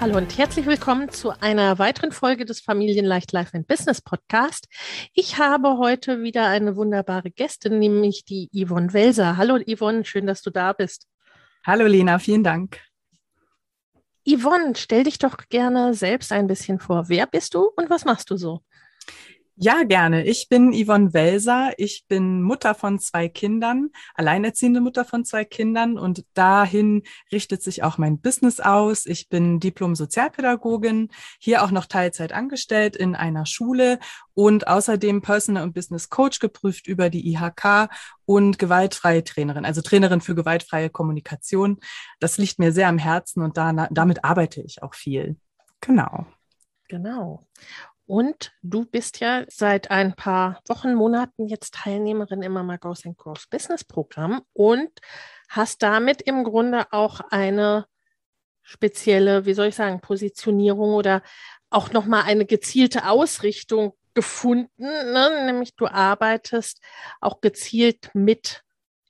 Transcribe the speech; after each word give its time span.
Hallo 0.00 0.16
und 0.16 0.38
herzlich 0.38 0.64
willkommen 0.64 1.10
zu 1.10 1.38
einer 1.42 1.78
weiteren 1.78 2.10
Folge 2.10 2.46
des 2.46 2.62
Familienleicht 2.62 3.32
Life 3.32 3.54
and 3.54 3.66
Business 3.66 4.00
Podcast. 4.00 4.66
Ich 5.12 5.36
habe 5.36 5.76
heute 5.76 6.22
wieder 6.22 6.46
eine 6.46 6.74
wunderbare 6.74 7.30
Gästin, 7.30 7.78
nämlich 7.78 8.24
die 8.24 8.48
Yvonne 8.54 8.94
Welser. 8.94 9.36
Hallo 9.36 9.58
Yvonne, 9.58 10.06
schön, 10.06 10.26
dass 10.26 10.40
du 10.40 10.48
da 10.48 10.72
bist. 10.72 11.06
Hallo 11.66 11.86
Lena, 11.86 12.18
vielen 12.18 12.42
Dank. 12.42 12.80
Yvonne, 14.26 14.72
stell 14.74 15.04
dich 15.04 15.18
doch 15.18 15.36
gerne 15.50 15.92
selbst 15.92 16.32
ein 16.32 16.46
bisschen 16.46 16.80
vor. 16.80 17.10
Wer 17.10 17.26
bist 17.26 17.52
du 17.52 17.70
und 17.76 17.90
was 17.90 18.06
machst 18.06 18.30
du 18.30 18.38
so? 18.38 18.62
Ja, 19.62 19.82
gerne. 19.82 20.24
Ich 20.24 20.48
bin 20.48 20.72
Yvonne 20.72 21.12
Welser. 21.12 21.72
Ich 21.76 22.06
bin 22.08 22.40
Mutter 22.40 22.74
von 22.74 22.98
zwei 22.98 23.28
Kindern, 23.28 23.90
alleinerziehende 24.14 24.80
Mutter 24.80 25.04
von 25.04 25.26
zwei 25.26 25.44
Kindern 25.44 25.98
und 25.98 26.24
dahin 26.32 27.02
richtet 27.30 27.62
sich 27.62 27.82
auch 27.82 27.98
mein 27.98 28.22
Business 28.22 28.60
aus. 28.60 29.04
Ich 29.04 29.28
bin 29.28 29.60
Diplom-Sozialpädagogin, 29.60 31.10
hier 31.38 31.62
auch 31.62 31.72
noch 31.72 31.84
Teilzeit 31.84 32.32
angestellt 32.32 32.96
in 32.96 33.14
einer 33.14 33.44
Schule 33.44 33.98
und 34.32 34.66
außerdem 34.66 35.20
Personal 35.20 35.64
und 35.64 35.74
Business 35.74 36.08
Coach 36.08 36.38
geprüft 36.38 36.86
über 36.86 37.10
die 37.10 37.30
IHK 37.30 37.90
und 38.24 38.58
gewaltfreie 38.58 39.24
Trainerin, 39.24 39.66
also 39.66 39.82
Trainerin 39.82 40.22
für 40.22 40.34
gewaltfreie 40.34 40.88
Kommunikation. 40.88 41.80
Das 42.18 42.38
liegt 42.38 42.58
mir 42.58 42.72
sehr 42.72 42.88
am 42.88 42.96
Herzen 42.96 43.42
und 43.42 43.58
da, 43.58 43.88
damit 43.90 44.24
arbeite 44.24 44.62
ich 44.62 44.82
auch 44.82 44.94
viel. 44.94 45.36
Genau. 45.82 46.24
Genau. 46.88 47.46
Und 48.10 48.50
du 48.60 48.86
bist 48.86 49.20
ja 49.20 49.44
seit 49.46 49.92
ein 49.92 50.16
paar 50.16 50.60
Wochen, 50.66 50.94
Monaten 50.94 51.46
jetzt 51.46 51.74
Teilnehmerin 51.74 52.42
im 52.42 52.50
Mama 52.50 52.76
Goes 52.76 53.06
and 53.06 53.16
Grows 53.16 53.46
Business 53.46 53.84
Programm 53.84 54.42
und 54.52 54.90
hast 55.48 55.80
damit 55.84 56.20
im 56.20 56.42
Grunde 56.42 56.92
auch 56.92 57.20
eine 57.30 57.86
spezielle, 58.62 59.46
wie 59.46 59.54
soll 59.54 59.68
ich 59.68 59.76
sagen, 59.76 60.00
Positionierung 60.00 60.94
oder 60.94 61.22
auch 61.70 61.92
nochmal 61.92 62.24
eine 62.24 62.46
gezielte 62.46 63.08
Ausrichtung 63.08 63.92
gefunden, 64.14 64.72
ne? 64.82 65.44
nämlich 65.46 65.76
du 65.76 65.86
arbeitest 65.86 66.80
auch 67.20 67.40
gezielt 67.40 68.10
mit 68.12 68.64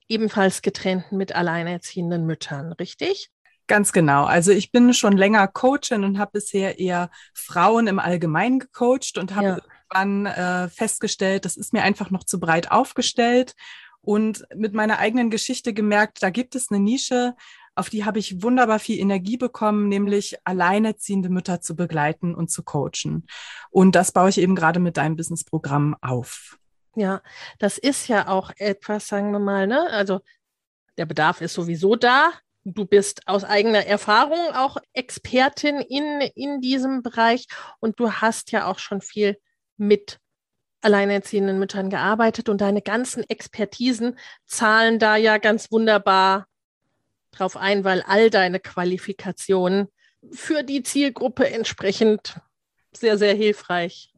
ebenfalls 0.08 0.60
getrennten, 0.60 1.16
mit 1.16 1.34
alleinerziehenden 1.34 2.26
Müttern, 2.26 2.74
richtig? 2.74 3.30
Ganz 3.70 3.92
genau. 3.92 4.24
Also 4.24 4.50
ich 4.50 4.72
bin 4.72 4.92
schon 4.94 5.16
länger 5.16 5.46
Coachin 5.46 6.02
und 6.02 6.18
habe 6.18 6.32
bisher 6.32 6.80
eher 6.80 7.08
Frauen 7.32 7.86
im 7.86 8.00
Allgemeinen 8.00 8.58
gecoacht 8.58 9.16
und 9.16 9.36
habe 9.36 9.46
ja. 9.46 9.58
irgendwann 9.92 10.26
äh, 10.26 10.68
festgestellt, 10.68 11.44
das 11.44 11.56
ist 11.56 11.72
mir 11.72 11.84
einfach 11.84 12.10
noch 12.10 12.24
zu 12.24 12.40
breit 12.40 12.72
aufgestellt 12.72 13.54
und 14.00 14.44
mit 14.56 14.74
meiner 14.74 14.98
eigenen 14.98 15.30
Geschichte 15.30 15.72
gemerkt, 15.72 16.20
da 16.20 16.30
gibt 16.30 16.56
es 16.56 16.72
eine 16.72 16.80
Nische, 16.80 17.36
auf 17.76 17.90
die 17.90 18.04
habe 18.04 18.18
ich 18.18 18.42
wunderbar 18.42 18.80
viel 18.80 18.98
Energie 18.98 19.36
bekommen, 19.36 19.86
nämlich 19.86 20.36
alleinerziehende 20.42 21.28
Mütter 21.28 21.60
zu 21.60 21.76
begleiten 21.76 22.34
und 22.34 22.50
zu 22.50 22.64
coachen. 22.64 23.28
Und 23.70 23.94
das 23.94 24.10
baue 24.10 24.30
ich 24.30 24.38
eben 24.38 24.56
gerade 24.56 24.80
mit 24.80 24.96
deinem 24.96 25.14
Businessprogramm 25.14 25.94
auf. 26.00 26.58
Ja, 26.96 27.22
das 27.60 27.78
ist 27.78 28.08
ja 28.08 28.26
auch 28.26 28.50
etwas, 28.56 29.06
sagen 29.06 29.30
wir 29.30 29.38
mal, 29.38 29.68
ne? 29.68 29.88
Also 29.90 30.22
der 30.98 31.06
Bedarf 31.06 31.40
ist 31.40 31.54
sowieso 31.54 31.94
da. 31.94 32.32
Du 32.64 32.84
bist 32.84 33.26
aus 33.26 33.44
eigener 33.44 33.86
Erfahrung 33.86 34.54
auch 34.54 34.76
Expertin 34.92 35.78
in, 35.78 36.20
in 36.34 36.60
diesem 36.60 37.02
Bereich 37.02 37.46
und 37.78 37.98
du 37.98 38.12
hast 38.12 38.52
ja 38.52 38.66
auch 38.66 38.78
schon 38.78 39.00
viel 39.00 39.38
mit 39.76 40.18
alleinerziehenden 40.82 41.58
Müttern 41.58 41.90
gearbeitet 41.90 42.48
und 42.48 42.60
deine 42.60 42.82
ganzen 42.82 43.28
Expertisen 43.28 44.18
zahlen 44.46 44.98
da 44.98 45.16
ja 45.16 45.38
ganz 45.38 45.70
wunderbar 45.70 46.46
drauf 47.32 47.56
ein, 47.56 47.84
weil 47.84 48.02
all 48.02 48.30
deine 48.30 48.60
Qualifikationen 48.60 49.88
für 50.32 50.62
die 50.62 50.82
Zielgruppe 50.82 51.48
entsprechend 51.50 52.40
sehr, 52.92 53.18
sehr 53.18 53.34
hilfreich 53.34 54.12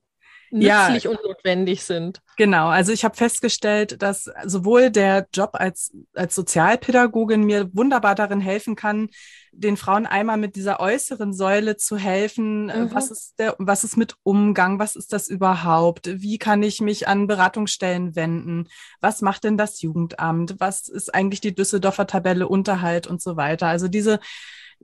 nützlich 0.50 1.04
ja, 1.04 1.10
und 1.10 1.22
notwendig 1.24 1.84
sind. 1.84 2.21
Genau, 2.36 2.68
also 2.68 2.92
ich 2.92 3.04
habe 3.04 3.14
festgestellt, 3.14 4.00
dass 4.00 4.30
sowohl 4.44 4.90
der 4.90 5.26
Job 5.34 5.50
als, 5.52 5.92
als 6.14 6.34
Sozialpädagogin 6.34 7.42
mir 7.44 7.68
wunderbar 7.74 8.14
darin 8.14 8.40
helfen 8.40 8.74
kann, 8.74 9.10
den 9.52 9.76
Frauen 9.76 10.06
einmal 10.06 10.38
mit 10.38 10.56
dieser 10.56 10.80
äußeren 10.80 11.34
Säule 11.34 11.76
zu 11.76 11.98
helfen. 11.98 12.66
Mhm. 12.66 12.94
Was 12.94 13.10
ist 13.10 13.38
der, 13.38 13.54
was 13.58 13.84
ist 13.84 13.98
mit 13.98 14.16
Umgang? 14.22 14.78
Was 14.78 14.96
ist 14.96 15.12
das 15.12 15.28
überhaupt? 15.28 16.08
Wie 16.22 16.38
kann 16.38 16.62
ich 16.62 16.80
mich 16.80 17.06
an 17.06 17.26
Beratungsstellen 17.26 18.16
wenden? 18.16 18.68
Was 19.00 19.20
macht 19.20 19.44
denn 19.44 19.58
das 19.58 19.82
Jugendamt? 19.82 20.56
Was 20.58 20.88
ist 20.88 21.14
eigentlich 21.14 21.42
die 21.42 21.54
Düsseldorfer 21.54 22.06
Tabelle 22.06 22.48
Unterhalt 22.48 23.06
und 23.06 23.20
so 23.20 23.36
weiter? 23.36 23.66
Also 23.66 23.88
diese 23.88 24.20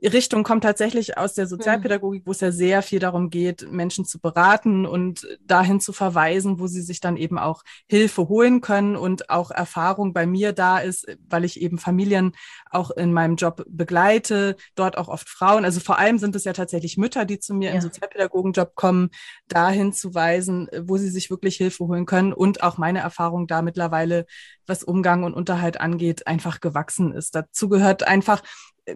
Richtung 0.01 0.43
kommt 0.43 0.63
tatsächlich 0.63 1.17
aus 1.17 1.33
der 1.33 1.47
Sozialpädagogik, 1.47 2.23
wo 2.25 2.31
es 2.31 2.39
ja 2.39 2.51
sehr 2.51 2.81
viel 2.81 2.99
darum 2.99 3.29
geht, 3.29 3.69
Menschen 3.71 4.05
zu 4.05 4.19
beraten 4.19 4.85
und 4.85 5.27
dahin 5.41 5.79
zu 5.79 5.91
verweisen, 5.91 6.59
wo 6.59 6.67
sie 6.67 6.81
sich 6.81 7.01
dann 7.01 7.17
eben 7.17 7.37
auch 7.37 7.63
Hilfe 7.87 8.29
holen 8.29 8.61
können 8.61 8.95
und 8.95 9.29
auch 9.29 9.51
Erfahrung 9.51 10.13
bei 10.13 10.25
mir 10.25 10.53
da 10.53 10.77
ist, 10.77 11.05
weil 11.27 11.43
ich 11.43 11.59
eben 11.61 11.77
Familien 11.77 12.33
auch 12.69 12.91
in 12.91 13.11
meinem 13.11 13.35
Job 13.35 13.65
begleite, 13.67 14.55
dort 14.75 14.97
auch 14.97 15.09
oft 15.09 15.27
Frauen. 15.27 15.65
Also 15.65 15.79
vor 15.79 15.97
allem 15.99 16.17
sind 16.17 16.35
es 16.35 16.45
ja 16.45 16.53
tatsächlich 16.53 16.97
Mütter, 16.97 17.25
die 17.25 17.39
zu 17.39 17.53
mir 17.53 17.69
ja. 17.69 17.75
im 17.75 17.81
Sozialpädagogenjob 17.81 18.75
kommen, 18.75 19.09
dahin 19.47 19.91
zu 19.91 20.13
weisen, 20.13 20.69
wo 20.81 20.97
sie 20.97 21.09
sich 21.09 21.29
wirklich 21.29 21.57
Hilfe 21.57 21.85
holen 21.85 22.05
können 22.05 22.31
und 22.31 22.63
auch 22.63 22.77
meine 22.77 22.99
Erfahrung 22.99 23.47
da 23.47 23.61
mittlerweile, 23.61 24.25
was 24.65 24.83
Umgang 24.83 25.23
und 25.23 25.33
Unterhalt 25.33 25.81
angeht, 25.81 26.27
einfach 26.27 26.61
gewachsen 26.61 27.11
ist. 27.11 27.35
Dazu 27.35 27.67
gehört 27.67 28.07
einfach, 28.07 28.41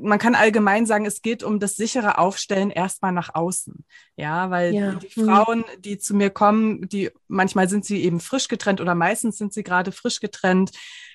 man 0.02 0.20
kann 0.20 0.36
allgemein 0.36 0.86
sagen, 0.86 1.06
es 1.06 1.22
geht 1.22 1.44
um 1.44 1.60
das 1.60 1.76
sichere 1.76 2.18
Aufstellen 2.18 2.72
erstmal 2.72 3.12
nach 3.12 3.36
außen. 3.36 3.86
Ja, 4.16 4.50
weil 4.50 4.74
ja. 4.74 4.94
die 4.96 5.20
mhm. 5.20 5.26
Frauen, 5.26 5.66
die 5.80 5.98
zu 5.98 6.16
mir 6.16 6.30
kommen, 6.30 6.88
die 6.88 7.12
manchmal 7.28 7.70
sind 7.70 7.86
sie 7.86 8.04
eben 8.04 8.20
frisch 8.20 8.48
getrennt 8.48 8.82
oder 8.82 8.96
meistens 8.96 9.38
sind 9.38 9.54
sie 9.54 9.64
gerade 9.64 9.92
frisch 9.92 10.20
getrennt, 10.20 10.72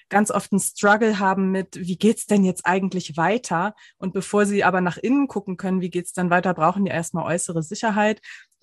ganz 0.09 0.31
oft 0.31 0.53
einen 0.53 0.61
Struggle 0.61 1.19
haben 1.19 1.51
mit, 1.51 1.77
wie 1.77 1.97
geht's 1.97 2.27
denn 2.27 2.45
jetzt 2.45 2.67
eigentlich 2.67 3.17
weiter? 3.17 3.75
Und 3.99 4.13
bevor 4.13 4.47
sie 4.47 4.65
aber 4.65 4.81
nach 4.81 4.97
innen 4.97 5.29
gucken 5.29 5.57
können, 5.57 5.81
wie 5.81 5.91
geht's 5.91 6.13
dann 6.13 6.31
weiter, 6.31 6.55
brauchen 6.55 6.85
die 6.85 6.91
erstmal 6.91 7.27
äußere 7.27 7.63
Sicherheit. 7.63 8.21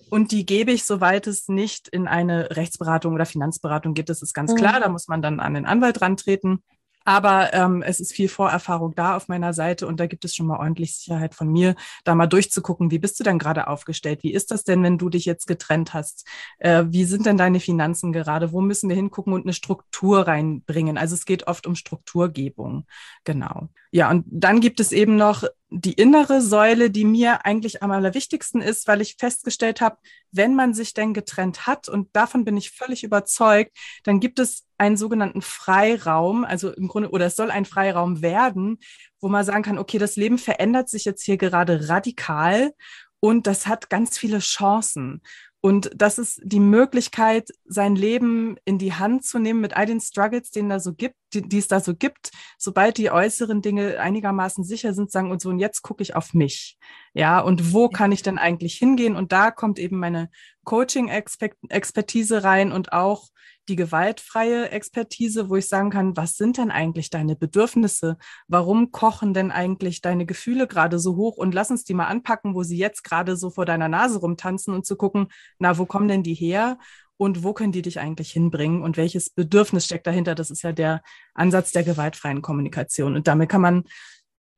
Und 0.08 0.30
die 0.30 0.46
gebe 0.46 0.72
ich, 0.72 0.84
soweit 0.84 1.26
es 1.26 1.48
nicht 1.48 1.88
in 1.88 2.06
eine 2.06 2.56
Rechtsberatung 2.56 3.14
oder 3.14 3.26
Finanzberatung 3.26 3.94
gibt. 3.94 4.08
Das 4.08 4.22
ist 4.22 4.34
ganz 4.34 4.52
mhm. 4.52 4.56
klar. 4.56 4.80
Da 4.80 4.88
muss 4.88 5.08
man 5.08 5.22
dann 5.22 5.40
an 5.40 5.54
den 5.54 5.66
Anwalt 5.66 6.00
rantreten. 6.00 6.62
Aber 7.06 7.54
ähm, 7.54 7.82
es 7.82 8.00
ist 8.00 8.12
viel 8.12 8.28
Vorerfahrung 8.28 8.94
da 8.96 9.16
auf 9.16 9.28
meiner 9.28 9.52
Seite 9.54 9.86
und 9.86 10.00
da 10.00 10.06
gibt 10.06 10.24
es 10.24 10.34
schon 10.34 10.46
mal 10.46 10.58
ordentlich 10.58 10.96
Sicherheit 10.96 11.36
von 11.36 11.48
mir, 11.48 11.76
da 12.04 12.16
mal 12.16 12.26
durchzugucken, 12.26 12.90
wie 12.90 12.98
bist 12.98 13.18
du 13.20 13.24
denn 13.24 13.38
gerade 13.38 13.68
aufgestellt? 13.68 14.24
Wie 14.24 14.32
ist 14.32 14.50
das 14.50 14.64
denn, 14.64 14.82
wenn 14.82 14.98
du 14.98 15.08
dich 15.08 15.24
jetzt 15.24 15.46
getrennt 15.46 15.94
hast? 15.94 16.26
Äh, 16.58 16.84
wie 16.88 17.04
sind 17.04 17.24
denn 17.24 17.36
deine 17.36 17.60
Finanzen 17.60 18.12
gerade? 18.12 18.50
Wo 18.50 18.60
müssen 18.60 18.88
wir 18.88 18.96
hingucken 18.96 19.32
und 19.34 19.44
eine 19.44 19.52
Struktur 19.52 20.26
reinbringen? 20.26 20.98
Also 20.98 21.14
es 21.14 21.26
geht 21.26 21.46
oft 21.46 21.68
um 21.68 21.76
Strukturgebung. 21.76 22.86
Genau. 23.22 23.68
Ja, 23.92 24.10
und 24.10 24.24
dann 24.28 24.60
gibt 24.60 24.80
es 24.80 24.92
eben 24.92 25.16
noch 25.16 25.44
die 25.68 25.92
innere 25.94 26.40
Säule, 26.40 26.90
die 26.90 27.04
mir 27.04 27.44
eigentlich 27.44 27.82
am 27.82 27.90
allerwichtigsten 27.90 28.60
ist, 28.60 28.86
weil 28.86 29.00
ich 29.00 29.16
festgestellt 29.18 29.80
habe, 29.80 29.96
wenn 30.30 30.54
man 30.54 30.74
sich 30.74 30.94
denn 30.94 31.12
getrennt 31.14 31.66
hat, 31.66 31.88
und 31.88 32.14
davon 32.14 32.44
bin 32.44 32.56
ich 32.56 32.70
völlig 32.70 33.04
überzeugt, 33.04 33.76
dann 34.04 34.20
gibt 34.20 34.38
es 34.38 34.64
einen 34.78 34.96
sogenannten 34.96 35.42
Freiraum, 35.42 36.44
also 36.44 36.72
im 36.72 36.88
Grunde, 36.88 37.10
oder 37.10 37.26
es 37.26 37.36
soll 37.36 37.50
ein 37.50 37.64
Freiraum 37.64 38.22
werden, 38.22 38.78
wo 39.20 39.28
man 39.28 39.44
sagen 39.44 39.62
kann, 39.62 39.78
okay, 39.78 39.98
das 39.98 40.16
Leben 40.16 40.38
verändert 40.38 40.88
sich 40.88 41.04
jetzt 41.04 41.24
hier 41.24 41.36
gerade 41.36 41.88
radikal 41.88 42.72
und 43.20 43.46
das 43.46 43.66
hat 43.66 43.90
ganz 43.90 44.18
viele 44.18 44.38
Chancen. 44.38 45.22
Und 45.60 45.90
das 45.94 46.18
ist 46.18 46.40
die 46.44 46.60
Möglichkeit, 46.60 47.48
sein 47.64 47.96
Leben 47.96 48.56
in 48.64 48.78
die 48.78 48.92
Hand 48.92 49.24
zu 49.24 49.38
nehmen 49.38 49.60
mit 49.60 49.76
all 49.76 49.86
den 49.86 50.00
Struggles, 50.00 50.50
denen 50.50 50.68
da 50.68 50.78
so 50.78 50.94
gibt, 50.94 51.16
die, 51.32 51.42
die 51.42 51.58
es 51.58 51.66
da 51.66 51.80
so 51.80 51.94
gibt, 51.94 52.30
sobald 52.58 52.98
die 52.98 53.10
äußeren 53.10 53.62
Dinge 53.62 53.98
einigermaßen 53.98 54.64
sicher 54.64 54.94
sind, 54.94 55.10
sagen 55.10 55.30
und 55.30 55.40
so, 55.40 55.48
und 55.48 55.58
jetzt 55.58 55.82
gucke 55.82 56.02
ich 56.02 56.14
auf 56.14 56.34
mich. 56.34 56.78
Ja, 57.14 57.40
und 57.40 57.72
wo 57.72 57.88
kann 57.88 58.12
ich 58.12 58.22
denn 58.22 58.38
eigentlich 58.38 58.74
hingehen? 58.74 59.16
Und 59.16 59.32
da 59.32 59.50
kommt 59.50 59.78
eben 59.78 59.98
meine 59.98 60.30
Coaching-Expertise 60.64 62.44
rein 62.44 62.70
und 62.70 62.92
auch 62.92 63.28
die 63.68 63.76
gewaltfreie 63.76 64.70
Expertise, 64.70 65.48
wo 65.48 65.56
ich 65.56 65.68
sagen 65.68 65.90
kann, 65.90 66.16
was 66.16 66.36
sind 66.36 66.58
denn 66.58 66.70
eigentlich 66.70 67.10
deine 67.10 67.36
Bedürfnisse? 67.36 68.16
Warum 68.48 68.92
kochen 68.92 69.34
denn 69.34 69.50
eigentlich 69.50 70.00
deine 70.00 70.26
Gefühle 70.26 70.66
gerade 70.66 70.98
so 70.98 71.16
hoch? 71.16 71.36
Und 71.36 71.54
lass 71.54 71.70
uns 71.70 71.84
die 71.84 71.94
mal 71.94 72.06
anpacken, 72.06 72.54
wo 72.54 72.62
sie 72.62 72.78
jetzt 72.78 73.04
gerade 73.04 73.36
so 73.36 73.50
vor 73.50 73.64
deiner 73.64 73.88
Nase 73.88 74.18
rumtanzen 74.18 74.74
und 74.74 74.86
zu 74.86 74.96
gucken, 74.96 75.28
na, 75.58 75.78
wo 75.78 75.86
kommen 75.86 76.08
denn 76.08 76.22
die 76.22 76.34
her? 76.34 76.78
Und 77.18 77.42
wo 77.42 77.52
können 77.52 77.72
die 77.72 77.82
dich 77.82 77.98
eigentlich 77.98 78.30
hinbringen? 78.30 78.82
Und 78.82 78.96
welches 78.96 79.30
Bedürfnis 79.30 79.86
steckt 79.86 80.06
dahinter? 80.06 80.34
Das 80.34 80.50
ist 80.50 80.62
ja 80.62 80.72
der 80.72 81.02
Ansatz 81.34 81.72
der 81.72 81.82
gewaltfreien 81.82 82.42
Kommunikation. 82.42 83.16
Und 83.16 83.26
damit 83.26 83.48
kann 83.48 83.62
man, 83.62 83.84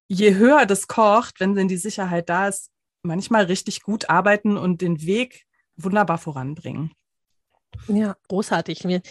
je 0.09 0.35
höher 0.35 0.67
das 0.67 0.89
kocht, 0.89 1.41
wenn 1.41 1.55
denn 1.55 1.69
die 1.69 1.77
Sicherheit 1.77 2.29
da 2.29 2.49
ist, 2.49 2.71
manchmal 3.03 3.45
richtig 3.45 3.83
gut 3.83 4.11
arbeiten 4.11 4.57
und 4.57 4.81
den 4.81 5.03
Weg 5.03 5.45
wunderbar 5.77 6.19
voranbringen. 6.19 6.93
Ja, 7.89 8.17
großartig. 8.29 8.85
Ne, 8.85 9.03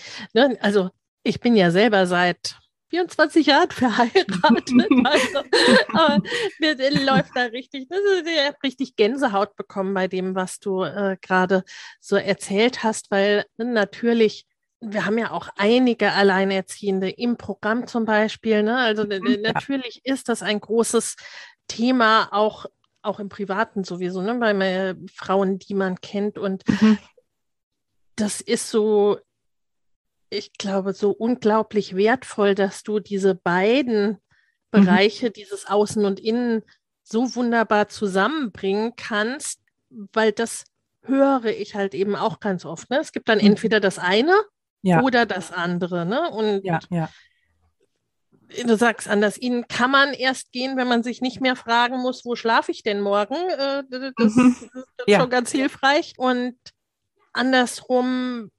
also 0.61 0.89
ich 1.23 1.39
bin 1.39 1.55
ja 1.55 1.71
selber 1.71 2.07
seit 2.07 2.57
24 2.89 3.47
Jahren 3.47 3.71
verheiratet. 3.71 4.71
Also, 5.03 5.39
aber 5.93 6.21
mir 6.59 7.05
läuft 7.05 7.31
da 7.35 7.43
richtig, 7.43 7.87
ich 7.89 8.45
habe 8.45 8.57
richtig 8.63 8.95
Gänsehaut 8.95 9.55
bekommen 9.55 9.93
bei 9.93 10.07
dem, 10.07 10.35
was 10.35 10.59
du 10.59 10.83
äh, 10.83 11.17
gerade 11.21 11.63
so 11.99 12.15
erzählt 12.15 12.83
hast, 12.83 13.11
weil 13.11 13.45
ne, 13.57 13.65
natürlich 13.65 14.45
wir 14.79 15.07
haben 15.07 15.17
ja 15.17 15.31
auch 15.31 15.49
einige 15.55 16.11
Alleinerziehende 16.11 17.09
im 17.09 17.35
Programm 17.37 17.87
zum 17.87 18.05
Beispiel. 18.05 18.61
Ne? 18.61 18.77
Also 18.77 19.05
mhm, 19.05 19.25
ja. 19.27 19.37
natürlich 19.53 20.01
ist 20.03 20.29
das 20.29 20.43
ein 20.43 20.59
großes 20.59 21.15
Thema, 21.67 22.29
auch, 22.31 22.67
auch 23.01 23.19
im 23.19 23.27
Privaten 23.27 23.83
sowieso, 23.83 24.21
ne? 24.21 24.35
bei 24.35 24.95
Frauen, 25.11 25.57
die 25.57 25.73
man 25.73 25.99
kennt. 25.99 26.37
Und 26.37 26.63
mhm 26.79 26.99
das 28.17 28.41
ist 28.41 28.69
so, 28.69 29.19
ich 30.29 30.51
glaube, 30.53 30.93
so 30.93 31.11
unglaublich 31.11 31.95
wertvoll, 31.95 32.55
dass 32.55 32.83
du 32.83 32.99
diese 32.99 33.35
beiden 33.35 34.09
mhm. 34.09 34.17
Bereiche, 34.71 35.27
mhm. 35.27 35.33
dieses 35.33 35.67
Außen 35.67 36.03
und 36.03 36.19
Innen, 36.19 36.63
so 37.03 37.35
wunderbar 37.35 37.87
zusammenbringen 37.87 38.93
kannst, 38.97 39.61
weil 39.89 40.33
das 40.33 40.65
höre 41.03 41.45
ich 41.45 41.73
halt 41.73 41.93
eben 41.93 42.17
auch 42.17 42.41
ganz 42.41 42.65
oft. 42.65 42.89
Ne? 42.89 42.99
Es 42.99 43.13
gibt 43.13 43.29
dann 43.29 43.37
mhm. 43.37 43.45
entweder 43.45 43.79
das 43.79 43.97
eine 43.97 44.35
ja. 44.81 45.01
oder 45.01 45.25
das 45.25 45.53
andere. 45.53 46.05
Ne? 46.05 46.29
Und 46.31 46.65
ja, 46.65 46.79
ja. 46.89 47.09
du 48.65 48.75
sagst, 48.75 49.07
an 49.07 49.21
das 49.21 49.37
Innen 49.37 49.69
kann 49.69 49.91
man 49.91 50.13
erst 50.13 50.51
gehen, 50.51 50.75
wenn 50.75 50.89
man 50.89 51.01
sich 51.01 51.21
nicht 51.21 51.39
mehr 51.39 51.55
fragen 51.55 51.99
muss, 51.99 52.25
wo 52.25 52.35
schlafe 52.35 52.71
ich 52.71 52.83
denn 52.83 52.99
morgen? 52.99 53.35
Äh, 53.35 53.83
das, 53.89 54.35
mhm. 54.35 54.55
das 54.97 55.07
ist 55.07 55.15
schon 55.15 55.29
ganz 55.29 55.51
hilfreich. 55.51 56.15
Und 56.17 56.57
andersrum 57.37 58.51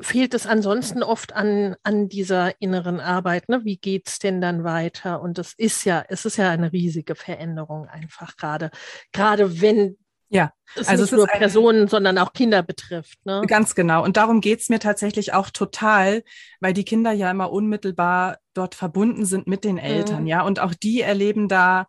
fehlt 0.00 0.34
es 0.34 0.46
ansonsten 0.46 1.02
oft 1.02 1.32
an, 1.32 1.76
an 1.82 2.08
dieser 2.08 2.60
inneren 2.60 3.00
Arbeit. 3.00 3.48
Ne? 3.48 3.64
Wie 3.64 3.76
geht 3.76 4.08
es 4.08 4.18
denn 4.18 4.40
dann 4.40 4.64
weiter? 4.64 5.20
Und 5.20 5.38
es 5.38 5.54
ist 5.56 5.84
ja, 5.84 6.04
es 6.08 6.24
ist 6.24 6.36
ja 6.36 6.50
eine 6.50 6.72
riesige 6.72 7.14
Veränderung 7.14 7.86
einfach 7.88 8.36
gerade, 8.36 8.70
gerade 9.12 9.60
wenn 9.60 9.96
ja, 10.28 10.50
es 10.76 10.88
also 10.88 11.02
nicht 11.02 11.12
es 11.12 11.16
nur 11.18 11.26
Personen, 11.26 11.88
sondern 11.88 12.16
auch 12.16 12.32
Kinder 12.32 12.62
betrifft. 12.62 13.18
Ne? 13.26 13.42
Ganz 13.46 13.74
genau. 13.74 14.02
Und 14.02 14.16
darum 14.16 14.40
geht 14.40 14.60
es 14.60 14.70
mir 14.70 14.78
tatsächlich 14.78 15.34
auch 15.34 15.50
total, 15.50 16.22
weil 16.58 16.72
die 16.72 16.86
Kinder 16.86 17.12
ja 17.12 17.30
immer 17.30 17.52
unmittelbar 17.52 18.38
dort 18.54 18.74
verbunden 18.74 19.26
sind 19.26 19.46
mit 19.46 19.62
den 19.62 19.76
Eltern, 19.76 20.22
mhm. 20.22 20.28
ja. 20.28 20.42
Und 20.42 20.58
auch 20.58 20.72
die 20.72 21.02
erleben 21.02 21.48
da 21.48 21.86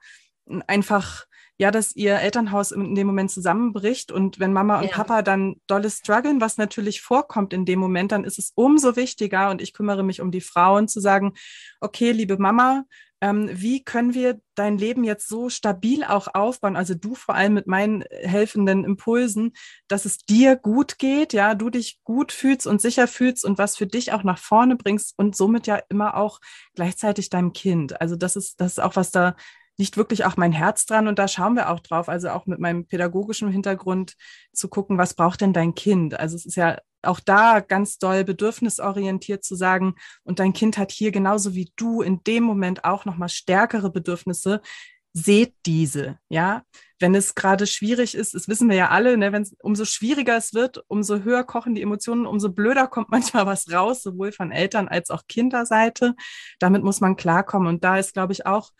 einfach 0.68 1.26
ja, 1.58 1.72
dass 1.72 1.96
ihr 1.96 2.16
Elternhaus 2.16 2.72
in 2.72 2.96
dem 2.96 3.08
Moment 3.08 3.32
zusammenbricht 3.32 4.12
und 4.12 4.40
wenn 4.40 4.54
Mama 4.54 4.80
und 4.80 4.88
ja. 4.88 4.92
Papa 4.92 5.22
dann 5.22 5.56
dolle 5.68 5.90
strugglen, 5.90 6.42
was 6.42 6.58
natürlich 6.58 7.02
vorkommt 7.02 7.54
in 7.54 7.66
dem 7.66 7.80
Moment, 7.80 8.12
dann 8.12 8.24
ist 8.24 8.40
es 8.40 8.52
umso 8.56 8.96
wichtiger 8.96 9.50
und 9.50 9.62
ich 9.62 9.74
kümmere 9.74 10.04
mich 10.04 10.22
um 10.22 10.32
die 10.32 10.42
Frauen 10.42 10.88
zu 10.88 11.00
sagen, 11.00 11.34
okay, 11.80 12.12
liebe 12.12 12.38
Mama, 12.38 12.86
ähm, 13.24 13.50
wie 13.54 13.82
können 13.84 14.14
wir 14.14 14.42
dein 14.56 14.78
Leben 14.78 15.06
jetzt 15.06 15.30
so 15.30 15.48
stabil 15.50 16.04
auch 16.04 16.28
aufbauen, 16.34 16.76
also 16.76 16.94
du 16.94 17.16
vor 17.16 17.36
allem 17.36 17.54
mit 17.54 17.68
meinen 17.68 18.04
helfenden 18.10 18.84
Impulsen, 18.84 19.54
dass 19.88 20.04
es 20.04 20.18
dir 20.18 20.58
gut 20.58 21.00
geht, 21.00 21.32
ja, 21.32 21.56
du 21.56 21.70
dich 21.70 22.02
gut 22.04 22.34
fühlst 22.34 22.68
und 22.68 22.82
sicher 22.82 23.08
fühlst 23.08 23.46
und 23.46 23.58
was 23.58 23.78
für 23.78 23.88
dich 23.88 24.12
auch 24.12 24.24
nach 24.24 24.40
vorne 24.40 24.76
bringst 24.76 25.14
und 25.18 25.38
somit 25.38 25.68
ja 25.68 25.80
immer 25.88 26.18
auch 26.18 26.42
gleichzeitig 26.76 27.30
deinem 27.30 27.54
Kind. 27.54 28.02
Also 28.02 28.18
das 28.18 28.36
ist, 28.36 28.60
das 28.60 28.74
ist 28.74 28.80
auch 28.80 28.98
was 28.98 29.12
da 29.12 29.36
liegt 29.78 29.98
wirklich 29.98 30.26
auch 30.26 30.38
mein 30.38 30.52
Herz 30.52 30.86
dran 30.86 31.08
und 31.08 31.20
da 31.20 31.28
schauen 31.28 31.56
wir 31.56 31.70
auch 31.70 31.80
drauf, 31.80 32.10
also 32.10 32.30
auch 32.30 32.46
mit 32.46 32.60
meinem 32.60 32.86
pädagogischen 32.86 33.50
Hintergrund 33.50 34.16
zu 34.54 34.68
gucken, 34.68 34.98
was 34.98 35.16
braucht 35.16 35.42
denn 35.42 35.54
dein 35.54 35.74
Kind? 35.74 36.20
Also 36.20 36.36
es 36.36 36.46
ist 36.46 36.56
ja 36.56 36.78
auch 37.04 37.20
da 37.20 37.60
ganz 37.60 37.98
doll 37.98 38.24
bedürfnisorientiert 38.24 39.44
zu 39.44 39.56
sagen, 39.56 39.96
und 40.24 40.40
dein 40.40 40.54
Kind 40.54 40.78
hat 40.78 40.92
hier 40.92 41.12
genauso 41.12 41.54
wie 41.54 41.72
du 41.76 42.02
in 42.02 42.24
dem 42.24 42.44
Moment 42.44 42.86
auch 42.86 43.06
nochmal 43.06 43.30
stärkere 43.30 43.92
Bedürfnisse. 43.92 44.62
Seht 45.14 45.54
diese, 45.66 46.18
ja. 46.30 46.64
Wenn 47.00 47.14
es 47.14 47.36
gerade 47.36 47.68
schwierig 47.68 48.16
ist, 48.16 48.34
das 48.34 48.48
wissen 48.48 48.70
wir 48.70 48.78
ja 48.78 48.90
alle, 48.90 49.18
ne, 49.18 49.34
wenn 49.34 49.42
es 49.42 49.54
umso 49.62 49.84
schwieriger 49.84 50.38
es 50.38 50.54
wird, 50.54 50.84
umso 50.88 51.20
höher 51.20 51.44
kochen 51.44 51.76
die 51.76 51.82
Emotionen, 51.82 52.26
umso 52.26 52.50
blöder 52.50 52.88
kommt 52.88 53.10
manchmal 53.12 53.46
was 53.46 53.72
raus, 53.72 54.02
sowohl 54.02 54.32
von 54.32 54.52
Eltern 54.52 54.88
als 54.88 55.10
auch 55.10 55.24
Kinderseite. 55.28 56.16
Damit 56.60 56.84
muss 56.84 57.02
man 57.02 57.16
klarkommen. 57.16 57.68
Und 57.68 57.84
da 57.84 57.98
ist, 57.98 58.14
glaube 58.14 58.34
ich, 58.34 58.46
auch 58.46 58.72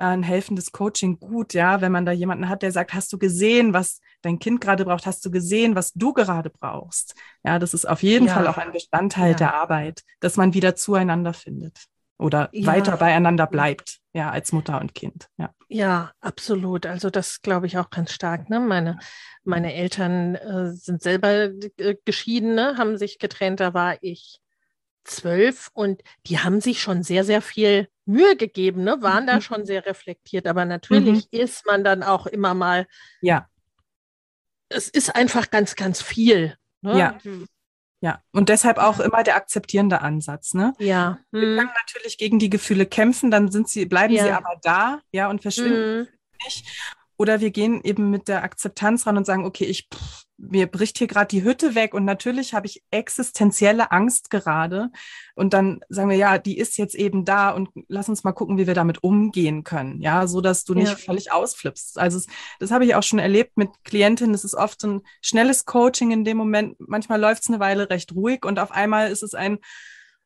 ein 0.00 0.22
helfendes 0.22 0.72
Coaching 0.72 1.18
gut, 1.18 1.54
ja, 1.54 1.80
wenn 1.80 1.92
man 1.92 2.06
da 2.06 2.12
jemanden 2.12 2.48
hat, 2.48 2.62
der 2.62 2.72
sagt, 2.72 2.94
hast 2.94 3.12
du 3.12 3.18
gesehen, 3.18 3.72
was 3.72 4.00
dein 4.22 4.38
Kind 4.38 4.60
gerade 4.60 4.84
braucht, 4.84 5.06
hast 5.06 5.24
du 5.24 5.30
gesehen, 5.30 5.74
was 5.74 5.92
du 5.92 6.12
gerade 6.12 6.50
brauchst. 6.50 7.14
Ja, 7.44 7.58
das 7.58 7.74
ist 7.74 7.86
auf 7.86 8.02
jeden 8.02 8.26
ja. 8.26 8.34
Fall 8.34 8.46
auch 8.46 8.58
ein 8.58 8.72
Bestandteil 8.72 9.32
ja. 9.32 9.36
der 9.36 9.54
Arbeit, 9.54 10.02
dass 10.20 10.36
man 10.36 10.54
wieder 10.54 10.74
zueinander 10.74 11.34
findet 11.34 11.86
oder 12.18 12.50
ja. 12.52 12.66
weiter 12.66 12.96
beieinander 12.96 13.46
bleibt, 13.46 13.98
ja, 14.12 14.30
als 14.30 14.52
Mutter 14.52 14.80
und 14.80 14.94
Kind. 14.94 15.28
Ja, 15.38 15.54
ja 15.68 16.12
absolut. 16.20 16.86
Also 16.86 17.10
das 17.10 17.40
glaube 17.40 17.66
ich 17.66 17.78
auch 17.78 17.90
ganz 17.90 18.12
stark. 18.12 18.50
Ne? 18.50 18.60
Meine, 18.60 18.98
meine 19.42 19.74
Eltern 19.74 20.34
äh, 20.34 20.72
sind 20.72 21.02
selber 21.02 21.50
äh, 21.78 21.96
geschieden, 22.04 22.54
ne? 22.54 22.76
haben 22.76 22.98
sich 22.98 23.18
getrennt, 23.18 23.60
da 23.60 23.74
war 23.74 23.96
ich 24.02 24.40
zwölf 25.04 25.70
und 25.72 26.02
die 26.26 26.38
haben 26.38 26.60
sich 26.60 26.82
schon 26.82 27.02
sehr, 27.02 27.24
sehr 27.24 27.40
viel 27.40 27.88
Mühe 28.10 28.36
gegeben, 28.36 28.84
ne? 28.84 28.96
waren 29.00 29.26
da 29.26 29.36
mhm. 29.36 29.40
schon 29.40 29.64
sehr 29.64 29.86
reflektiert. 29.86 30.46
Aber 30.46 30.64
natürlich 30.64 31.28
mhm. 31.32 31.40
ist 31.40 31.66
man 31.66 31.84
dann 31.84 32.02
auch 32.02 32.26
immer 32.26 32.54
mal. 32.54 32.86
Ja. 33.20 33.48
Es 34.68 34.88
ist 34.88 35.14
einfach 35.14 35.50
ganz, 35.50 35.74
ganz 35.74 36.02
viel. 36.02 36.56
Ne? 36.82 36.98
Ja. 36.98 37.18
Ja, 38.02 38.22
und 38.32 38.48
deshalb 38.48 38.78
auch 38.78 38.98
immer 38.98 39.22
der 39.22 39.36
akzeptierende 39.36 40.00
Ansatz. 40.00 40.54
Ne? 40.54 40.72
Ja. 40.78 41.18
Wir 41.30 41.40
können 41.42 41.58
hm. 41.58 41.74
natürlich 41.86 42.16
gegen 42.16 42.38
die 42.38 42.48
Gefühle 42.48 42.86
kämpfen, 42.86 43.30
dann 43.30 43.50
sind 43.50 43.68
sie, 43.68 43.84
bleiben 43.84 44.14
ja. 44.14 44.24
sie 44.24 44.30
aber 44.30 44.58
da, 44.62 45.02
ja, 45.12 45.28
und 45.28 45.42
verschwinden 45.42 46.06
hm. 46.06 46.08
nicht. 46.42 46.66
Oder 47.20 47.42
wir 47.42 47.50
gehen 47.50 47.82
eben 47.84 48.08
mit 48.08 48.28
der 48.28 48.42
Akzeptanz 48.44 49.06
ran 49.06 49.18
und 49.18 49.26
sagen, 49.26 49.44
okay, 49.44 49.66
ich, 49.66 49.90
pff, 49.92 50.24
mir 50.38 50.66
bricht 50.66 50.96
hier 50.96 51.06
gerade 51.06 51.26
die 51.26 51.44
Hütte 51.44 51.74
weg 51.74 51.92
und 51.92 52.06
natürlich 52.06 52.54
habe 52.54 52.66
ich 52.66 52.82
existenzielle 52.90 53.92
Angst 53.92 54.30
gerade. 54.30 54.90
Und 55.34 55.52
dann 55.52 55.80
sagen 55.90 56.08
wir, 56.08 56.16
ja, 56.16 56.38
die 56.38 56.56
ist 56.56 56.78
jetzt 56.78 56.94
eben 56.94 57.26
da 57.26 57.50
und 57.50 57.68
lass 57.88 58.08
uns 58.08 58.24
mal 58.24 58.32
gucken, 58.32 58.56
wie 58.56 58.66
wir 58.66 58.72
damit 58.72 59.04
umgehen 59.04 59.64
können. 59.64 60.00
Ja, 60.00 60.26
so 60.26 60.40
dass 60.40 60.64
du 60.64 60.72
nicht 60.72 60.92
ja. 60.92 60.96
völlig 60.96 61.30
ausflippst. 61.30 61.98
Also 61.98 62.26
das 62.58 62.70
habe 62.70 62.86
ich 62.86 62.94
auch 62.94 63.02
schon 63.02 63.18
erlebt 63.18 63.58
mit 63.58 63.68
Klientinnen. 63.84 64.34
Es 64.34 64.44
ist 64.44 64.54
oft 64.54 64.82
ein 64.84 65.02
schnelles 65.20 65.66
Coaching 65.66 66.12
in 66.12 66.24
dem 66.24 66.38
Moment. 66.38 66.76
Manchmal 66.78 67.20
läuft 67.20 67.42
es 67.42 67.50
eine 67.50 67.60
Weile 67.60 67.90
recht 67.90 68.14
ruhig 68.14 68.46
und 68.46 68.58
auf 68.58 68.70
einmal 68.70 69.10
ist 69.10 69.22
es 69.22 69.34
ein, 69.34 69.58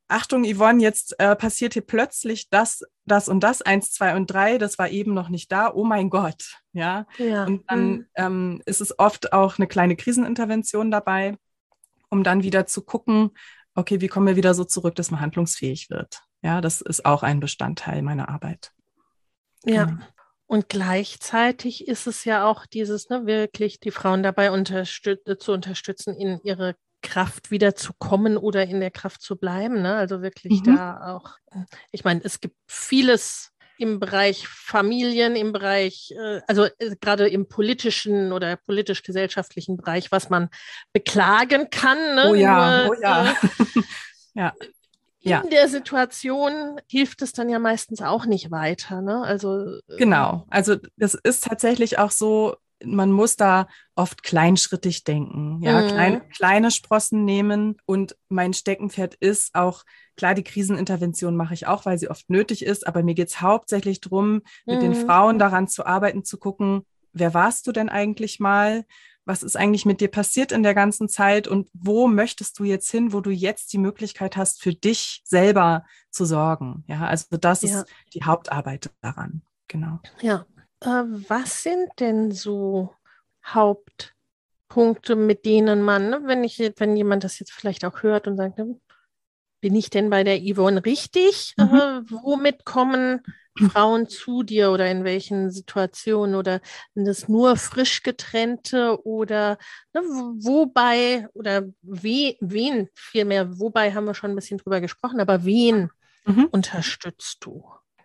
Achtung, 0.09 0.45
Yvonne, 0.45 0.83
jetzt 0.83 1.19
äh, 1.19 1.35
passiert 1.35 1.73
hier 1.73 1.83
plötzlich 1.83 2.51
das, 2.51 2.83
das 3.07 3.29
und 3.29 3.41
das, 3.41 3.63
eins, 3.63 3.93
zwei 3.93 4.17
und 4.17 4.27
drei, 4.27 4.59
das 4.59 4.79
war 4.79 4.91
eben 4.91 5.15
noch 5.15 5.31
nicht 5.31 5.51
da. 5.51 5.73
Oh 5.73 5.85
mein 5.85 6.11
Gott, 6.11 6.61
ja. 6.73 7.07
ja. 7.19 7.45
Und 7.45 7.65
dann 7.71 7.89
mhm. 7.89 8.07
ähm, 8.17 8.63
ist 8.67 8.81
es 8.81 8.99
oft 8.99 9.33
auch 9.33 9.59
eine 9.59 9.67
kleine 9.67 9.97
Krisenintervention 9.97 10.91
dabei, 10.91 11.37
um 12.11 12.23
dann 12.23 12.43
wieder 12.43 12.67
zu 12.67 12.83
gucken, 12.83 13.31
okay, 13.75 14.01
wie 14.01 14.09
kommen 14.09 14.27
wir 14.27 14.37
wieder 14.37 14.55
so 14.55 14.65
zurück, 14.65 14.95
dass 14.95 15.11
man 15.11 15.21
handlungsfähig 15.21 15.91
wird. 15.91 16.23
Ja, 16.43 16.61
das 16.61 16.83
ist 16.83 17.07
auch 17.07 17.23
ein 17.23 17.41
Bestandteil 17.41 18.03
meiner 18.03 18.29
Arbeit. 18.29 18.73
Ja. 19.65 19.87
Genau. 19.87 20.05
Und 20.47 20.69
gleichzeitig 20.69 21.89
ist 21.89 22.07
es 22.07 22.25
ja 22.27 22.47
auch 22.47 22.67
dieses, 22.67 23.09
ne, 23.09 23.27
wirklich 23.27 23.81
die 23.81 23.91
Frauen 23.91 24.23
dabei 24.23 24.51
unterstüt 24.51 25.23
zu 25.41 25.53
unterstützen, 25.53 26.15
in 26.15 26.39
ihre 26.45 26.77
Kraft 27.05 27.51
wieder 27.51 27.77
zu 27.77 27.93
kommen 27.99 28.37
oder 28.37 28.67
in 28.67 28.81
der 28.81 28.91
Kraft 28.91 29.23
zu 29.23 29.37
bleiben. 29.37 29.83
Ne? 29.83 29.95
Also 29.95 30.23
wirklich 30.23 30.65
mhm. 30.65 30.77
da 30.77 31.15
auch, 31.15 31.37
ich 31.93 32.03
meine, 32.03 32.23
es 32.25 32.41
gibt 32.41 32.57
vieles 32.67 33.53
im 33.79 34.01
Bereich 34.01 34.49
Familien, 34.49 35.37
im 35.37 35.53
Bereich, 35.53 36.15
äh, 36.17 36.41
also 36.47 36.65
äh, 36.65 36.97
gerade 37.01 37.29
im 37.29 37.49
politischen 37.49 38.33
oder 38.33 38.57
politisch-gesellschaftlichen 38.57 39.77
Bereich, 39.77 40.11
was 40.13 40.31
man 40.31 40.49
beklagen 40.93 41.71
kann. 41.71 42.15
Ne? 42.15 42.31
Oh 42.31 42.35
ja, 42.35 42.85
Nur, 42.85 42.91
oh 42.91 43.01
ja. 43.03 43.31
Äh, 43.31 43.35
ja. 44.35 44.53
In 45.21 45.31
ja. 45.31 45.41
der 45.41 45.69
Situation 45.69 46.81
hilft 46.87 47.23
es 47.23 47.33
dann 47.33 47.49
ja 47.49 47.59
meistens 47.59 48.03
auch 48.03 48.27
nicht 48.27 48.51
weiter. 48.51 49.01
Ne? 49.01 49.23
Also 49.23 49.79
genau. 49.97 50.45
Also 50.51 50.77
das 50.97 51.15
ist 51.15 51.45
tatsächlich 51.45 51.99
auch 51.99 52.11
so, 52.11 52.57
man 52.87 53.11
muss 53.11 53.37
da 53.37 53.69
oft 53.95 54.23
kleinschrittig 54.23 55.05
denken, 55.05 55.61
ja, 55.63 55.81
mhm. 55.81 55.89
klein, 55.89 56.29
kleine 56.31 56.71
Sprossen 56.71 57.25
nehmen. 57.25 57.77
Und 57.87 58.17
mein 58.29 58.53
Steckenpferd 58.53 59.15
ist 59.15 59.55
auch, 59.55 59.85
klar, 60.17 60.35
die 60.35 60.45
Krisenintervention 60.45 61.37
mache 61.37 61.55
ich 61.55 61.67
auch, 61.67 61.87
weil 61.87 61.99
sie 61.99 62.11
oft 62.11 62.29
nötig 62.31 62.65
ist, 62.65 62.87
aber 62.87 63.03
mir 63.03 63.15
geht 63.15 63.29
es 63.29 63.41
hauptsächlich 63.41 64.01
darum, 64.01 64.43
mit 64.67 64.83
den 64.83 64.93
mhm. 64.93 65.07
Frauen 65.07 65.39
daran 65.39 65.69
zu 65.69 65.87
arbeiten, 65.87 66.25
zu 66.25 66.39
gucken, 66.39 66.85
wer 67.13 67.35
warst 67.35 67.67
du 67.67 67.73
denn 67.73 67.89
eigentlich 67.89 68.41
mal? 68.41 68.85
Was 69.27 69.43
ist 69.43 69.57
eigentlich 69.57 69.87
mit 69.87 70.03
dir 70.03 70.09
passiert 70.09 70.53
in 70.53 70.63
der 70.63 70.75
ganzen 70.75 71.09
Zeit 71.09 71.49
und 71.49 71.71
wo 71.73 72.09
möchtest 72.09 72.59
du 72.59 72.65
jetzt 72.65 72.91
hin, 72.91 73.15
wo 73.15 73.23
du 73.23 73.31
jetzt 73.31 73.73
die 73.73 73.79
Möglichkeit 73.79 74.37
hast, 74.37 74.61
für 74.61 74.75
dich 74.75 75.23
selber 75.25 75.85
zu 76.11 76.27
sorgen? 76.27 76.85
Ja, 76.89 77.07
also 77.07 77.39
das 77.39 77.63
ja. 77.63 77.81
ist 77.81 77.87
die 78.13 78.25
Hauptarbeit 78.25 78.91
daran. 79.01 79.41
Genau. 79.69 79.99
Ja, 80.21 80.45
was 80.87 81.63
sind 81.63 81.89
denn 82.01 82.33
so 82.33 82.95
Hauptpunkte, 83.45 85.17
mit 85.17 85.45
denen 85.45 85.83
man, 85.83 86.11
ne, 86.11 86.23
wenn 86.25 86.45
ich, 86.45 86.59
wenn 86.77 86.97
jemand 86.97 87.25
das 87.25 87.39
jetzt 87.39 87.53
vielleicht 87.53 87.85
auch 87.85 88.03
hört 88.03 88.27
und 88.27 88.37
sagt, 88.37 88.59
ne, 88.59 88.79
bin 89.61 89.75
ich 89.75 89.89
denn 89.91 90.11
bei 90.11 90.25
der 90.25 90.41
Yvonne 90.41 90.85
richtig? 90.85 91.55
Mhm. 91.57 91.65
Äh, 91.65 92.11
womit 92.11 92.65
kommen 92.65 93.23
Frauen 93.71 94.09
zu 94.09 94.43
dir 94.43 94.71
oder 94.73 94.91
in 94.91 95.05
welchen 95.05 95.51
Situationen 95.51 96.35
oder 96.35 96.61
sind 96.95 97.07
es 97.07 97.29
nur 97.29 97.57
frisch 97.57 98.03
getrennte 98.03 99.05
oder 99.07 99.59
ne, 99.93 100.01
wobei 100.03 101.29
oder 101.35 101.63
we, 101.83 102.37
wen 102.41 102.89
vielmehr, 102.95 103.59
wobei 103.59 103.95
haben 103.95 104.07
wir 104.07 104.15
schon 104.15 104.33
ein 104.33 104.37
bisschen 104.37 104.59
drüber 104.59 104.81
gesprochen, 104.81 105.21
aber 105.21 105.45
wen 105.45 105.91
mhm. 106.27 106.47
unterstützt 106.51 107.39
du? 107.41 107.65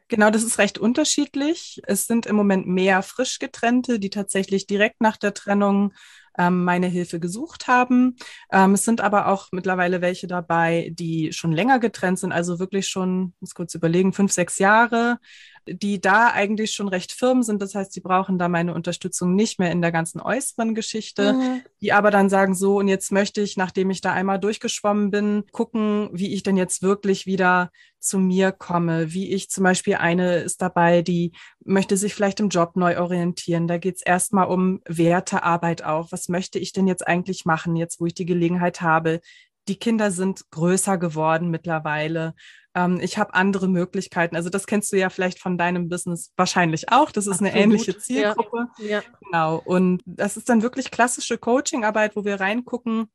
Genau, 0.10 0.32
das 0.32 0.44
ist 0.44 0.58
recht 0.58 0.80
unterschiedlich. 0.80 1.82
Es 1.86 2.08
sind 2.08 2.26
im 2.26 2.36
Moment 2.36 2.66
mehr 2.68 3.04
frisch 3.04 3.38
getrennte, 3.38 4.00
die 4.00 4.10
tatsächlich 4.10 4.66
direkt 4.66 5.02
nach 5.02 5.18
der 5.18 5.36
Trennung 5.36 5.94
ähm, 6.38 6.64
meine 6.64 6.88
Hilfe 6.88 7.20
gesucht 7.20 7.68
haben. 7.68 8.16
Ähm, 8.52 8.74
es 8.74 8.84
sind 8.86 9.02
aber 9.02 9.28
auch 9.28 9.50
mittlerweile 9.52 10.02
welche 10.02 10.26
dabei, 10.26 10.90
die 10.94 11.32
schon 11.32 11.52
länger 11.52 11.78
getrennt 11.80 12.18
sind, 12.20 12.32
also 12.32 12.58
wirklich 12.60 12.88
schon, 12.88 13.34
muss 13.40 13.54
kurz 13.54 13.76
überlegen, 13.76 14.12
fünf, 14.14 14.32
sechs 14.32 14.58
Jahre, 14.58 15.20
die 15.68 16.02
da 16.02 16.32
eigentlich 16.32 16.72
schon 16.72 16.88
recht 16.88 17.12
firm 17.12 17.44
sind. 17.44 17.62
Das 17.62 17.76
heißt, 17.76 17.94
sie 17.94 18.02
brauchen 18.02 18.38
da 18.38 18.50
meine 18.50 18.74
Unterstützung 18.74 19.36
nicht 19.36 19.60
mehr 19.60 19.72
in 19.72 19.82
der 19.82 19.92
ganzen 19.92 20.20
äußeren 20.20 20.76
Geschichte, 20.76 21.34
mhm. 21.34 21.62
die 21.82 21.94
aber 21.94 22.12
dann 22.12 22.30
sagen, 22.30 22.56
so, 22.56 22.78
und 22.78 22.88
jetzt 22.88 23.12
möchte 23.12 23.42
ich, 23.42 23.58
nachdem 23.58 23.90
ich 23.90 24.02
da 24.02 24.14
einmal 24.14 24.40
durchgeschwommen 24.40 25.12
bin, 25.12 25.44
gucken, 25.52 26.10
wie 26.14 26.34
ich 26.34 26.44
denn 26.44 26.58
jetzt 26.58 26.82
wirklich 26.82 27.26
wieder 27.26 27.72
zu 28.00 28.18
mir 28.18 28.52
komme, 28.52 29.14
wie 29.14 29.32
ich 29.32 29.50
zum 29.50 29.64
Beispiel 29.64 29.96
eine 29.96 30.38
ist 30.38 30.62
dabei, 30.62 31.02
die 31.02 31.34
möchte 31.64 31.98
sich 31.98 32.16
vielleicht 32.16 32.40
im 32.40 32.50
Job 32.50 32.76
neu 32.76 33.00
orientieren. 33.00 33.68
Da 33.68 33.78
geht 33.78 33.98
es 33.98 34.02
erstmal 34.02 34.48
um 34.48 34.82
Wertearbeit 34.88 35.84
auch. 35.84 36.12
Was 36.12 36.30
möchte 36.30 36.60
ich 36.60 36.72
denn 36.72 36.88
jetzt 36.88 37.06
eigentlich 37.06 37.46
machen, 37.46 37.76
jetzt 37.76 38.00
wo 38.00 38.06
ich 38.06 38.14
die 38.14 38.26
Gelegenheit 38.26 38.82
habe? 38.82 39.20
Die 39.68 39.78
Kinder 39.78 40.12
sind 40.12 40.50
größer 40.52 40.98
geworden 40.98 41.50
mittlerweile 41.50 42.34
ähm, 42.80 43.00
ich 43.02 43.18
habe 43.18 43.34
andere 43.34 43.68
Möglichkeiten. 43.68 44.36
Also 44.36 44.50
das 44.50 44.68
kennst 44.68 44.92
du 44.92 44.98
ja 44.98 45.10
vielleicht 45.10 45.40
von 45.40 45.58
deinem 45.58 45.90
Business 45.90 46.32
wahrscheinlich 46.38 46.92
auch. 46.92 47.12
Das 47.12 47.28
ist 47.28 47.34
Absolut. 47.34 47.54
eine 47.54 47.64
ähnliche 47.64 47.98
Zielgruppe. 47.98 48.68
Ja. 48.78 48.88
ja. 48.88 49.02
Genau. 49.24 49.62
Und 49.66 50.02
das 50.06 50.38
ist 50.38 50.50
dann 50.50 50.62
wirklich 50.62 50.92
klassische 50.92 51.38
Coachingarbeit, 51.38 52.16
wo 52.16 52.24
wir 52.24 52.40
reingucken, 52.40 53.12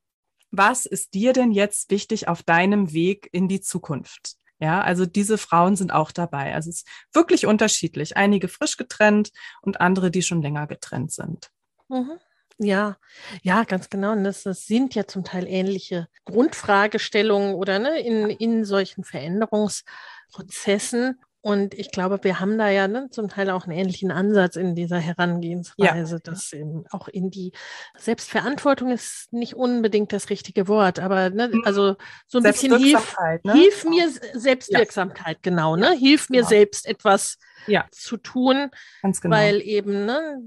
was 0.50 0.87
ist 0.87 1.14
dir 1.14 1.33
denn 1.33 1.50
jetzt 1.50 1.90
wichtig 1.90 2.28
auf 2.28 2.42
deinem 2.42 2.92
Weg 2.92 3.28
in 3.33 3.49
die 3.49 3.61
Zukunft? 3.61 4.37
Ja, 4.61 4.83
also 4.83 5.04
diese 5.04 5.37
Frauen 5.37 5.75
sind 5.76 5.92
auch 5.92 6.12
dabei. 6.12 6.54
Also 6.54 6.71
es 6.71 6.76
ist 6.76 6.88
wirklich 7.12 7.47
unterschiedlich. 7.47 8.16
Einige 8.16 8.49
frisch 8.49 8.76
getrennt 8.76 9.30
und 9.62 9.80
andere, 9.80 10.11
die 10.11 10.23
schon 10.23 10.42
länger 10.42 10.66
getrennt 10.66 11.12
sind. 11.12 11.50
Mhm. 11.88 12.18
Ja, 12.58 12.96
ja, 13.42 13.64
ganz 13.64 13.90
genau. 13.90 14.12
Und 14.12 14.25
das, 14.25 14.44
das 14.44 14.64
sind 14.66 14.94
ja 14.94 15.06
zum 15.06 15.25
Teil 15.25 15.46
ähnliche 15.49 16.08
Grundfragestellungen 16.25 17.54
oder 17.54 17.78
ne, 17.78 18.00
in, 18.00 18.30
in 18.30 18.64
solchen 18.64 19.04
Veränderungsprozessen. 19.04 21.20
Und 21.40 21.75
ich 21.75 21.90
glaube, 21.90 22.20
wir 22.23 22.40
haben 22.40 22.56
da 22.56 22.70
ja 22.70 22.88
ne, 22.88 23.11
zum 23.11 23.28
Teil 23.28 23.50
auch 23.50 23.64
einen 23.64 23.76
ähnlichen 23.76 24.11
Ansatz 24.11 24.56
in 24.56 24.75
dieser 24.75 24.99
Herangehensweise, 24.99 26.14
ja. 26.14 26.20
dass 26.23 26.54
eben 26.54 26.87
auch 26.90 27.08
in 27.08 27.30
die 27.30 27.52
Selbstverantwortung 27.99 28.90
ist 28.90 29.30
nicht 29.30 29.54
unbedingt 29.54 30.14
das 30.14 30.30
richtige 30.30 30.68
Wort, 30.68 31.00
aber 31.00 31.28
ne, 31.28 31.49
mhm. 31.49 31.61
also 31.66 31.96
so 32.26 32.38
ein 32.38 32.44
bisschen 32.44 32.78
hilf, 32.78 33.14
ne? 33.42 33.52
hilf 33.52 33.84
mir 33.84 34.08
Selbstwirksamkeit, 34.32 35.37
ja. 35.37 35.50
genau, 35.50 35.76
ne? 35.76 35.92
Hilf 35.92 36.30
mir 36.30 36.38
genau. 36.38 36.49
selbst 36.49 36.87
etwas 36.87 37.37
ja. 37.66 37.84
zu 37.90 38.16
tun, 38.16 38.70
genau. 39.02 39.37
weil 39.37 39.61
eben, 39.61 40.06
ne, 40.06 40.40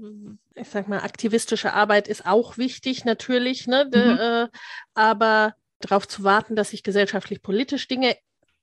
ich 0.60 0.68
sag 0.68 0.88
mal, 0.88 1.00
aktivistische 1.00 1.72
Arbeit 1.72 2.08
ist 2.08 2.26
auch 2.26 2.58
wichtig, 2.58 3.04
natürlich, 3.04 3.66
ne, 3.66 3.84
mhm. 3.86 3.90
de, 3.90 4.02
äh, 4.02 4.48
aber 4.94 5.54
darauf 5.80 6.08
zu 6.08 6.24
warten, 6.24 6.56
dass 6.56 6.70
sich 6.70 6.82
gesellschaftlich 6.82 7.42
politisch 7.42 7.86
Dinge 7.88 8.16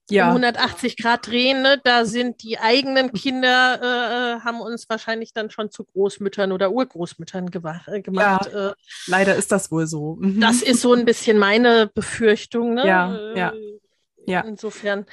ja. 0.10 0.28
180 0.28 0.98
Grad 0.98 1.28
drehen, 1.28 1.64
ne? 1.64 1.82
da 1.84 2.06
sind 2.06 2.44
die 2.44 2.60
eigenen 2.60 3.12
Kinder, 3.12 3.80
äh, 3.82 4.36
äh, 4.38 4.40
haben 4.42 4.62
uns 4.62 4.88
wahrscheinlich 4.88 5.34
dann 5.34 5.50
schon 5.50 5.72
zu 5.72 5.84
Großmüttern 5.84 6.52
oder 6.52 6.72
Urgroßmüttern 6.72 7.48
äh, 7.48 8.02
gemacht. 8.02 8.52
Ja, 8.54 8.70
äh, 8.70 8.74
leider 9.08 9.36
ist 9.36 9.52
das 9.52 9.72
wohl 9.72 9.88
so. 9.88 10.18
Mhm. 10.20 10.40
Das 10.40 10.62
ist 10.62 10.82
so 10.82 10.94
ein 10.94 11.06
bisschen 11.06 11.40
meine 11.40 11.88
Befürchtung. 11.88 12.76
Ne? 12.76 12.86
Ja, 12.86 13.34
ja, 13.36 13.54
ja. 14.28 14.42
Insofern 14.42 15.06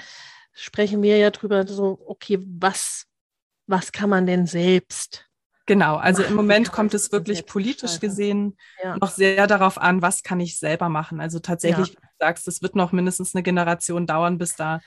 sprechen 0.52 1.02
wir 1.02 1.16
ja 1.16 1.30
drüber, 1.30 1.66
so, 1.66 1.98
okay, 2.06 2.38
was 2.42 3.06
was 3.66 3.92
kann 3.92 4.10
man 4.10 4.26
denn 4.26 4.46
selbst? 4.46 5.26
Genau, 5.66 5.96
also 5.96 6.22
im 6.22 6.34
Moment 6.34 6.72
kommt 6.72 6.92
es 6.92 7.12
wirklich 7.12 7.46
politisch 7.46 8.00
gesehen 8.00 8.56
ja. 8.82 8.96
noch 8.96 9.10
sehr 9.10 9.46
darauf 9.46 9.78
an, 9.78 10.02
was 10.02 10.22
kann 10.22 10.40
ich 10.40 10.58
selber 10.58 10.88
machen. 10.88 11.20
Also 11.20 11.38
tatsächlich, 11.38 11.88
ja. 11.88 11.92
wie 11.94 12.06
du 12.06 12.08
sagst, 12.18 12.48
es 12.48 12.62
wird 12.62 12.74
noch 12.74 12.90
mindestens 12.90 13.34
eine 13.34 13.44
Generation 13.44 14.06
dauern, 14.06 14.38
bis 14.38 14.56
da 14.56 14.80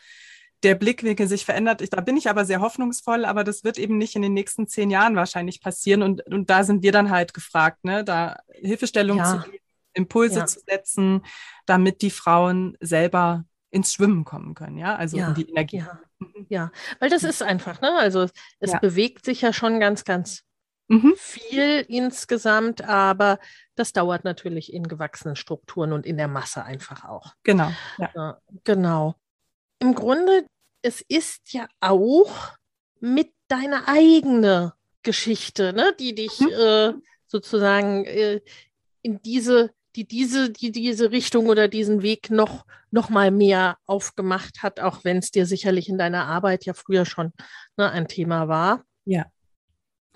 der 0.63 0.75
Blickwinkel 0.75 1.27
sich 1.27 1.45
verändert. 1.45 1.81
Ich, 1.81 1.91
da 1.91 2.01
bin 2.01 2.17
ich 2.17 2.29
aber 2.29 2.43
sehr 2.43 2.59
hoffnungsvoll, 2.59 3.23
aber 3.23 3.43
das 3.43 3.63
wird 3.63 3.77
eben 3.77 3.97
nicht 3.97 4.15
in 4.15 4.21
den 4.21 4.33
nächsten 4.33 4.67
zehn 4.67 4.89
Jahren 4.89 5.15
wahrscheinlich 5.15 5.61
passieren. 5.61 6.01
Und, 6.01 6.25
und 6.25 6.49
da 6.49 6.63
sind 6.63 6.83
wir 6.83 6.91
dann 6.91 7.09
halt 7.09 7.33
gefragt, 7.33 7.85
ne, 7.85 8.03
da 8.03 8.37
Hilfestellung 8.51 9.19
ja. 9.19 9.25
zu 9.25 9.49
geben, 9.49 9.63
Impulse 9.93 10.45
zu 10.45 10.59
setzen, 10.67 11.21
damit 11.65 12.01
die 12.01 12.09
Frauen 12.11 12.77
selber 12.81 13.45
ins 13.71 13.93
Schwimmen 13.93 14.25
kommen 14.25 14.55
können, 14.55 14.77
ja, 14.77 14.95
also 14.95 15.17
in 15.17 15.33
die 15.33 15.49
Energie. 15.49 15.83
Mhm. 16.19 16.45
Ja, 16.49 16.71
weil 16.99 17.09
das 17.09 17.23
ist 17.23 17.43
einfach, 17.43 17.81
ne? 17.81 17.93
Also 17.97 18.27
es 18.59 18.71
ja. 18.71 18.79
bewegt 18.79 19.25
sich 19.25 19.41
ja 19.41 19.53
schon 19.53 19.79
ganz, 19.79 20.05
ganz 20.05 20.43
mhm. 20.87 21.13
viel 21.17 21.85
insgesamt, 21.87 22.83
aber 22.83 23.39
das 23.75 23.93
dauert 23.93 24.23
natürlich 24.23 24.73
in 24.73 24.87
gewachsenen 24.87 25.35
Strukturen 25.35 25.93
und 25.93 26.05
in 26.05 26.17
der 26.17 26.27
Masse 26.27 26.63
einfach 26.63 27.05
auch. 27.05 27.33
Genau. 27.43 27.71
Ja. 27.97 28.39
genau. 28.63 29.15
Im 29.79 29.93
Grunde, 29.93 30.45
es 30.81 31.01
ist 31.01 31.53
ja 31.53 31.67
auch 31.81 32.53
mit 32.99 33.31
deiner 33.47 33.87
eigenen 33.87 34.71
Geschichte, 35.03 35.73
ne, 35.73 35.93
die 35.99 36.15
dich 36.15 36.39
mhm. 36.39 36.49
äh, 36.49 36.93
sozusagen 37.27 38.05
äh, 38.05 38.41
in 39.01 39.21
diese 39.21 39.71
die 39.95 40.05
diese, 40.05 40.49
die 40.51 40.71
diese 40.71 41.11
Richtung 41.11 41.47
oder 41.47 41.67
diesen 41.67 42.01
Weg 42.01 42.29
noch, 42.29 42.65
noch 42.91 43.09
mal 43.09 43.31
mehr 43.31 43.77
aufgemacht 43.85 44.61
hat, 44.61 44.79
auch 44.79 45.03
wenn 45.03 45.17
es 45.17 45.31
dir 45.31 45.45
sicherlich 45.45 45.89
in 45.89 45.97
deiner 45.97 46.25
Arbeit 46.25 46.65
ja 46.65 46.73
früher 46.73 47.05
schon 47.05 47.31
ne, 47.77 47.89
ein 47.89 48.07
Thema 48.07 48.47
war. 48.47 48.83
Ja, 49.05 49.25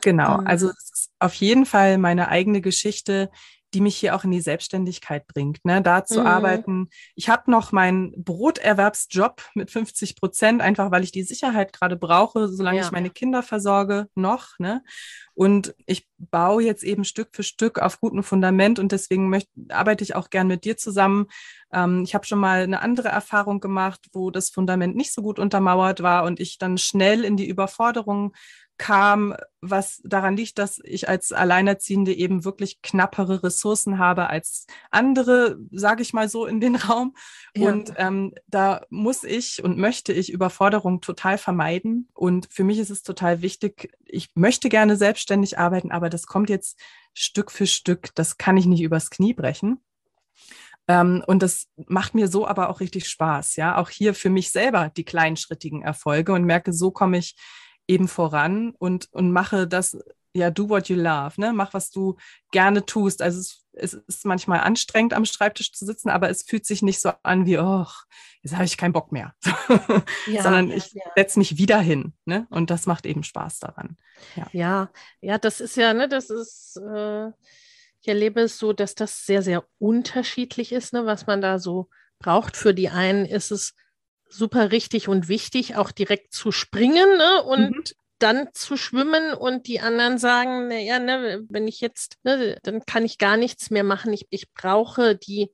genau. 0.01 0.39
Ähm. 0.39 0.47
Also 0.47 0.69
es 0.69 0.91
ist 0.93 1.11
auf 1.19 1.33
jeden 1.33 1.65
Fall 1.65 1.97
meine 1.97 2.29
eigene 2.29 2.61
Geschichte, 2.61 3.29
die 3.73 3.81
mich 3.81 3.97
hier 3.97 4.15
auch 4.15 4.23
in 4.23 4.31
die 4.31 4.41
Selbstständigkeit 4.41 5.27
bringt, 5.27 5.63
ne? 5.63 5.81
da 5.81 6.03
zu 6.03 6.21
mhm. 6.21 6.27
arbeiten. 6.27 6.89
Ich 7.15 7.29
habe 7.29 7.51
noch 7.51 7.71
meinen 7.71 8.11
Broterwerbsjob 8.23 9.43
mit 9.53 9.69
50 9.69 10.15
Prozent, 10.15 10.61
einfach 10.61 10.91
weil 10.91 11.03
ich 11.03 11.11
die 11.11 11.23
Sicherheit 11.23 11.71
gerade 11.73 11.95
brauche, 11.95 12.47
solange 12.47 12.79
ja. 12.79 12.85
ich 12.85 12.91
meine 12.91 13.11
Kinder 13.11 13.43
versorge, 13.43 14.07
noch. 14.15 14.57
Ne? 14.57 14.83
Und 15.35 15.75
ich 15.85 16.07
baue 16.17 16.63
jetzt 16.63 16.83
eben 16.83 17.03
Stück 17.03 17.29
für 17.33 17.43
Stück 17.43 17.79
auf 17.79 17.99
gutem 17.99 18.23
Fundament 18.23 18.79
und 18.79 18.91
deswegen 18.91 19.29
möchte, 19.29 19.51
arbeite 19.69 20.03
ich 20.03 20.15
auch 20.15 20.31
gern 20.31 20.47
mit 20.47 20.65
dir 20.65 20.75
zusammen. 20.75 21.27
Ähm, 21.71 22.03
ich 22.03 22.15
habe 22.15 22.25
schon 22.25 22.39
mal 22.39 22.63
eine 22.63 22.81
andere 22.81 23.09
Erfahrung 23.09 23.59
gemacht, 23.59 24.07
wo 24.13 24.31
das 24.31 24.49
Fundament 24.49 24.95
nicht 24.95 25.13
so 25.13 25.21
gut 25.21 25.37
untermauert 25.37 26.01
war 26.01 26.23
und 26.23 26.39
ich 26.39 26.57
dann 26.57 26.79
schnell 26.79 27.23
in 27.23 27.37
die 27.37 27.47
Überforderung 27.47 28.33
kam, 28.79 29.35
was 29.61 30.01
daran 30.05 30.37
liegt, 30.37 30.57
dass 30.57 30.79
ich 30.83 31.09
als 31.09 31.31
Alleinerziehende 31.31 32.13
eben 32.13 32.45
wirklich 32.45 32.81
knappere 32.81 33.43
Ressourcen 33.43 33.99
habe 33.99 34.27
als 34.27 34.65
andere, 34.89 35.59
sage 35.69 36.01
ich 36.01 36.13
mal 36.13 36.29
so, 36.29 36.47
in 36.47 36.61
den 36.61 36.75
Raum. 36.77 37.15
Ja. 37.55 37.69
Und 37.69 37.93
ähm, 37.97 38.33
da 38.47 38.85
muss 38.89 39.23
ich 39.23 39.63
und 39.63 39.77
möchte 39.77 40.13
ich 40.13 40.31
Überforderung 40.31 41.01
total 41.01 41.37
vermeiden. 41.37 42.09
Und 42.13 42.47
für 42.49 42.63
mich 42.63 42.79
ist 42.79 42.89
es 42.89 43.03
total 43.03 43.41
wichtig, 43.41 43.93
ich 44.05 44.29
möchte 44.33 44.69
gerne 44.69 44.95
selbstständig 44.95 45.59
arbeiten, 45.59 45.91
aber 45.91 46.09
das 46.09 46.25
kommt 46.25 46.49
jetzt 46.49 46.79
Stück 47.13 47.51
für 47.51 47.67
Stück. 47.67 48.15
Das 48.15 48.37
kann 48.37 48.57
ich 48.57 48.65
nicht 48.65 48.81
übers 48.81 49.09
Knie 49.09 49.33
brechen. 49.33 49.81
Ähm, 50.87 51.21
und 51.27 51.43
das 51.43 51.67
macht 51.75 52.15
mir 52.15 52.29
so 52.29 52.47
aber 52.47 52.69
auch 52.69 52.79
richtig 52.79 53.09
Spaß, 53.09 53.57
ja. 53.57 53.77
Auch 53.77 53.89
hier 53.89 54.13
für 54.13 54.29
mich 54.29 54.51
selber 54.51 54.89
die 54.95 55.03
kleinschrittigen 55.03 55.81
Erfolge 55.81 56.31
und 56.31 56.45
merke, 56.45 56.71
so 56.71 56.91
komme 56.91 57.17
ich 57.17 57.35
eben 57.89 58.07
voran 58.07 58.73
und, 58.77 59.11
und 59.11 59.31
mache 59.31 59.67
das, 59.67 59.97
ja, 60.33 60.51
do 60.51 60.69
what 60.69 60.89
you 60.89 60.95
love, 60.95 61.41
ne? 61.41 61.51
Mach, 61.53 61.73
was 61.73 61.89
du 61.89 62.15
gerne 62.51 62.85
tust. 62.85 63.21
Also 63.21 63.39
es, 63.39 63.65
es 63.73 63.93
ist 63.93 64.25
manchmal 64.25 64.59
anstrengend, 64.59 65.13
am 65.13 65.25
Schreibtisch 65.25 65.73
zu 65.73 65.85
sitzen, 65.85 66.09
aber 66.09 66.29
es 66.29 66.43
fühlt 66.43 66.65
sich 66.65 66.81
nicht 66.81 67.01
so 67.01 67.11
an 67.23 67.45
wie, 67.45 67.57
oh, 67.57 67.85
jetzt 68.41 68.53
habe 68.53 68.65
ich 68.65 68.77
keinen 68.77 68.93
Bock 68.93 69.11
mehr. 69.11 69.33
Ja, 70.27 70.43
Sondern 70.43 70.71
ich 70.71 70.93
ja. 70.93 71.03
setze 71.15 71.39
mich 71.39 71.57
wieder 71.57 71.79
hin. 71.79 72.13
Ne? 72.25 72.45
Und 72.51 72.69
das 72.69 72.85
macht 72.85 73.05
eben 73.05 73.23
Spaß 73.23 73.59
daran. 73.59 73.97
Ja, 74.35 74.47
ja, 74.51 74.91
ja 75.21 75.37
das 75.39 75.59
ist 75.59 75.75
ja, 75.75 75.93
ne, 75.93 76.07
das 76.07 76.29
ist. 76.29 76.77
Äh 76.77 77.31
ich 78.01 78.07
erlebe 78.07 78.41
es 78.41 78.57
so, 78.57 78.73
dass 78.73 78.95
das 78.95 79.25
sehr, 79.25 79.41
sehr 79.41 79.65
unterschiedlich 79.77 80.71
ist, 80.71 80.93
ne, 80.93 81.05
was 81.05 81.27
man 81.27 81.41
da 81.41 81.59
so 81.59 81.89
braucht. 82.19 82.55
Für 82.55 82.73
die 82.73 82.89
einen 82.89 83.25
ist 83.25 83.51
es 83.51 83.75
super 84.29 84.71
richtig 84.71 85.07
und 85.07 85.27
wichtig, 85.27 85.75
auch 85.75 85.91
direkt 85.91 86.33
zu 86.33 86.51
springen 86.51 87.17
ne, 87.17 87.43
und 87.43 87.71
mhm. 87.71 87.83
dann 88.19 88.49
zu 88.53 88.77
schwimmen 88.77 89.33
und 89.33 89.67
die 89.67 89.79
anderen 89.79 90.17
sagen, 90.17 90.67
naja, 90.67 90.99
ne, 90.99 91.45
wenn 91.49 91.67
ich 91.67 91.81
jetzt, 91.81 92.17
ne, 92.23 92.57
dann 92.63 92.85
kann 92.85 93.05
ich 93.05 93.17
gar 93.17 93.37
nichts 93.37 93.69
mehr 93.71 93.83
machen. 93.83 94.13
Ich, 94.13 94.27
ich 94.29 94.51
brauche 94.53 95.15
die 95.15 95.51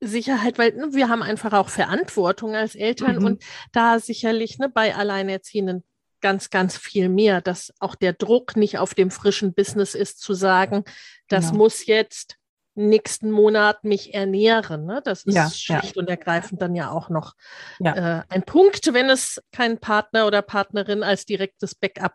Sicherheit, 0.00 0.58
weil 0.58 0.72
ne, 0.72 0.88
wir 0.92 1.08
haben 1.08 1.22
einfach 1.22 1.52
auch 1.52 1.68
Verantwortung 1.68 2.54
als 2.54 2.74
Eltern 2.74 3.18
mhm. 3.18 3.24
und 3.24 3.42
da 3.72 3.98
sicherlich 3.98 4.58
ne, 4.58 4.68
bei 4.68 4.94
Alleinerziehenden 4.94 5.84
ganz, 6.20 6.50
ganz 6.50 6.76
viel 6.76 7.08
mehr, 7.08 7.40
dass 7.40 7.72
auch 7.78 7.94
der 7.94 8.12
Druck 8.12 8.56
nicht 8.56 8.78
auf 8.78 8.94
dem 8.94 9.10
frischen 9.10 9.54
Business 9.54 9.94
ist, 9.94 10.20
zu 10.20 10.34
sagen, 10.34 10.84
das 11.28 11.46
genau. 11.50 11.58
muss 11.58 11.86
jetzt 11.86 12.36
nächsten 12.76 13.30
Monat 13.30 13.84
mich 13.84 14.14
ernähren. 14.14 14.84
Ne? 14.84 15.00
Das 15.04 15.24
ist 15.24 15.34
ja, 15.34 15.50
schlicht 15.50 15.96
ja. 15.96 16.00
und 16.00 16.08
ergreifend 16.08 16.62
dann 16.62 16.76
ja 16.76 16.90
auch 16.90 17.08
noch 17.08 17.34
ja. 17.78 18.20
äh, 18.20 18.22
ein 18.28 18.42
Punkt, 18.42 18.92
wenn 18.92 19.10
es 19.10 19.42
keinen 19.52 19.78
Partner 19.78 20.26
oder 20.26 20.42
Partnerin 20.42 21.02
als 21.02 21.24
direktes 21.24 21.74
Backup 21.74 22.14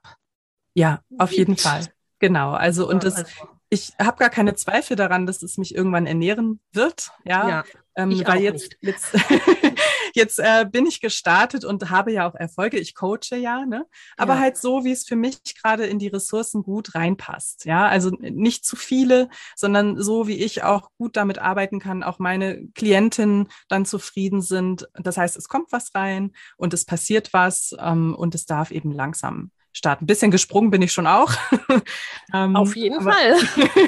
Ja, 0.73 1.01
auf 1.17 1.29
gibt. 1.31 1.39
jeden 1.39 1.57
Fall. 1.57 1.87
Genau. 2.19 2.51
Also, 2.51 2.87
und 2.87 3.03
das, 3.03 3.15
also. 3.15 3.31
ich 3.69 3.93
habe 3.99 4.17
gar 4.17 4.29
keine 4.29 4.55
Zweifel 4.55 4.95
daran, 4.95 5.25
dass 5.25 5.41
es 5.41 5.57
mich 5.57 5.73
irgendwann 5.73 6.05
ernähren 6.05 6.59
wird. 6.71 7.11
Ja, 7.25 7.63
ähm, 7.95 8.21
weil 8.25 8.41
jetzt, 8.41 8.77
jetzt 8.81 9.15
jetzt 10.15 10.39
äh, 10.39 10.65
bin 10.69 10.85
ich 10.85 11.01
gestartet 11.01 11.65
und 11.65 11.89
habe 11.89 12.11
ja 12.11 12.29
auch 12.29 12.35
Erfolge. 12.35 12.79
Ich 12.79 12.95
coache 12.95 13.35
ja, 13.35 13.65
ne? 13.65 13.85
Aber 14.17 14.35
ja. 14.35 14.39
halt 14.39 14.57
so, 14.57 14.83
wie 14.83 14.91
es 14.91 15.05
für 15.05 15.15
mich 15.15 15.39
gerade 15.61 15.85
in 15.85 15.99
die 15.99 16.07
Ressourcen 16.07 16.63
gut 16.63 16.95
reinpasst. 16.95 17.65
Ja, 17.65 17.87
also 17.87 18.11
nicht 18.19 18.65
zu 18.65 18.75
viele, 18.75 19.29
sondern 19.55 20.01
so, 20.01 20.27
wie 20.27 20.43
ich 20.43 20.63
auch 20.63 20.89
gut 20.97 21.17
damit 21.17 21.39
arbeiten 21.39 21.79
kann, 21.79 22.03
auch 22.03 22.19
meine 22.19 22.67
Klientinnen 22.75 23.49
dann 23.67 23.85
zufrieden 23.85 24.41
sind. 24.41 24.87
Das 24.93 25.17
heißt, 25.17 25.37
es 25.37 25.47
kommt 25.47 25.71
was 25.71 25.93
rein 25.95 26.31
und 26.57 26.73
es 26.73 26.85
passiert 26.85 27.33
was 27.33 27.75
ähm, 27.79 28.15
und 28.15 28.35
es 28.35 28.45
darf 28.45 28.71
eben 28.71 28.91
langsam 28.91 29.51
starten. 29.73 30.03
Ein 30.03 30.07
bisschen 30.07 30.31
gesprungen 30.31 30.71
bin 30.71 30.81
ich 30.81 30.91
schon 30.91 31.07
auch. 31.07 31.31
ähm, 32.33 32.55
Auf 32.55 32.75
jeden 32.75 32.99
aber, 32.99 33.11
Fall. 33.11 33.35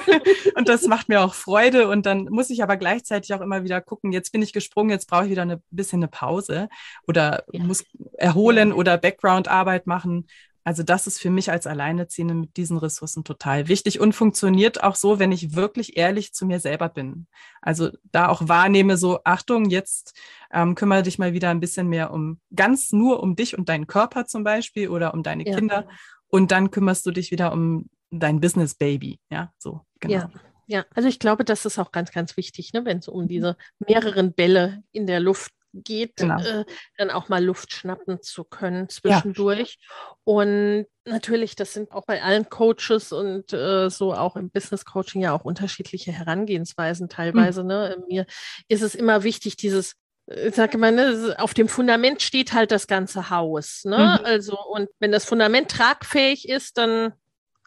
und 0.55 0.69
das 0.69 0.87
macht 0.87 1.09
mir 1.09 1.21
auch 1.21 1.33
Freude. 1.33 1.87
Und 1.87 2.05
dann 2.05 2.25
muss 2.25 2.49
ich 2.49 2.63
aber 2.63 2.77
gleichzeitig 2.77 3.33
auch 3.33 3.41
immer 3.41 3.63
wieder 3.63 3.81
gucken, 3.81 4.11
jetzt 4.11 4.31
bin 4.31 4.41
ich 4.41 4.53
gesprungen, 4.53 4.89
jetzt 4.89 5.09
brauche 5.09 5.25
ich 5.25 5.31
wieder 5.31 5.43
ein 5.43 5.61
bisschen 5.71 5.99
eine 5.99 6.07
Pause 6.07 6.69
oder 7.07 7.43
ja. 7.51 7.63
muss 7.63 7.83
erholen 8.17 8.73
oder 8.73 8.97
Background-Arbeit 8.97 9.87
machen. 9.87 10.27
Also 10.63 10.84
das 10.84 11.08
ist 11.08 11.20
für 11.20 11.29
mich 11.29 11.51
als 11.51 11.67
Alleinerziehende 11.67 12.34
mit 12.34 12.55
diesen 12.58 12.77
Ressourcen 12.77 13.24
total 13.24 13.67
wichtig 13.67 14.00
und 14.00 14.13
funktioniert 14.13 14.84
auch 14.84 14.96
so, 14.96 15.20
wenn 15.20 15.31
ich 15.31 15.55
wirklich 15.55 15.98
ehrlich 15.98 16.33
zu 16.33 16.46
mir 16.46 16.59
selber 16.59 16.90
bin. 16.90 17.27
Also 17.61 17.90
da 18.11 18.29
auch 18.29 18.48
wahrnehme, 18.48 18.98
so 18.98 19.20
Achtung, 19.25 19.70
jetzt 19.70 20.18
ähm, 20.51 20.75
kümmere 20.75 21.03
dich 21.03 21.20
mal 21.20 21.33
wieder 21.33 21.50
ein 21.50 21.59
bisschen 21.59 21.90
mehr 21.90 22.11
um 22.11 22.40
ganz 22.55 22.92
nur 22.92 23.22
um 23.22 23.35
dich 23.35 23.57
und 23.57 23.68
deinen 23.70 23.87
Körper 23.87 24.25
zum 24.25 24.44
Beispiel 24.44 24.90
oder 24.90 25.14
um 25.14 25.24
deine 25.24 25.46
ja. 25.46 25.55
Kinder 25.55 25.87
und 26.27 26.51
dann 26.51 26.72
kümmerst 26.72 27.05
du 27.05 27.11
dich 27.11 27.31
wieder 27.31 27.51
um 27.51 27.90
dein 28.09 28.40
Business 28.40 28.75
Baby. 28.75 29.20
Ja, 29.29 29.51
so 29.57 29.81
genau. 30.00 30.16
Ja. 30.16 30.31
Ja, 30.66 30.85
also 30.96 31.09
ich 31.09 31.20
glaube, 31.20 31.44
das 31.44 31.66
ist 31.66 31.77
auch 31.77 31.92
ganz, 31.92 32.11
ganz 32.11 32.37
wichtig, 32.37 32.72
ne, 32.72 32.85
wenn 32.85 33.00
es 33.00 33.09
um 33.09 33.24
mhm. 33.24 33.27
diese 33.27 33.57
mehreren 33.79 34.33
Bälle 34.33 34.81
in 34.94 35.07
der 35.07 35.20
Luft 35.20 35.53
geht, 35.74 36.18
genau. 36.18 36.40
äh, 36.40 36.66
dann 36.98 37.09
auch 37.09 37.29
mal 37.29 37.44
Luft 37.44 37.74
schnappen 37.74 38.22
zu 38.22 38.44
können 38.44 38.90
zwischendurch. 38.90 39.77
Ja. 39.79 40.16
Und 40.24 40.86
natürlich, 41.05 41.55
das 41.55 41.74
sind 41.74 41.92
auch 41.92 42.05
bei 42.05 42.22
allen 42.22 42.50
Coaches 42.50 43.12
und 43.12 43.51
äh, 43.53 43.90
so 43.90 44.14
auch 44.14 44.36
im 44.36 44.50
Business 44.50 44.86
Coaching 44.86 45.22
ja 45.22 45.33
auch 45.33 45.44
unterschiedliche 45.44 46.12
Herangehensweisen 46.12 47.09
teilweise. 47.09 47.64
Mhm. 47.64 47.68
Ne? 47.68 48.03
Mir 48.07 48.25
ist 48.68 48.81
es 48.81 48.96
immer 48.96 49.24
wichtig, 49.24 49.57
dieses 49.57 49.96
äh, 50.27 50.50
ich 50.50 50.55
sage 50.55 50.77
mal, 50.77 50.92
ne, 50.92 51.36
auf 51.40 51.53
dem 51.53 51.68
Fundament 51.68 52.22
steht 52.22 52.53
halt 52.53 52.72
das 52.72 52.88
ganze 52.88 53.29
Haus. 53.29 53.83
Ne? 53.86 54.20
Mhm. 54.20 54.25
Also, 54.25 54.57
und 54.59 54.90
wenn 55.00 55.12
das 55.12 55.25
Fundament 55.25 55.72
tragfähig 55.72 56.48
ist, 56.48 56.77
dann 56.77 57.14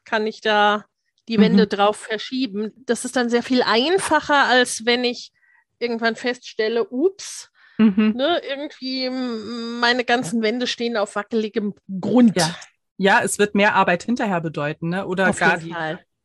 kann 0.04 0.26
ich 0.26 0.40
da 0.40 0.84
die 1.28 1.40
Wände 1.40 1.64
mhm. 1.64 1.68
drauf 1.68 1.96
verschieben. 1.96 2.72
Das 2.86 3.04
ist 3.04 3.16
dann 3.16 3.28
sehr 3.28 3.42
viel 3.42 3.62
einfacher, 3.62 4.44
als 4.44 4.86
wenn 4.86 5.04
ich 5.04 5.32
irgendwann 5.78 6.16
feststelle, 6.16 6.88
ups, 6.88 7.50
Mhm. 7.78 8.14
Ne, 8.16 8.40
irgendwie 8.48 9.10
meine 9.10 10.04
ganzen 10.04 10.42
Wände 10.42 10.66
stehen 10.66 10.96
auf 10.96 11.14
wackeligem 11.14 11.74
Grund. 12.00 12.36
Ja. 12.36 12.54
ja, 12.96 13.20
es 13.22 13.38
wird 13.38 13.54
mehr 13.54 13.74
Arbeit 13.74 14.02
hinterher 14.02 14.40
bedeuten, 14.40 14.88
ne? 14.88 15.06
Oder 15.06 15.30
auf 15.30 15.38
gar 15.38 15.58
die, 15.58 15.74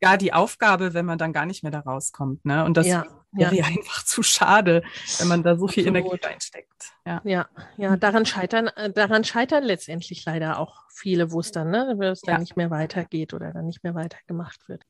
gar 0.02 0.18
die 0.18 0.34
Aufgabe, 0.34 0.94
wenn 0.94 1.06
man 1.06 1.18
dann 1.18 1.32
gar 1.32 1.46
nicht 1.46 1.64
mehr 1.64 1.72
da 1.72 1.80
rauskommt. 1.80 2.44
Ne? 2.44 2.66
Und 2.66 2.76
das 2.76 2.88
ja, 2.88 3.06
wäre 3.32 3.56
ja. 3.56 3.66
einfach 3.66 4.04
zu 4.04 4.24
schade, 4.24 4.84
wenn 5.20 5.28
man 5.28 5.44
da 5.44 5.56
so 5.56 5.68
viel 5.68 5.88
Absolut. 5.88 6.06
Energie 6.06 6.26
reinsteckt. 6.26 6.94
Ja, 7.06 7.22
ja, 7.24 7.50
ja 7.78 7.96
daran, 7.96 8.26
scheitern, 8.26 8.68
äh, 8.68 8.92
daran 8.92 9.24
scheitern 9.24 9.64
letztendlich 9.64 10.26
leider 10.26 10.60
auch 10.60 10.84
viele, 10.90 11.32
wo 11.32 11.40
es 11.40 11.52
dann, 11.52 11.70
ne, 11.70 11.96
wenn 11.98 12.12
es 12.12 12.22
dann 12.22 12.42
nicht 12.42 12.58
mehr 12.58 12.72
weitergeht 12.72 13.34
oder 13.34 13.54
dann 13.54 13.68
nicht 13.68 13.84
mehr 13.84 13.96
weitergemacht 13.96 14.68
wird. 14.68 14.84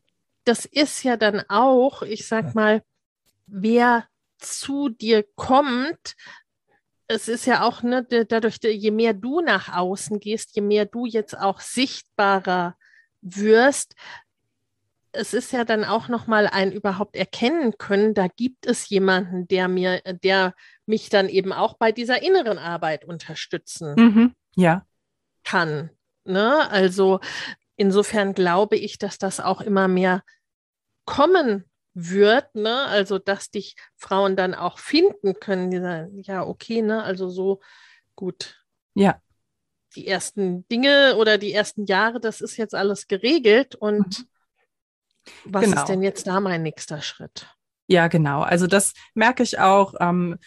Das 0.45 0.65
ist 0.65 1.04
ja 1.04 1.17
dann 1.17 1.43
auch, 1.50 2.02
ich 2.02 2.28
sag 2.28 2.56
mal, 2.56 2.82
wer 3.45 4.06
zu 4.39 4.89
dir 4.89 5.24
kommt, 5.36 6.15
es 7.12 7.28
ist 7.28 7.45
ja 7.45 7.63
auch, 7.63 7.84
ne, 7.84 8.04
dadurch, 8.06 8.58
je 8.63 8.91
mehr 8.91 9.13
du 9.13 9.41
nach 9.41 9.76
außen 9.76 10.19
gehst, 10.19 10.56
je 10.56 10.62
mehr 10.62 10.86
du 10.86 11.06
jetzt 11.06 11.38
auch 11.38 11.60
sichtbarer 11.60 12.76
wirst, 13.21 13.95
es 15.12 15.34
ist 15.34 15.52
ja 15.52 15.65
dann 15.65 15.84
auch 15.84 16.08
nochmal 16.08 16.47
ein 16.47 16.71
überhaupt 16.71 17.17
erkennen 17.17 17.78
können, 17.78 18.13
da 18.13 18.28
gibt 18.28 18.65
es 18.65 18.88
jemanden, 18.88 19.45
der 19.47 19.67
mir, 19.67 20.02
der 20.24 20.56
mich 20.86 21.10
dann 21.10 21.28
eben 21.28 21.52
auch 21.52 21.76
bei 21.78 21.91
dieser 21.91 22.24
inneren 22.24 22.58
Arbeit 22.58 23.04
unterstützen 23.04 23.93
mhm, 23.97 24.36
ja. 24.56 24.86
kann. 25.43 25.89
Ne? 26.24 26.69
Also 26.69 27.19
insofern 27.76 28.34
glaube 28.34 28.78
ich, 28.78 29.00
dass 29.00 29.17
das 29.17 29.41
auch 29.41 29.60
immer 29.60 29.89
mehr 29.89 30.24
kommen 31.04 31.65
wird, 31.93 32.56
ne? 32.56 32.86
Also 32.86 33.19
dass 33.19 33.51
dich 33.51 33.75
Frauen 33.97 34.36
dann 34.36 34.54
auch 34.54 34.80
finden 34.80 35.39
können, 35.39 35.71
die 35.71 35.80
sagen, 35.80 36.21
ja, 36.21 36.45
okay, 36.45 36.82
ne, 36.82 37.04
also 37.04 37.30
so 37.30 37.62
gut. 38.15 38.63
Ja. 38.93 39.21
Die 39.95 40.08
ersten 40.08 40.67
Dinge 40.69 41.15
oder 41.17 41.38
die 41.38 41.51
ersten 41.51 41.86
Jahre, 41.86 42.19
das 42.19 42.39
ist 42.39 42.58
jetzt 42.58 42.75
alles 42.75 43.08
geregelt 43.08 43.75
und 43.75 44.19
mhm. 44.19 44.25
was 45.45 45.65
genau. 45.65 45.77
ist 45.77 45.88
denn 45.88 46.01
jetzt 46.01 46.27
da 46.27 46.39
mein 46.39 46.63
nächster 46.63 47.01
Schritt? 47.01 47.47
Ja, 47.88 48.08
genau. 48.08 48.41
Also 48.41 48.67
das 48.67 48.93
merke 49.13 49.43
ich 49.43 49.60
auch. 49.60 49.95
Ähm, 49.99 50.38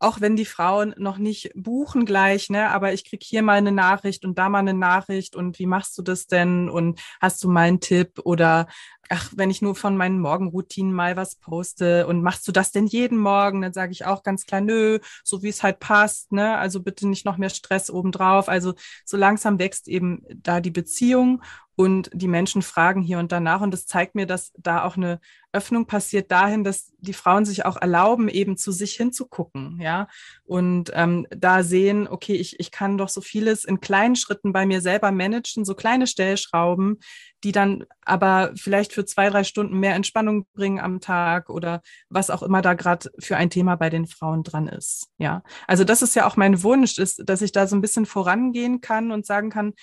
auch 0.00 0.20
wenn 0.20 0.36
die 0.36 0.44
Frauen 0.44 0.94
noch 0.96 1.18
nicht 1.18 1.50
buchen 1.54 2.04
gleich, 2.04 2.50
ne, 2.50 2.70
aber 2.70 2.92
ich 2.92 3.04
krieg 3.04 3.22
hier 3.22 3.42
mal 3.42 3.58
eine 3.58 3.72
Nachricht 3.72 4.24
und 4.24 4.38
da 4.38 4.48
mal 4.48 4.60
eine 4.60 4.74
Nachricht 4.74 5.34
und 5.34 5.58
wie 5.58 5.66
machst 5.66 5.98
du 5.98 6.02
das 6.02 6.26
denn 6.26 6.68
und 6.68 7.00
hast 7.20 7.42
du 7.42 7.48
mal 7.48 7.62
einen 7.62 7.80
Tipp 7.80 8.20
oder 8.24 8.68
ach, 9.08 9.32
wenn 9.36 9.50
ich 9.50 9.62
nur 9.62 9.74
von 9.74 9.96
meinen 9.96 10.20
Morgenroutinen 10.20 10.92
mal 10.92 11.16
was 11.16 11.36
poste 11.36 12.06
und 12.06 12.22
machst 12.22 12.46
du 12.46 12.52
das 12.52 12.72
denn 12.72 12.86
jeden 12.86 13.18
Morgen? 13.18 13.62
Dann 13.62 13.72
sage 13.72 13.92
ich 13.92 14.04
auch 14.04 14.22
ganz 14.22 14.46
klar, 14.46 14.60
nö, 14.60 14.98
so 15.24 15.42
wie 15.42 15.48
es 15.48 15.62
halt 15.62 15.80
passt, 15.80 16.32
ne? 16.32 16.58
Also 16.58 16.82
bitte 16.82 17.08
nicht 17.08 17.24
noch 17.24 17.38
mehr 17.38 17.50
Stress 17.50 17.90
obendrauf. 17.90 18.48
Also 18.48 18.74
so 19.04 19.16
langsam 19.16 19.58
wächst 19.58 19.88
eben 19.88 20.24
da 20.34 20.60
die 20.60 20.70
Beziehung 20.70 21.42
und 21.78 22.10
die 22.12 22.26
Menschen 22.26 22.62
fragen 22.62 23.02
hier 23.02 23.20
und 23.20 23.30
danach. 23.30 23.60
Und 23.60 23.70
das 23.70 23.86
zeigt 23.86 24.16
mir, 24.16 24.26
dass 24.26 24.52
da 24.58 24.82
auch 24.82 24.96
eine 24.96 25.20
Öffnung 25.52 25.86
passiert 25.86 26.32
dahin, 26.32 26.64
dass 26.64 26.92
die 26.98 27.12
Frauen 27.12 27.44
sich 27.44 27.64
auch 27.64 27.76
erlauben, 27.76 28.28
eben 28.28 28.56
zu 28.56 28.72
sich 28.72 28.94
hinzugucken, 28.94 29.80
ja. 29.80 30.08
Und 30.44 30.90
ähm, 30.94 31.28
da 31.30 31.62
sehen, 31.62 32.08
okay, 32.08 32.34
ich, 32.34 32.58
ich 32.58 32.72
kann 32.72 32.98
doch 32.98 33.08
so 33.08 33.20
vieles 33.20 33.64
in 33.64 33.80
kleinen 33.80 34.16
Schritten 34.16 34.52
bei 34.52 34.66
mir 34.66 34.80
selber 34.80 35.12
managen, 35.12 35.64
so 35.64 35.76
kleine 35.76 36.08
Stellschrauben, 36.08 36.98
die 37.44 37.52
dann 37.52 37.84
aber 38.02 38.52
vielleicht 38.56 38.92
für 38.92 39.04
zwei, 39.04 39.30
drei 39.30 39.44
Stunden 39.44 39.78
mehr 39.78 39.94
Entspannung 39.94 40.46
bringen 40.54 40.80
am 40.80 41.00
Tag 41.00 41.50
oder 41.50 41.82
was 42.08 42.30
auch 42.30 42.42
immer 42.42 42.62
da 42.62 42.74
gerade 42.74 43.10
für 43.18 43.36
ein 43.36 43.50
Thema 43.50 43.76
bei 43.76 43.90
den 43.90 44.06
Frauen 44.06 44.42
dran 44.42 44.66
ist. 44.68 45.08
Ja. 45.18 45.42
Also 45.66 45.84
das 45.84 46.02
ist 46.02 46.16
ja 46.16 46.26
auch 46.26 46.36
mein 46.36 46.62
Wunsch, 46.62 46.98
ist, 46.98 47.22
dass 47.24 47.42
ich 47.42 47.52
da 47.52 47.66
so 47.66 47.76
ein 47.76 47.80
bisschen 47.80 48.06
vorangehen 48.06 48.80
kann 48.80 49.12
und 49.12 49.26
sagen 49.26 49.50
kann, 49.50 49.74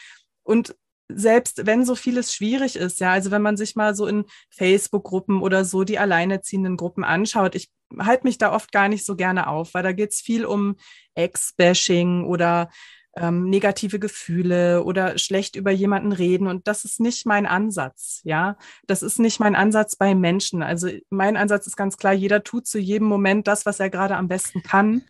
und 0.43 0.75
selbst 1.07 1.65
wenn 1.65 1.85
so 1.85 1.95
vieles 1.95 2.33
schwierig 2.33 2.75
ist, 2.75 2.99
ja, 2.99 3.11
also 3.11 3.31
wenn 3.31 3.41
man 3.41 3.57
sich 3.57 3.75
mal 3.75 3.95
so 3.95 4.07
in 4.07 4.25
Facebook-Gruppen 4.49 5.41
oder 5.41 5.63
so 5.63 5.83
die 5.83 5.99
alleinerziehenden 5.99 6.77
Gruppen 6.77 7.03
anschaut, 7.03 7.55
ich 7.55 7.71
halte 7.99 8.25
mich 8.25 8.37
da 8.37 8.51
oft 8.51 8.71
gar 8.71 8.89
nicht 8.89 9.05
so 9.05 9.15
gerne 9.15 9.47
auf, 9.47 9.73
weil 9.73 9.83
da 9.83 9.91
geht 9.91 10.11
es 10.11 10.21
viel 10.21 10.45
um 10.45 10.75
Ex-Bashing 11.13 12.25
oder 12.25 12.69
ähm, 13.15 13.49
negative 13.49 13.99
Gefühle 13.99 14.83
oder 14.83 15.17
schlecht 15.17 15.55
über 15.55 15.71
jemanden 15.71 16.11
reden. 16.11 16.47
Und 16.47 16.67
das 16.67 16.85
ist 16.85 16.99
nicht 16.99 17.25
mein 17.25 17.45
Ansatz, 17.45 18.21
ja. 18.23 18.57
Das 18.87 19.03
ist 19.03 19.19
nicht 19.19 19.39
mein 19.39 19.55
Ansatz 19.55 19.95
bei 19.95 20.13
Menschen. 20.15 20.61
Also 20.61 20.89
mein 21.09 21.37
Ansatz 21.37 21.67
ist 21.67 21.77
ganz 21.77 21.97
klar, 21.97 22.13
jeder 22.13 22.43
tut 22.43 22.67
zu 22.67 22.79
jedem 22.79 23.07
Moment 23.07 23.47
das, 23.47 23.65
was 23.65 23.79
er 23.79 23.89
gerade 23.89 24.17
am 24.17 24.27
besten 24.27 24.63
kann. 24.63 25.03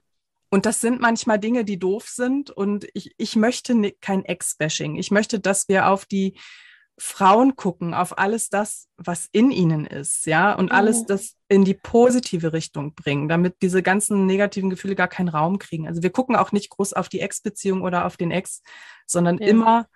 Und 0.49 0.65
das 0.65 0.79
sind 0.79 1.01
manchmal 1.01 1.39
Dinge, 1.39 1.65
die 1.65 1.79
doof 1.79 2.07
sind. 2.07 2.51
Und 2.51 2.87
ich, 2.93 3.13
ich 3.17 3.35
möchte 3.35 3.93
kein 4.01 4.23
Ex-Bashing. 4.23 4.95
Ich 4.95 5.11
möchte, 5.11 5.39
dass 5.39 5.67
wir 5.67 5.89
auf 5.89 6.05
die 6.05 6.37
Frauen 6.97 7.57
gucken, 7.57 7.93
auf 7.93 8.17
alles 8.17 8.49
das, 8.49 8.87
was 8.95 9.27
in 9.31 9.51
ihnen 9.51 9.85
ist, 9.85 10.25
ja, 10.25 10.53
und 10.53 10.71
alles 10.71 11.05
das 11.05 11.35
in 11.49 11.65
die 11.65 11.73
positive 11.73 12.53
Richtung 12.53 12.93
bringen, 12.93 13.27
damit 13.27 13.57
diese 13.61 13.83
ganzen 13.83 14.25
negativen 14.25 14.69
Gefühle 14.69 14.95
gar 14.95 15.09
keinen 15.09 15.27
Raum 15.27 15.59
kriegen. 15.59 15.87
Also 15.87 16.03
wir 16.03 16.09
gucken 16.09 16.37
auch 16.37 16.53
nicht 16.53 16.69
groß 16.69 16.93
auf 16.93 17.09
die 17.09 17.19
Ex-Beziehung 17.19 17.81
oder 17.81 18.05
auf 18.05 18.15
den 18.15 18.31
Ex, 18.31 18.61
sondern 19.05 19.39
ja. 19.39 19.47
immer, 19.47 19.87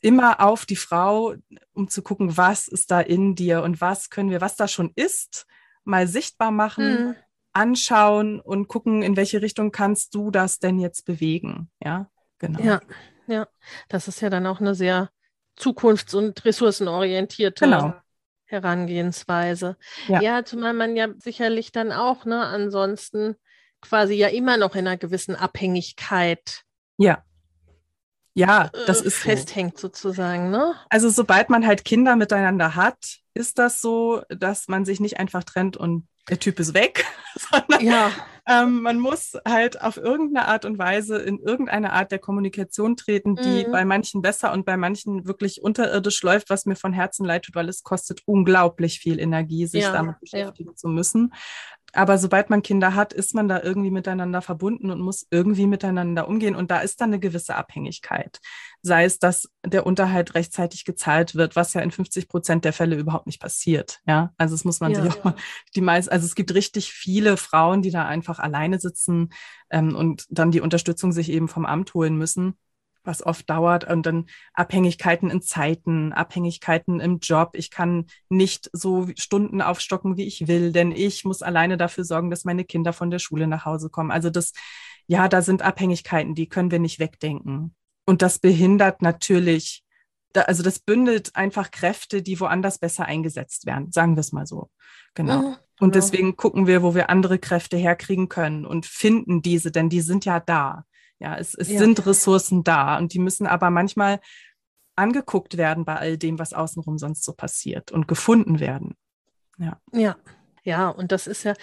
immer 0.00 0.40
auf 0.40 0.64
die 0.64 0.76
Frau, 0.76 1.34
um 1.74 1.88
zu 1.88 2.00
gucken, 2.00 2.38
was 2.38 2.66
ist 2.66 2.90
da 2.90 3.00
in 3.00 3.34
dir 3.34 3.62
und 3.62 3.82
was 3.82 4.08
können 4.08 4.30
wir, 4.30 4.40
was 4.40 4.56
da 4.56 4.68
schon 4.68 4.92
ist, 4.94 5.46
mal 5.84 6.08
sichtbar 6.08 6.50
machen. 6.50 7.08
Mhm 7.08 7.14
anschauen 7.54 8.40
und 8.40 8.68
gucken, 8.68 9.02
in 9.02 9.16
welche 9.16 9.42
Richtung 9.42 9.72
kannst 9.72 10.14
du 10.14 10.30
das 10.30 10.60
denn 10.60 10.78
jetzt 10.78 11.04
bewegen. 11.06 11.70
Ja, 11.82 12.08
genau. 12.38 12.60
Ja, 12.60 12.80
ja. 13.26 13.48
Das 13.88 14.06
ist 14.06 14.20
ja 14.20 14.30
dann 14.30 14.46
auch 14.46 14.60
eine 14.60 14.76
sehr 14.76 15.10
zukunfts- 15.58 16.14
und 16.14 16.44
ressourcenorientierte 16.44 17.64
genau. 17.64 17.94
Herangehensweise. 18.46 19.76
Ja. 20.06 20.22
ja, 20.22 20.44
zumal 20.44 20.72
man 20.72 20.96
ja 20.96 21.08
sicherlich 21.18 21.70
dann 21.72 21.92
auch, 21.92 22.24
ne, 22.24 22.40
ansonsten 22.46 23.36
quasi 23.80 24.14
ja 24.14 24.28
immer 24.28 24.56
noch 24.56 24.74
in 24.74 24.86
einer 24.86 24.96
gewissen 24.96 25.36
Abhängigkeit. 25.36 26.62
Ja. 26.96 27.22
Ja, 28.34 28.70
das 28.86 29.02
äh, 29.02 29.06
ist 29.08 29.16
festhängt 29.16 29.78
so. 29.78 29.88
sozusagen, 29.88 30.50
ne? 30.50 30.74
Also 30.90 31.08
sobald 31.10 31.50
man 31.50 31.66
halt 31.66 31.84
Kinder 31.84 32.14
miteinander 32.14 32.76
hat, 32.76 33.18
ist 33.34 33.58
das 33.58 33.80
so, 33.80 34.22
dass 34.28 34.68
man 34.68 34.84
sich 34.84 35.00
nicht 35.00 35.18
einfach 35.18 35.42
trennt 35.44 35.76
und 35.76 36.06
der 36.28 36.38
Typ 36.38 36.60
ist 36.60 36.74
weg, 36.74 37.04
sondern 37.34 37.84
ja. 37.84 38.10
ähm, 38.46 38.82
man 38.82 38.98
muss 38.98 39.32
halt 39.46 39.80
auf 39.80 39.96
irgendeine 39.96 40.48
Art 40.48 40.64
und 40.64 40.78
Weise 40.78 41.18
in 41.18 41.38
irgendeine 41.38 41.92
Art 41.92 42.12
der 42.12 42.18
Kommunikation 42.18 42.96
treten, 42.96 43.36
die 43.36 43.66
mhm. 43.66 43.72
bei 43.72 43.84
manchen 43.84 44.22
besser 44.22 44.52
und 44.52 44.64
bei 44.64 44.76
manchen 44.76 45.26
wirklich 45.26 45.62
unterirdisch 45.62 46.22
läuft, 46.22 46.50
was 46.50 46.66
mir 46.66 46.76
von 46.76 46.92
Herzen 46.92 47.24
leid 47.24 47.44
tut, 47.44 47.54
weil 47.54 47.68
es 47.68 47.82
kostet 47.82 48.22
unglaublich 48.26 49.00
viel 49.00 49.18
Energie, 49.18 49.66
sich 49.66 49.82
ja. 49.82 49.92
damit 49.92 50.20
beschäftigen 50.20 50.70
ja. 50.70 50.76
zu 50.76 50.88
müssen. 50.88 51.32
Aber 51.92 52.18
sobald 52.18 52.50
man 52.50 52.62
Kinder 52.62 52.94
hat, 52.94 53.12
ist 53.12 53.34
man 53.34 53.48
da 53.48 53.62
irgendwie 53.62 53.90
miteinander 53.90 54.42
verbunden 54.42 54.90
und 54.90 55.00
muss 55.00 55.26
irgendwie 55.30 55.66
miteinander 55.66 56.28
umgehen. 56.28 56.54
Und 56.54 56.70
da 56.70 56.80
ist 56.80 57.00
dann 57.00 57.10
eine 57.10 57.18
gewisse 57.18 57.54
Abhängigkeit. 57.54 58.40
Sei 58.82 59.04
es, 59.04 59.18
dass 59.18 59.48
der 59.64 59.86
Unterhalt 59.86 60.34
rechtzeitig 60.34 60.84
gezahlt 60.84 61.34
wird, 61.34 61.56
was 61.56 61.72
ja 61.74 61.80
in 61.80 61.90
50 61.90 62.28
Prozent 62.28 62.64
der 62.64 62.72
Fälle 62.72 62.96
überhaupt 62.96 63.26
nicht 63.26 63.40
passiert. 63.40 64.00
Ja, 64.06 64.32
also 64.36 64.54
es 64.54 64.64
muss 64.64 64.80
man 64.80 64.92
ja. 64.92 65.02
sich 65.02 65.12
auch 65.12 65.24
mal 65.24 65.34
die 65.74 65.80
meisten, 65.80 66.12
also 66.12 66.26
es 66.26 66.34
gibt 66.34 66.52
richtig 66.54 66.92
viele 66.92 67.36
Frauen, 67.36 67.80
die 67.82 67.90
da 67.90 68.04
einfach 68.04 68.38
alleine 68.38 68.78
sitzen 68.78 69.30
ähm, 69.70 69.96
und 69.96 70.26
dann 70.28 70.50
die 70.50 70.60
Unterstützung 70.60 71.12
sich 71.12 71.30
eben 71.30 71.48
vom 71.48 71.64
Amt 71.64 71.94
holen 71.94 72.16
müssen 72.16 72.54
was 73.08 73.26
oft 73.26 73.50
dauert 73.50 73.90
und 73.90 74.06
dann 74.06 74.26
Abhängigkeiten 74.52 75.30
in 75.30 75.42
Zeiten, 75.42 76.12
Abhängigkeiten 76.12 77.00
im 77.00 77.18
Job. 77.18 77.50
Ich 77.54 77.72
kann 77.72 78.06
nicht 78.28 78.70
so 78.72 79.08
Stunden 79.16 79.60
aufstocken, 79.60 80.16
wie 80.16 80.26
ich 80.26 80.46
will, 80.46 80.70
denn 80.70 80.92
ich 80.92 81.24
muss 81.24 81.42
alleine 81.42 81.76
dafür 81.76 82.04
sorgen, 82.04 82.30
dass 82.30 82.44
meine 82.44 82.64
Kinder 82.64 82.92
von 82.92 83.10
der 83.10 83.18
Schule 83.18 83.48
nach 83.48 83.64
Hause 83.64 83.90
kommen. 83.90 84.12
Also 84.12 84.30
das, 84.30 84.52
ja, 85.08 85.26
da 85.26 85.42
sind 85.42 85.62
Abhängigkeiten, 85.62 86.36
die 86.36 86.48
können 86.48 86.70
wir 86.70 86.78
nicht 86.78 87.00
wegdenken. 87.00 87.74
Und 88.06 88.22
das 88.22 88.38
behindert 88.38 89.02
natürlich, 89.02 89.82
also 90.34 90.62
das 90.62 90.78
bündelt 90.78 91.34
einfach 91.34 91.70
Kräfte, 91.70 92.22
die 92.22 92.38
woanders 92.38 92.78
besser 92.78 93.06
eingesetzt 93.06 93.66
werden, 93.66 93.90
sagen 93.90 94.14
wir 94.16 94.20
es 94.20 94.32
mal 94.32 94.46
so. 94.46 94.70
Genau. 95.14 95.42
Mhm. 95.42 95.56
Und 95.80 95.94
deswegen 95.94 96.36
gucken 96.36 96.66
wir, 96.66 96.82
wo 96.82 96.94
wir 96.94 97.08
andere 97.08 97.38
Kräfte 97.38 97.76
herkriegen 97.76 98.28
können 98.28 98.66
und 98.66 98.86
finden 98.86 99.42
diese, 99.42 99.70
denn 99.70 99.88
die 99.88 100.00
sind 100.00 100.24
ja 100.24 100.40
da. 100.40 100.84
Ja, 101.20 101.36
es, 101.36 101.54
es 101.54 101.68
ja. 101.68 101.78
sind 101.78 102.04
Ressourcen 102.06 102.62
da 102.64 102.96
und 102.98 103.12
die 103.12 103.18
müssen 103.18 103.46
aber 103.46 103.70
manchmal 103.70 104.20
angeguckt 104.96 105.56
werden 105.56 105.84
bei 105.84 105.96
all 105.96 106.18
dem, 106.18 106.38
was 106.38 106.52
außenrum 106.52 106.98
sonst 106.98 107.24
so 107.24 107.32
passiert 107.32 107.92
und 107.92 108.08
gefunden 108.08 108.60
werden. 108.60 108.94
Ja. 109.58 109.80
Ja, 109.92 110.16
ja, 110.62 110.88
und 110.88 111.12
das 111.12 111.26
ist 111.26 111.44
ja, 111.44 111.54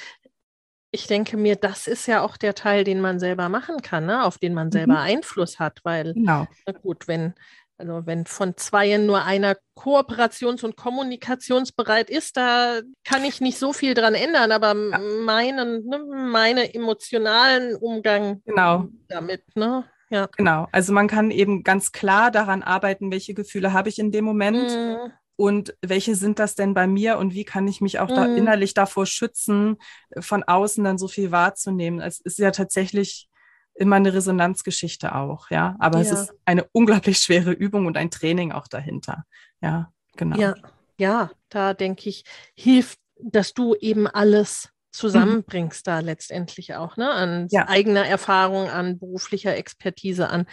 ich 0.91 1.07
denke 1.07 1.35
mir, 1.37 1.55
das 1.55 1.87
ist 1.87 2.07
ja 2.07 2.21
auch 2.21 2.37
der 2.37 2.55
Teil, 2.55 2.83
den 2.83 3.01
man 3.01 3.19
selber 3.19 3.49
machen 3.49 3.81
kann, 3.81 4.05
ne? 4.05 4.23
auf 4.23 4.37
den 4.37 4.53
man 4.53 4.71
selber 4.71 4.93
mhm. 4.93 4.99
Einfluss 4.99 5.59
hat, 5.59 5.81
weil 5.83 6.13
genau. 6.13 6.47
gut, 6.81 7.07
wenn 7.07 7.33
also 7.77 8.03
wenn 8.05 8.25
von 8.25 8.55
zweien 8.55 9.05
nur 9.05 9.23
einer 9.23 9.57
kooperations- 9.75 10.63
und 10.63 10.77
kommunikationsbereit 10.77 12.09
ist, 12.09 12.37
da 12.37 12.79
kann 13.03 13.23
ich 13.25 13.41
nicht 13.41 13.57
so 13.57 13.73
viel 13.73 13.93
dran 13.93 14.13
ändern, 14.13 14.51
aber 14.51 14.75
ja. 14.75 14.99
meinen, 15.23 15.85
ne, 15.85 15.99
meine 15.99 16.73
emotionalen 16.73 17.75
Umgang 17.75 18.41
genau. 18.45 18.87
damit, 19.07 19.43
ne? 19.55 19.83
Ja. 20.09 20.29
Genau. 20.37 20.67
Also 20.71 20.93
man 20.93 21.07
kann 21.07 21.31
eben 21.31 21.63
ganz 21.63 21.91
klar 21.91 22.31
daran 22.31 22.63
arbeiten, 22.63 23.11
welche 23.11 23.33
Gefühle 23.33 23.73
habe 23.73 23.89
ich 23.89 23.99
in 23.99 24.11
dem 24.11 24.23
Moment 24.23 24.69
mhm. 24.69 25.11
und 25.35 25.75
welche 25.81 26.15
sind 26.15 26.39
das 26.39 26.55
denn 26.55 26.73
bei 26.73 26.87
mir 26.87 27.17
und 27.17 27.33
wie 27.33 27.43
kann 27.43 27.67
ich 27.67 27.81
mich 27.81 27.99
auch 27.99 28.09
mhm. 28.09 28.15
da 28.15 28.25
innerlich 28.25 28.73
davor 28.73 29.05
schützen, 29.05 29.77
von 30.19 30.43
außen 30.43 30.83
dann 30.83 30.97
so 30.97 31.07
viel 31.07 31.31
wahrzunehmen. 31.31 31.99
Es 31.99 32.21
ist 32.21 32.37
ja 32.37 32.51
tatsächlich 32.51 33.27
immer 33.75 33.97
eine 33.97 34.13
Resonanzgeschichte 34.13 35.15
auch, 35.15 35.49
ja. 35.49 35.75
Aber 35.79 36.01
ja. 36.01 36.03
es 36.03 36.11
ist 36.11 36.33
eine 36.45 36.65
unglaublich 36.71 37.19
schwere 37.19 37.51
Übung 37.51 37.85
und 37.85 37.97
ein 37.97 38.09
Training 38.09 38.51
auch 38.51 38.67
dahinter. 38.67 39.25
Ja, 39.61 39.91
genau. 40.15 40.37
Ja, 40.37 40.55
ja, 40.97 41.31
da 41.49 41.73
denke 41.73 42.09
ich, 42.09 42.23
hilft, 42.55 42.99
dass 43.21 43.53
du 43.53 43.75
eben 43.75 44.07
alles 44.07 44.69
zusammenbringst 44.91 45.85
mhm. 45.85 45.89
da 45.91 45.99
letztendlich 45.99 46.75
auch, 46.75 46.95
ne? 46.95 47.11
An 47.11 47.47
ja. 47.51 47.67
eigener 47.67 48.05
Erfahrung, 48.05 48.69
an 48.69 48.97
beruflicher 48.97 49.55
Expertise, 49.55 50.29
an 50.29 50.47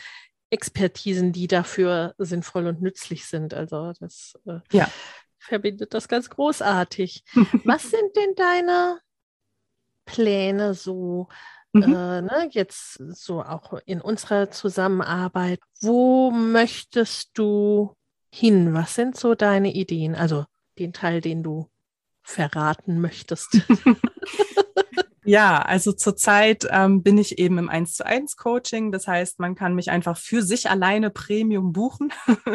Expertisen, 0.50 1.32
die 1.32 1.46
dafür 1.46 2.14
sinnvoll 2.18 2.66
und 2.66 2.82
nützlich 2.82 3.24
sind. 3.26 3.54
Also 3.54 3.92
das 4.00 4.34
äh, 4.46 4.58
ja. 4.72 4.90
verbindet 5.38 5.94
das 5.94 6.08
ganz 6.08 6.28
großartig. 6.28 7.24
Was 7.64 7.88
sind 7.88 8.16
denn 8.16 8.34
deine 8.36 9.00
Pläne 10.04 10.74
so 10.74 11.28
Mhm. 11.72 11.82
Äh, 11.82 12.22
ne, 12.22 12.48
jetzt 12.50 12.94
so 12.94 13.42
auch 13.42 13.80
in 13.86 14.00
unserer 14.00 14.50
Zusammenarbeit, 14.50 15.60
wo 15.80 16.30
möchtest 16.30 17.30
du 17.34 17.94
hin? 18.30 18.74
Was 18.74 18.94
sind 18.94 19.16
so 19.16 19.34
deine 19.34 19.72
Ideen? 19.72 20.14
Also 20.14 20.44
den 20.78 20.92
Teil, 20.92 21.20
den 21.20 21.42
du 21.42 21.68
verraten 22.22 23.00
möchtest. 23.00 23.58
Ja, 25.24 25.62
also 25.62 25.92
zurzeit 25.92 26.66
ähm, 26.70 27.04
bin 27.04 27.16
ich 27.16 27.38
eben 27.38 27.56
im 27.58 27.68
1 27.68 27.94
zu 27.94 28.04
1 28.04 28.36
Coaching. 28.36 28.90
Das 28.90 29.06
heißt, 29.06 29.38
man 29.38 29.54
kann 29.54 29.74
mich 29.76 29.88
einfach 29.88 30.16
für 30.16 30.42
sich 30.42 30.68
alleine 30.68 31.10
Premium 31.10 31.72
buchen. 31.72 32.12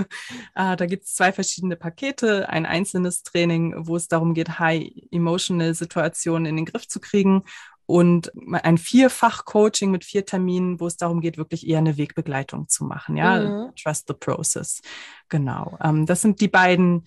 äh, 0.56 0.75
da 0.75 0.86
gibt 0.86 1.06
es 1.06 1.15
zwei 1.15 1.32
verschiedene 1.32 1.77
Pakete. 1.77 2.49
Ein 2.49 2.65
einzelnes 2.65 3.23
Training, 3.23 3.73
wo 3.88 3.95
es 3.95 4.10
darum 4.10 4.34
geht, 4.34 4.60
High 4.60 4.91
Emotional 5.12 5.73
Situationen 5.73 6.45
in 6.45 6.58
den 6.58 6.65
Griff 6.65 6.89
zu 6.89 6.99
kriegen 6.99 7.43
und 7.88 8.32
ein 8.52 8.78
Vierfach-Coaching 8.78 9.89
mit 9.89 10.04
vier 10.04 10.26
Terminen, 10.26 10.80
wo 10.80 10.88
es 10.88 10.97
darum 10.97 11.21
geht, 11.21 11.38
wirklich 11.38 11.65
eher 11.65 11.78
eine 11.78 11.97
Wegbegleitung 11.97 12.67
zu 12.67 12.84
machen. 12.84 13.15
Ja, 13.15 13.39
mhm. 13.39 13.76
Trust 13.82 14.10
the 14.10 14.13
Process. 14.13 14.82
Genau. 15.30 15.78
Ähm, 15.82 16.06
das 16.06 16.21
sind 16.21 16.41
die 16.41 16.50
beiden 16.50 17.06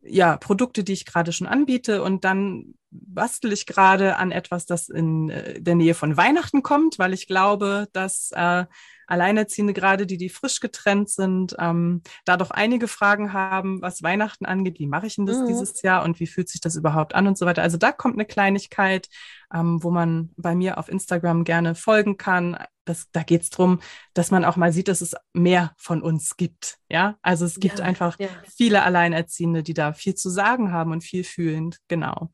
ja, 0.00 0.38
Produkte, 0.38 0.84
die 0.84 0.94
ich 0.94 1.04
gerade 1.04 1.32
schon 1.32 1.46
anbiete 1.46 2.02
und 2.02 2.24
dann 2.24 2.74
bastel 2.92 3.52
ich 3.52 3.66
gerade 3.66 4.16
an 4.16 4.30
etwas, 4.30 4.66
das 4.66 4.88
in 4.88 5.30
äh, 5.30 5.60
der 5.60 5.74
Nähe 5.74 5.94
von 5.94 6.16
Weihnachten 6.16 6.62
kommt, 6.62 6.98
weil 6.98 7.12
ich 7.12 7.26
glaube, 7.26 7.88
dass 7.92 8.30
äh, 8.32 8.66
Alleinerziehende 9.06 9.74
gerade, 9.74 10.06
die, 10.06 10.16
die 10.16 10.30
frisch 10.30 10.60
getrennt 10.60 11.10
sind, 11.10 11.54
ähm, 11.58 12.02
da 12.24 12.36
doch 12.36 12.50
einige 12.50 12.88
Fragen 12.88 13.32
haben, 13.32 13.82
was 13.82 14.02
Weihnachten 14.02 14.46
angeht. 14.46 14.78
Wie 14.78 14.86
mache 14.86 15.06
ich 15.06 15.16
denn 15.16 15.26
das 15.26 15.38
mhm. 15.38 15.46
dieses 15.48 15.82
Jahr 15.82 16.02
und 16.02 16.18
wie 16.18 16.26
fühlt 16.26 16.48
sich 16.48 16.60
das 16.60 16.76
überhaupt 16.76 17.14
an 17.14 17.26
und 17.26 17.36
so 17.36 17.44
weiter. 17.44 17.62
Also 17.62 17.76
da 17.76 17.92
kommt 17.92 18.14
eine 18.14 18.24
Kleinigkeit, 18.24 19.08
ähm, 19.52 19.82
wo 19.82 19.90
man 19.90 20.30
bei 20.36 20.54
mir 20.54 20.78
auf 20.78 20.88
Instagram 20.88 21.44
gerne 21.44 21.74
folgen 21.74 22.16
kann. 22.16 22.56
Das, 22.84 23.08
da 23.12 23.22
geht 23.22 23.42
es 23.42 23.50
darum, 23.50 23.80
dass 24.14 24.30
man 24.30 24.44
auch 24.44 24.56
mal 24.56 24.72
sieht, 24.72 24.88
dass 24.88 25.02
es 25.02 25.14
mehr 25.32 25.72
von 25.76 26.02
uns 26.02 26.36
gibt. 26.36 26.78
Ja, 26.88 27.16
also 27.22 27.44
es 27.44 27.60
gibt 27.60 27.78
ja, 27.78 27.84
einfach 27.84 28.18
ja. 28.18 28.28
viele 28.56 28.82
Alleinerziehende, 28.82 29.62
die 29.62 29.74
da 29.74 29.92
viel 29.92 30.14
zu 30.14 30.30
sagen 30.30 30.72
haben 30.72 30.90
und 30.90 31.04
viel 31.04 31.22
fühlend. 31.22 31.78
Genau. 31.86 32.30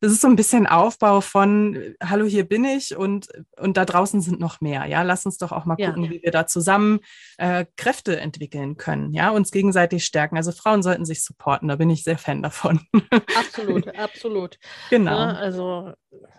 Das 0.00 0.12
ist 0.12 0.20
so 0.20 0.28
ein 0.28 0.36
bisschen 0.36 0.66
Aufbau 0.66 1.20
von 1.20 1.94
Hallo, 2.02 2.24
hier 2.24 2.48
bin 2.48 2.64
ich 2.64 2.96
und, 2.96 3.28
und 3.58 3.76
da 3.76 3.84
draußen 3.84 4.20
sind 4.20 4.38
noch 4.38 4.60
mehr. 4.60 4.86
Ja, 4.86 5.02
lass 5.02 5.26
uns 5.26 5.38
doch 5.38 5.50
auch 5.50 5.64
mal 5.64 5.76
gucken, 5.76 6.04
ja. 6.04 6.10
wie 6.10 6.22
wir 6.22 6.30
da 6.30 6.46
zusammen 6.46 7.00
äh, 7.36 7.66
Kräfte 7.76 8.20
entwickeln 8.20 8.76
können. 8.76 9.12
Ja, 9.12 9.30
uns 9.30 9.50
gegenseitig 9.50 10.04
stärken. 10.04 10.36
Also 10.36 10.52
Frauen 10.52 10.82
sollten 10.82 11.04
sich 11.04 11.24
supporten. 11.24 11.68
Da 11.68 11.76
bin 11.76 11.90
ich 11.90 12.04
sehr 12.04 12.18
Fan 12.18 12.42
davon. 12.42 12.80
Absolut, 13.36 13.96
absolut. 13.96 14.58
Genau. 14.90 15.16
also 15.16 15.92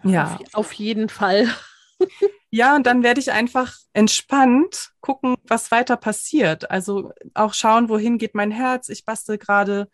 ja. 0.03 0.35
Auf, 0.35 0.53
auf 0.53 0.73
jeden 0.73 1.09
Fall. 1.09 1.47
Ja, 2.51 2.75
und 2.75 2.87
dann 2.87 3.03
werde 3.03 3.19
ich 3.19 3.31
einfach 3.31 3.75
entspannt 3.93 4.89
gucken, 5.01 5.35
was 5.43 5.69
weiter 5.69 5.97
passiert. 5.97 6.71
Also 6.71 7.11
auch 7.35 7.53
schauen, 7.53 7.89
wohin 7.89 8.17
geht 8.17 8.33
mein 8.33 8.49
Herz. 8.49 8.89
Ich 8.89 9.05
bastel 9.05 9.37
gerade 9.37 9.87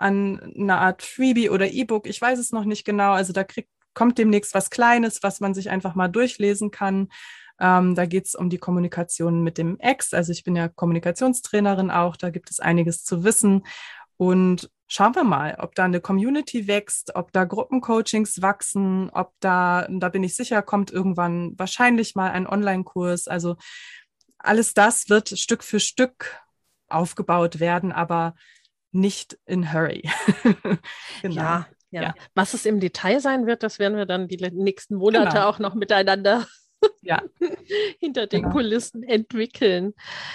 an 0.00 0.40
einer 0.56 0.80
Art 0.80 1.02
Freebie 1.02 1.50
oder 1.50 1.70
E-Book. 1.70 2.06
Ich 2.06 2.20
weiß 2.20 2.38
es 2.38 2.52
noch 2.52 2.64
nicht 2.64 2.84
genau. 2.84 3.12
Also 3.12 3.34
da 3.34 3.44
kriegt, 3.44 3.68
kommt 3.92 4.16
demnächst 4.16 4.54
was 4.54 4.70
Kleines, 4.70 5.22
was 5.22 5.40
man 5.40 5.52
sich 5.52 5.68
einfach 5.68 5.94
mal 5.94 6.08
durchlesen 6.08 6.70
kann. 6.70 7.08
Ähm, 7.60 7.94
da 7.94 8.06
geht 8.06 8.26
es 8.26 8.34
um 8.34 8.48
die 8.48 8.56
Kommunikation 8.56 9.42
mit 9.42 9.58
dem 9.58 9.78
Ex. 9.78 10.14
Also 10.14 10.32
ich 10.32 10.42
bin 10.42 10.56
ja 10.56 10.68
Kommunikationstrainerin 10.68 11.90
auch. 11.90 12.16
Da 12.16 12.30
gibt 12.30 12.50
es 12.50 12.60
einiges 12.60 13.04
zu 13.04 13.24
wissen. 13.24 13.66
Und 14.16 14.70
schauen 14.86 15.14
wir 15.14 15.24
mal, 15.24 15.56
ob 15.58 15.74
da 15.74 15.84
eine 15.84 16.00
Community 16.00 16.66
wächst, 16.66 17.14
ob 17.14 17.30
da 17.32 17.44
Gruppencoachings 17.44 18.40
wachsen, 18.40 19.10
ob 19.10 19.34
da, 19.40 19.86
da 19.90 20.08
bin 20.08 20.22
ich 20.22 20.34
sicher, 20.34 20.62
kommt 20.62 20.90
irgendwann 20.90 21.58
wahrscheinlich 21.58 22.14
mal 22.14 22.30
ein 22.30 22.46
Online-Kurs. 22.46 23.28
Also 23.28 23.56
alles 24.38 24.72
das 24.72 25.10
wird 25.10 25.38
Stück 25.38 25.62
für 25.62 25.78
Stück 25.78 26.40
aufgebaut 26.88 27.60
werden, 27.60 27.92
aber 27.92 28.34
nicht 28.92 29.38
in 29.46 29.72
Hurry. 29.72 30.08
genau. 31.22 31.34
Ja, 31.34 31.66
ja, 31.90 32.02
ja. 32.02 32.14
Was 32.34 32.54
es 32.54 32.66
im 32.66 32.80
Detail 32.80 33.20
sein 33.20 33.46
wird, 33.46 33.62
das 33.62 33.78
werden 33.78 33.96
wir 33.96 34.06
dann 34.06 34.28
die 34.28 34.36
nächsten 34.36 34.96
Monate 34.96 35.30
genau. 35.30 35.48
auch 35.48 35.58
noch 35.58 35.74
miteinander 35.74 36.46
ja. 37.02 37.22
hinter 37.98 38.26
den 38.26 38.42
genau. 38.42 38.54
Kulissen 38.54 39.02
entwickeln. 39.02 39.94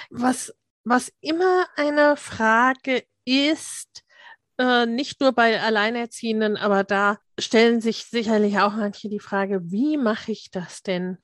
Was, 0.10 0.54
was 0.84 1.12
immer 1.22 1.66
eine 1.76 2.18
Frage 2.18 3.04
ist, 3.26 4.04
äh, 4.58 4.86
nicht 4.86 5.20
nur 5.22 5.32
bei 5.32 5.62
Alleinerziehenden, 5.62 6.58
aber 6.58 6.84
da 6.84 7.18
stellen 7.40 7.82
sich 7.82 8.06
sicherlich 8.06 8.60
auch 8.60 8.74
manche 8.74 9.10
die 9.10 9.20
Frage, 9.20 9.62
wie 9.72 9.98
mache 9.98 10.32
ich 10.32 10.52
das 10.52 10.84
denn 10.84 11.18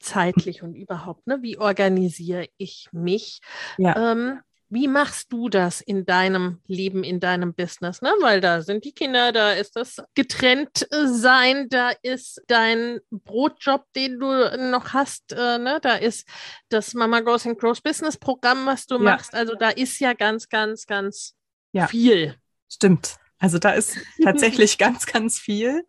zeitlich 0.00 0.62
und 0.62 0.74
überhaupt? 0.74 1.26
Ne? 1.26 1.38
Wie 1.42 1.58
organisiere 1.58 2.48
ich 2.56 2.88
mich? 2.92 3.40
Ja. 3.76 4.12
Ähm, 4.12 4.40
wie 4.70 4.88
machst 4.88 5.32
du 5.32 5.48
das 5.48 5.80
in 5.80 6.04
deinem 6.04 6.60
Leben, 6.66 7.02
in 7.02 7.20
deinem 7.20 7.54
Business? 7.54 8.02
Ne? 8.02 8.12
Weil 8.20 8.40
da 8.40 8.62
sind 8.62 8.84
die 8.84 8.92
Kinder, 8.92 9.32
da 9.32 9.52
ist 9.52 9.76
das 9.76 10.02
getrennt 10.14 10.86
sein, 10.90 11.68
da 11.70 11.90
ist 12.02 12.42
dein 12.48 13.00
Brotjob, 13.10 13.84
den 13.96 14.18
du 14.20 14.70
noch 14.70 14.92
hast, 14.92 15.32
äh, 15.32 15.58
ne? 15.58 15.78
da 15.80 15.96
ist 15.96 16.28
das 16.68 16.92
Mama 16.94 17.20
Goes 17.20 17.46
and 17.46 17.58
Grows 17.58 17.80
Business 17.80 18.16
Programm, 18.16 18.66
was 18.66 18.86
du 18.86 18.96
ja. 18.96 19.02
machst. 19.02 19.34
Also 19.34 19.54
da 19.54 19.70
ist 19.70 19.98
ja 20.00 20.12
ganz, 20.12 20.48
ganz, 20.48 20.86
ganz 20.86 21.34
ja. 21.72 21.86
viel. 21.86 22.36
Stimmt. 22.70 23.16
Also 23.38 23.58
da 23.58 23.70
ist 23.70 23.96
tatsächlich 24.22 24.76
ganz, 24.76 25.06
ganz 25.06 25.38
viel. 25.38 25.84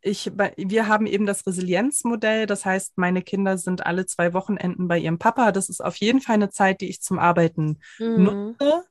Ich, 0.00 0.30
wir 0.56 0.88
haben 0.88 1.06
eben 1.06 1.26
das 1.26 1.46
Resilienzmodell. 1.46 2.46
Das 2.46 2.64
heißt, 2.64 2.96
meine 2.96 3.22
Kinder 3.22 3.58
sind 3.58 3.84
alle 3.84 4.06
zwei 4.06 4.32
Wochenenden 4.32 4.88
bei 4.88 4.98
ihrem 4.98 5.18
Papa. 5.18 5.52
Das 5.52 5.68
ist 5.68 5.82
auf 5.82 5.96
jeden 5.96 6.20
Fall 6.20 6.34
eine 6.34 6.50
Zeit, 6.50 6.80
die 6.80 6.88
ich 6.88 7.02
zum 7.02 7.18
Arbeiten 7.18 7.78
mhm. 7.98 8.22
nutze. 8.22 8.84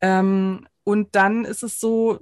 Ähm, 0.00 0.66
und 0.84 1.14
dann 1.14 1.44
ist 1.44 1.62
es 1.62 1.80
so, 1.80 2.18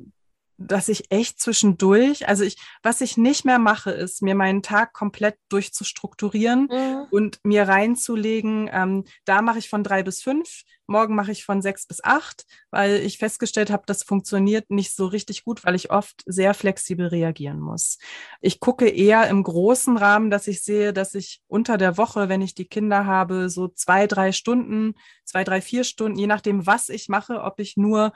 dass 0.60 0.90
ich 0.90 1.10
echt 1.10 1.40
zwischendurch, 1.40 2.28
also 2.28 2.44
ich, 2.44 2.56
was 2.82 3.00
ich 3.00 3.16
nicht 3.16 3.46
mehr 3.46 3.58
mache, 3.58 3.90
ist, 3.90 4.20
mir 4.20 4.34
meinen 4.34 4.62
Tag 4.62 4.92
komplett 4.92 5.36
durchzustrukturieren 5.48 6.68
mhm. 6.70 7.06
und 7.10 7.40
mir 7.44 7.66
reinzulegen, 7.66 8.68
ähm, 8.70 9.04
da 9.24 9.40
mache 9.40 9.58
ich 9.58 9.70
von 9.70 9.82
drei 9.82 10.02
bis 10.02 10.22
fünf, 10.22 10.62
morgen 10.90 11.14
mache 11.14 11.32
ich 11.32 11.44
von 11.44 11.62
sechs 11.62 11.86
bis 11.86 12.04
acht, 12.04 12.44
weil 12.70 12.96
ich 12.96 13.18
festgestellt 13.18 13.70
habe, 13.70 13.84
das 13.86 14.02
funktioniert 14.02 14.70
nicht 14.70 14.94
so 14.94 15.06
richtig 15.06 15.44
gut, 15.44 15.64
weil 15.64 15.74
ich 15.74 15.90
oft 15.90 16.22
sehr 16.26 16.52
flexibel 16.52 17.06
reagieren 17.06 17.60
muss. 17.60 17.98
Ich 18.40 18.60
gucke 18.60 18.88
eher 18.88 19.28
im 19.28 19.42
großen 19.42 19.96
Rahmen, 19.96 20.30
dass 20.30 20.46
ich 20.46 20.62
sehe, 20.62 20.92
dass 20.92 21.14
ich 21.14 21.40
unter 21.46 21.78
der 21.78 21.96
Woche, 21.96 22.28
wenn 22.28 22.42
ich 22.42 22.54
die 22.54 22.66
Kinder 22.68 23.06
habe, 23.06 23.48
so 23.48 23.68
zwei, 23.68 24.06
drei 24.06 24.32
Stunden, 24.32 24.94
zwei, 25.24 25.44
drei, 25.44 25.60
vier 25.60 25.84
Stunden, 25.84 26.18
je 26.18 26.26
nachdem, 26.26 26.66
was 26.66 26.88
ich 26.88 27.08
mache, 27.08 27.40
ob 27.42 27.60
ich 27.60 27.76
nur 27.76 28.12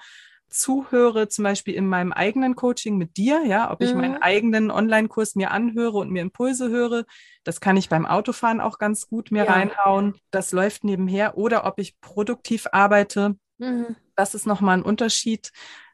zuhöre, 0.48 1.28
zum 1.28 1.42
Beispiel 1.42 1.74
in 1.74 1.87
meinem 1.87 2.12
eigenen 2.12 2.54
Coaching 2.54 2.96
mit 2.96 3.16
dir, 3.16 3.44
ja, 3.44 3.70
ob 3.70 3.83
ich 3.83 3.92
mhm. 3.92 4.00
meinen 4.00 4.22
eigenen 4.22 4.70
Online-Kurs 4.70 5.35
mir 5.35 5.50
anhöre 5.50 5.98
und 5.98 6.11
mir 6.11 6.22
Impulse 6.22 6.70
höre, 6.70 7.04
das 7.42 7.61
kann 7.61 7.76
ich 7.76 7.88
beim 7.88 8.07
Autofahren 8.07 8.61
auch 8.61 8.78
ganz 8.78 9.09
gut 9.09 9.30
mir 9.30 9.44
ja. 9.44 9.52
reinhauen. 9.52 10.14
Das 10.30 10.52
läuft 10.52 10.85
nebenher. 10.85 11.37
Oder 11.37 11.66
ob 11.66 11.78
ich 11.78 12.00
produktiv 12.00 12.66
arbeite, 12.72 13.37
mhm. 13.59 13.96
das 14.16 14.35
ist 14.35 14.46
nochmal 14.46 14.78
ein 14.78 14.85
Unterschied. 14.85 15.50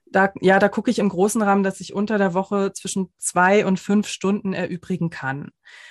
Da, 0.06 0.32
ja, 0.40 0.58
da 0.58 0.68
gucke 0.68 0.90
ich 0.90 0.98
im 0.98 1.08
großen 1.08 1.40
Rahmen, 1.40 1.62
dass 1.62 1.80
ich 1.80 1.94
unter 1.94 2.18
der 2.18 2.34
Woche 2.34 2.72
zwischen 2.72 3.12
zwei 3.18 3.64
und 3.64 3.78
fünf 3.78 4.08
Stunden 4.08 4.52
erübrigen 4.52 5.08
kann. 5.10 5.50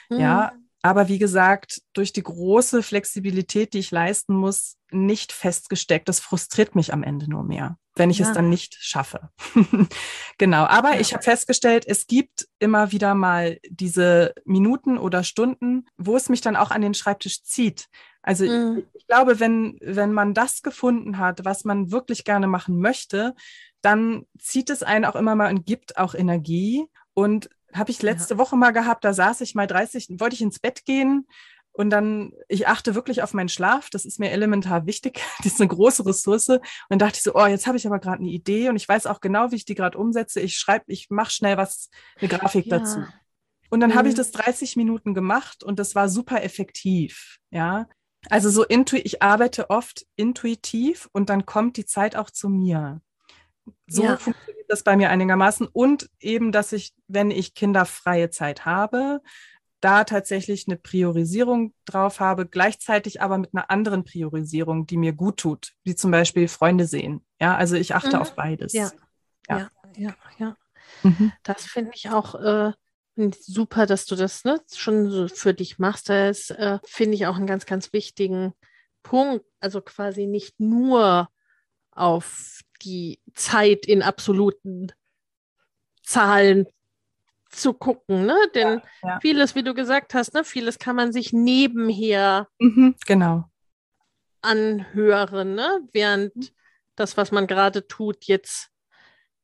Mhm. 0.09 0.19
Ja, 0.19 0.51
aber 0.81 1.09
wie 1.09 1.19
gesagt, 1.19 1.81
durch 1.93 2.13
die 2.13 2.23
große 2.23 2.83
Flexibilität, 2.83 3.73
die 3.73 3.79
ich 3.79 3.91
leisten 3.91 4.33
muss, 4.33 4.77
nicht 4.91 5.31
festgesteckt. 5.31 6.07
Das 6.07 6.19
frustriert 6.19 6.73
mich 6.73 6.93
am 6.93 7.03
Ende 7.03 7.29
nur 7.29 7.43
mehr, 7.43 7.77
wenn 7.95 8.09
ich 8.09 8.19
ja. 8.19 8.27
es 8.27 8.33
dann 8.33 8.49
nicht 8.49 8.75
schaffe. 8.79 9.29
genau. 10.37 10.63
Aber 10.65 10.93
ja. 10.93 10.99
ich 11.01 11.13
habe 11.13 11.23
festgestellt, 11.23 11.85
es 11.85 12.07
gibt 12.07 12.47
immer 12.59 12.91
wieder 12.91 13.13
mal 13.13 13.59
diese 13.69 14.33
Minuten 14.45 14.97
oder 14.97 15.23
Stunden, 15.23 15.85
wo 15.97 16.15
es 16.15 16.29
mich 16.29 16.41
dann 16.41 16.55
auch 16.55 16.71
an 16.71 16.81
den 16.81 16.93
Schreibtisch 16.93 17.43
zieht. 17.43 17.87
Also 18.21 18.45
mhm. 18.45 18.79
ich, 18.79 19.01
ich 19.01 19.07
glaube, 19.07 19.39
wenn, 19.39 19.77
wenn 19.81 20.13
man 20.13 20.33
das 20.33 20.61
gefunden 20.61 21.17
hat, 21.17 21.43
was 21.43 21.65
man 21.65 21.91
wirklich 21.91 22.23
gerne 22.23 22.47
machen 22.47 22.79
möchte, 22.79 23.35
dann 23.81 24.25
zieht 24.37 24.69
es 24.69 24.81
einen 24.81 25.05
auch 25.05 25.15
immer 25.15 25.35
mal 25.35 25.51
und 25.51 25.65
gibt 25.65 25.97
auch 25.97 26.13
Energie. 26.15 26.85
Und 27.13 27.49
habe 27.73 27.91
ich 27.91 28.01
letzte 28.01 28.35
ja. 28.35 28.37
Woche 28.37 28.55
mal 28.55 28.71
gehabt, 28.71 29.03
da 29.03 29.13
saß 29.13 29.41
ich 29.41 29.55
mal 29.55 29.67
30, 29.67 30.07
wollte 30.19 30.35
ich 30.35 30.41
ins 30.41 30.59
Bett 30.59 30.85
gehen 30.85 31.27
und 31.71 31.91
dann, 31.91 32.33
ich 32.47 32.67
achte 32.67 32.95
wirklich 32.95 33.23
auf 33.23 33.33
meinen 33.33 33.49
Schlaf, 33.49 33.89
das 33.89 34.03
ist 34.03 34.19
mir 34.19 34.31
elementar 34.31 34.85
wichtig, 34.85 35.21
das 35.37 35.53
ist 35.53 35.61
eine 35.61 35.69
große 35.69 36.05
Ressource. 36.05 36.49
Und 36.49 36.61
dann 36.89 36.99
dachte 36.99 37.17
ich 37.17 37.23
so, 37.23 37.35
oh, 37.35 37.45
jetzt 37.45 37.67
habe 37.67 37.77
ich 37.77 37.87
aber 37.87 37.99
gerade 37.99 38.19
eine 38.19 38.29
Idee 38.29 38.69
und 38.69 38.75
ich 38.75 38.87
weiß 38.87 39.05
auch 39.05 39.21
genau, 39.21 39.51
wie 39.51 39.55
ich 39.55 39.65
die 39.65 39.75
gerade 39.75 39.97
umsetze. 39.97 40.41
Ich 40.41 40.57
schreibe, 40.57 40.85
ich 40.87 41.09
mache 41.09 41.31
schnell 41.31 41.57
was, 41.57 41.89
eine 42.19 42.27
Grafik 42.27 42.65
ja. 42.65 42.79
dazu. 42.79 43.03
Und 43.69 43.79
dann 43.79 43.91
mhm. 43.91 43.95
habe 43.95 44.09
ich 44.09 44.15
das 44.15 44.31
30 44.31 44.75
Minuten 44.75 45.13
gemacht 45.13 45.63
und 45.63 45.79
das 45.79 45.95
war 45.95 46.09
super 46.09 46.43
effektiv, 46.43 47.37
ja. 47.51 47.87
Also 48.29 48.49
so 48.49 48.65
intu 48.65 48.97
ich 48.97 49.21
arbeite 49.21 49.69
oft 49.69 50.05
intuitiv 50.17 51.07
und 51.13 51.29
dann 51.29 51.45
kommt 51.45 51.77
die 51.77 51.85
Zeit 51.85 52.17
auch 52.17 52.29
zu 52.29 52.49
mir. 52.49 52.99
So 53.87 54.03
ja. 54.03 54.17
funktioniert 54.17 54.65
das 54.69 54.83
bei 54.83 54.95
mir 54.95 55.09
einigermaßen. 55.09 55.67
Und 55.67 56.09
eben, 56.19 56.51
dass 56.51 56.71
ich, 56.71 56.93
wenn 57.07 57.31
ich 57.31 57.53
kinderfreie 57.53 58.29
Zeit 58.29 58.65
habe, 58.65 59.21
da 59.81 60.03
tatsächlich 60.03 60.67
eine 60.67 60.77
Priorisierung 60.77 61.73
drauf 61.85 62.19
habe, 62.19 62.45
gleichzeitig 62.45 63.21
aber 63.21 63.37
mit 63.37 63.53
einer 63.53 63.69
anderen 63.71 64.03
Priorisierung, 64.03 64.85
die 64.85 64.97
mir 64.97 65.13
gut 65.13 65.37
tut, 65.37 65.73
wie 65.83 65.95
zum 65.95 66.11
Beispiel 66.11 66.47
Freunde 66.47 66.85
sehen. 66.85 67.25
Ja, 67.39 67.55
also 67.55 67.75
ich 67.75 67.95
achte 67.95 68.17
mhm. 68.17 68.21
auf 68.21 68.35
beides. 68.35 68.73
Ja, 68.73 68.91
ja, 69.47 69.69
ja, 69.95 70.15
ja. 70.37 70.57
Mhm. 71.03 71.31
Das 71.43 71.65
finde 71.65 71.91
ich 71.95 72.09
auch 72.09 72.35
äh, 72.35 72.73
super, 73.31 73.85
dass 73.85 74.05
du 74.05 74.15
das 74.15 74.43
ne, 74.43 74.59
schon 74.73 75.09
so 75.09 75.27
für 75.27 75.53
dich 75.53 75.79
machst. 75.79 76.09
Das 76.09 76.49
äh, 76.49 76.79
finde 76.85 77.15
ich 77.15 77.27
auch 77.27 77.35
einen 77.35 77.47
ganz, 77.47 77.65
ganz 77.65 77.93
wichtigen 77.93 78.53
Punkt. 79.03 79.45
Also 79.59 79.81
quasi 79.81 80.27
nicht 80.27 80.59
nur 80.59 81.29
auf 81.99 82.61
die 82.81 83.19
Zeit 83.33 83.85
in 83.85 84.01
absoluten 84.01 84.91
Zahlen 86.03 86.67
zu 87.49 87.73
gucken, 87.73 88.25
ne? 88.25 88.37
Denn 88.55 88.81
ja, 89.03 89.09
ja. 89.09 89.19
vieles, 89.21 89.55
wie 89.55 89.63
du 89.63 89.73
gesagt 89.73 90.13
hast, 90.13 90.33
ne, 90.33 90.43
vieles 90.43 90.79
kann 90.79 90.95
man 90.95 91.11
sich 91.11 91.33
nebenher 91.33 92.47
mhm, 92.59 92.95
genau. 93.05 93.45
anhören, 94.41 95.55
ne? 95.55 95.81
Während 95.91 96.53
das, 96.95 97.17
was 97.17 97.31
man 97.31 97.47
gerade 97.47 97.87
tut, 97.87 98.25
jetzt 98.25 98.69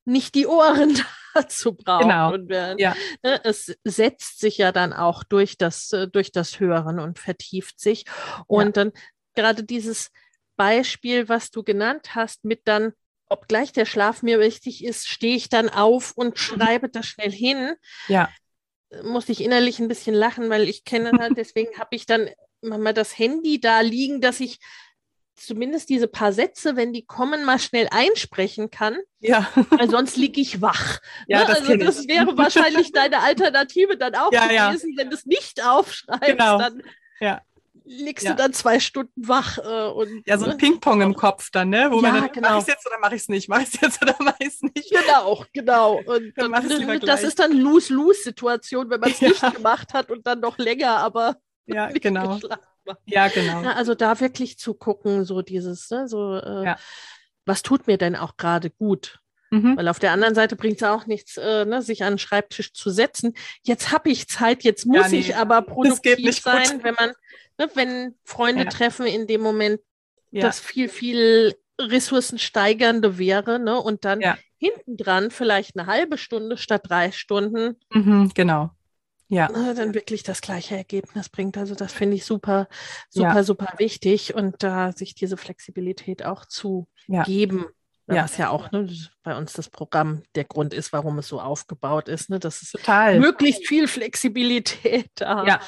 nicht 0.05 0.35
die 0.35 0.45
Ohren 0.47 0.97
dazu 1.33 1.73
braucht. 1.73 2.03
Genau. 2.03 2.33
Und 2.33 2.49
Ja. 2.51 2.95
ne, 3.23 3.41
es 3.43 3.75
setzt 3.83 4.39
sich 4.39 4.57
ja 4.57 4.71
dann 4.71 4.93
auch 4.93 5.23
durch 5.23 5.57
das, 5.57 5.91
äh, 5.91 6.07
durch 6.07 6.31
das 6.31 6.59
Hören 6.59 6.99
und 6.99 7.19
vertieft 7.19 7.79
sich. 7.79 8.05
Und 8.47 8.77
dann 8.77 8.91
gerade 9.33 9.63
dieses 9.63 10.11
Beispiel, 10.55 11.29
was 11.29 11.51
du 11.51 11.63
genannt 11.63 12.15
hast, 12.15 12.45
mit 12.45 12.61
dann, 12.65 12.93
obgleich 13.27 13.71
der 13.73 13.85
Schlaf 13.85 14.21
mir 14.23 14.39
wichtig 14.39 14.83
ist, 14.83 15.07
stehe 15.07 15.35
ich 15.35 15.49
dann 15.49 15.69
auf 15.69 16.11
und 16.15 16.37
schreibe 16.39 16.89
das 16.89 17.05
schnell 17.07 17.31
hin, 17.31 17.73
Ja. 18.07 18.29
muss 19.03 19.29
ich 19.29 19.41
innerlich 19.43 19.79
ein 19.79 19.87
bisschen 19.87 20.15
lachen, 20.15 20.49
weil 20.49 20.69
ich 20.69 20.83
kenne 20.85 21.11
halt, 21.19 21.37
deswegen 21.37 21.77
habe 21.79 21.95
ich 21.95 22.05
dann 22.05 22.29
mal 22.61 22.93
das 22.93 23.17
Handy 23.17 23.59
da 23.59 23.81
liegen, 23.81 24.21
dass 24.21 24.39
ich 24.39 24.59
zumindest 25.37 25.89
diese 25.89 26.07
paar 26.07 26.31
Sätze, 26.31 26.77
wenn 26.77 26.93
die 26.93 27.05
kommen, 27.05 27.43
mal 27.43 27.59
schnell 27.59 27.87
einsprechen 27.91 28.71
kann, 28.71 28.97
Ja. 29.19 29.51
weil 29.71 29.89
sonst 29.89 30.15
liege 30.15 30.39
ich 30.39 30.61
wach. 30.61 30.99
Ja, 31.27 31.39
Ne? 31.41 31.45
das 31.47 31.59
also 31.61 31.75
das 31.75 32.07
wäre 32.07 32.37
wahrscheinlich 32.37 32.91
deine 32.93 33.19
Alternative 33.21 33.97
dann 33.97 34.15
auch 34.15 34.31
Ja, 34.31 34.49
ja. 34.51 34.69
gewesen, 34.69 34.93
wenn 34.97 35.09
du 35.09 35.15
es 35.15 35.25
nicht 35.25 35.61
aufschreibst, 35.65 36.25
Genau. 36.27 36.57
dann 36.57 36.81
Ja. 37.19 37.41
Liegst 37.85 38.25
Ja. 38.25 38.31
du 38.31 38.37
dann 38.37 38.53
zwei 38.53 38.79
Stunden 38.79 39.27
wach. 39.27 39.57
Äh, 39.57 39.87
und, 39.91 40.23
Ja, 40.27 40.37
so 40.37 40.45
ein 40.45 40.51
ne? 40.51 40.57
Ping-Pong 40.57 41.01
im 41.01 41.15
Kopf 41.15 41.49
dann, 41.51 41.69
ne? 41.69 41.87
Wo 41.91 42.01
Ja, 42.01 42.11
man 42.11 42.21
dann, 42.23 42.31
genau. 42.31 42.49
mach 42.49 42.55
ich 42.57 42.61
es 42.63 42.67
jetzt 42.67 42.85
oder 42.87 42.99
mache 42.99 43.15
ich 43.15 43.21
es 43.21 43.29
nicht? 43.29 43.47
Mache 43.49 43.61
ich 43.63 43.73
es 43.73 43.81
jetzt 43.81 44.01
oder 44.01 44.15
mache 44.19 44.35
ich 44.39 44.47
es 44.47 44.61
nicht? 44.61 44.91
Genau, 44.91 45.45
genau. 45.53 46.01
Und 46.05 46.33
Dann 46.35 46.51
mach 46.51 46.63
dann, 46.67 46.99
das 47.01 47.23
ist 47.23 47.39
dann 47.39 47.51
Lose-Lose-Situation, 47.53 48.89
wenn 48.89 48.99
man 48.99 49.11
es 49.11 49.19
Ja. 49.21 49.29
nicht 49.29 49.55
gemacht 49.55 49.93
hat 49.93 50.11
und 50.11 50.25
dann 50.27 50.39
noch 50.39 50.57
länger, 50.57 50.97
aber 50.97 51.37
Ja, 51.67 51.87
nicht 51.87 52.01
genau. 52.01 52.35
geschlafen 52.35 52.61
hat. 52.87 52.97
Ja, 53.05 53.27
genau. 53.29 53.63
Ja, 53.63 53.71
also 53.73 53.95
da 53.95 54.19
wirklich 54.19 54.59
zu 54.59 54.75
gucken, 54.75 55.25
so 55.25 55.41
dieses, 55.41 55.89
ne, 55.89 56.07
so, 56.07 56.35
äh, 56.35 56.63
Ja. 56.65 56.77
was 57.45 57.63
tut 57.63 57.87
mir 57.87 57.97
denn 57.97 58.15
auch 58.15 58.37
gerade 58.37 58.69
gut? 58.69 59.19
Mhm. 59.51 59.77
Weil 59.77 59.87
auf 59.87 59.99
der 59.99 60.11
anderen 60.11 60.35
Seite 60.35 60.55
bringt 60.55 60.77
es 60.77 60.83
auch 60.87 61.05
nichts, 61.07 61.37
äh, 61.37 61.65
ne, 61.65 61.81
sich 61.81 62.03
an 62.03 62.13
den 62.13 62.19
Schreibtisch 62.19 62.73
zu 62.73 62.89
setzen. 62.89 63.33
Jetzt 63.63 63.91
habe 63.91 64.09
ich 64.09 64.27
Zeit, 64.27 64.63
jetzt 64.63 64.85
muss 64.85 65.09
nee, 65.09 65.19
ich 65.19 65.35
aber 65.35 65.61
produktiv 65.61 66.17
nicht 66.17 66.43
gut. 66.43 66.53
sein, 66.53 66.83
wenn 66.83 66.95
man, 66.95 67.13
ne, 67.57 67.69
wenn 67.75 68.15
Freunde 68.23 68.63
Ja. 68.63 68.69
treffen 68.69 69.05
in 69.07 69.27
dem 69.27 69.41
Moment, 69.41 69.81
Ja. 70.31 70.41
das 70.41 70.59
viel, 70.59 70.89
viel 70.89 71.55
ressourcensteigernde 71.79 73.17
wäre, 73.17 73.59
ne? 73.59 73.79
Und 73.79 74.05
dann 74.05 74.21
Ja. 74.21 74.37
hinten 74.57 74.97
dran 74.97 75.31
vielleicht 75.31 75.77
eine 75.77 75.87
halbe 75.87 76.17
Stunde 76.17 76.57
statt 76.57 76.83
drei 76.87 77.11
Stunden 77.11 77.77
Mhm, 77.91 78.31
genau. 78.33 78.71
Ja. 79.27 79.47
äh, 79.49 79.73
dann 79.75 79.93
wirklich 79.93 80.23
das 80.23 80.41
gleiche 80.41 80.75
Ergebnis 80.77 81.29
bringt. 81.29 81.57
Also 81.57 81.75
das 81.75 81.91
finde 81.93 82.15
ich 82.15 82.25
super, 82.25 82.67
super, 83.09 83.43
super 83.43 83.73
wichtig 83.77 84.35
und 84.35 84.61
da 84.63 84.91
sich 84.91 85.15
diese 85.15 85.35
Flexibilität 85.37 86.23
auch 86.23 86.45
zu 86.45 86.87
geben. 87.25 87.65
Ja. 88.07 88.23
Was 88.23 88.37
ja 88.37 88.49
auch 88.49 88.71
ne, 88.71 88.87
bei 89.23 89.35
uns 89.35 89.53
das 89.53 89.69
Programm 89.69 90.21
der 90.35 90.43
Grund 90.43 90.75
ist, 90.75 90.93
warum 90.93 91.17
es 91.17 91.27
so 91.27 91.41
aufgebaut 91.41 92.07
ist, 92.07 92.29
ne, 92.29 92.39
dass 92.39 92.61
es 92.61 92.71
Total. 92.71 93.19
möglichst 93.19 93.65
viel 93.67 93.87
Flexibilität 93.87 95.09
da 95.15 95.43
Ja. 95.45 95.59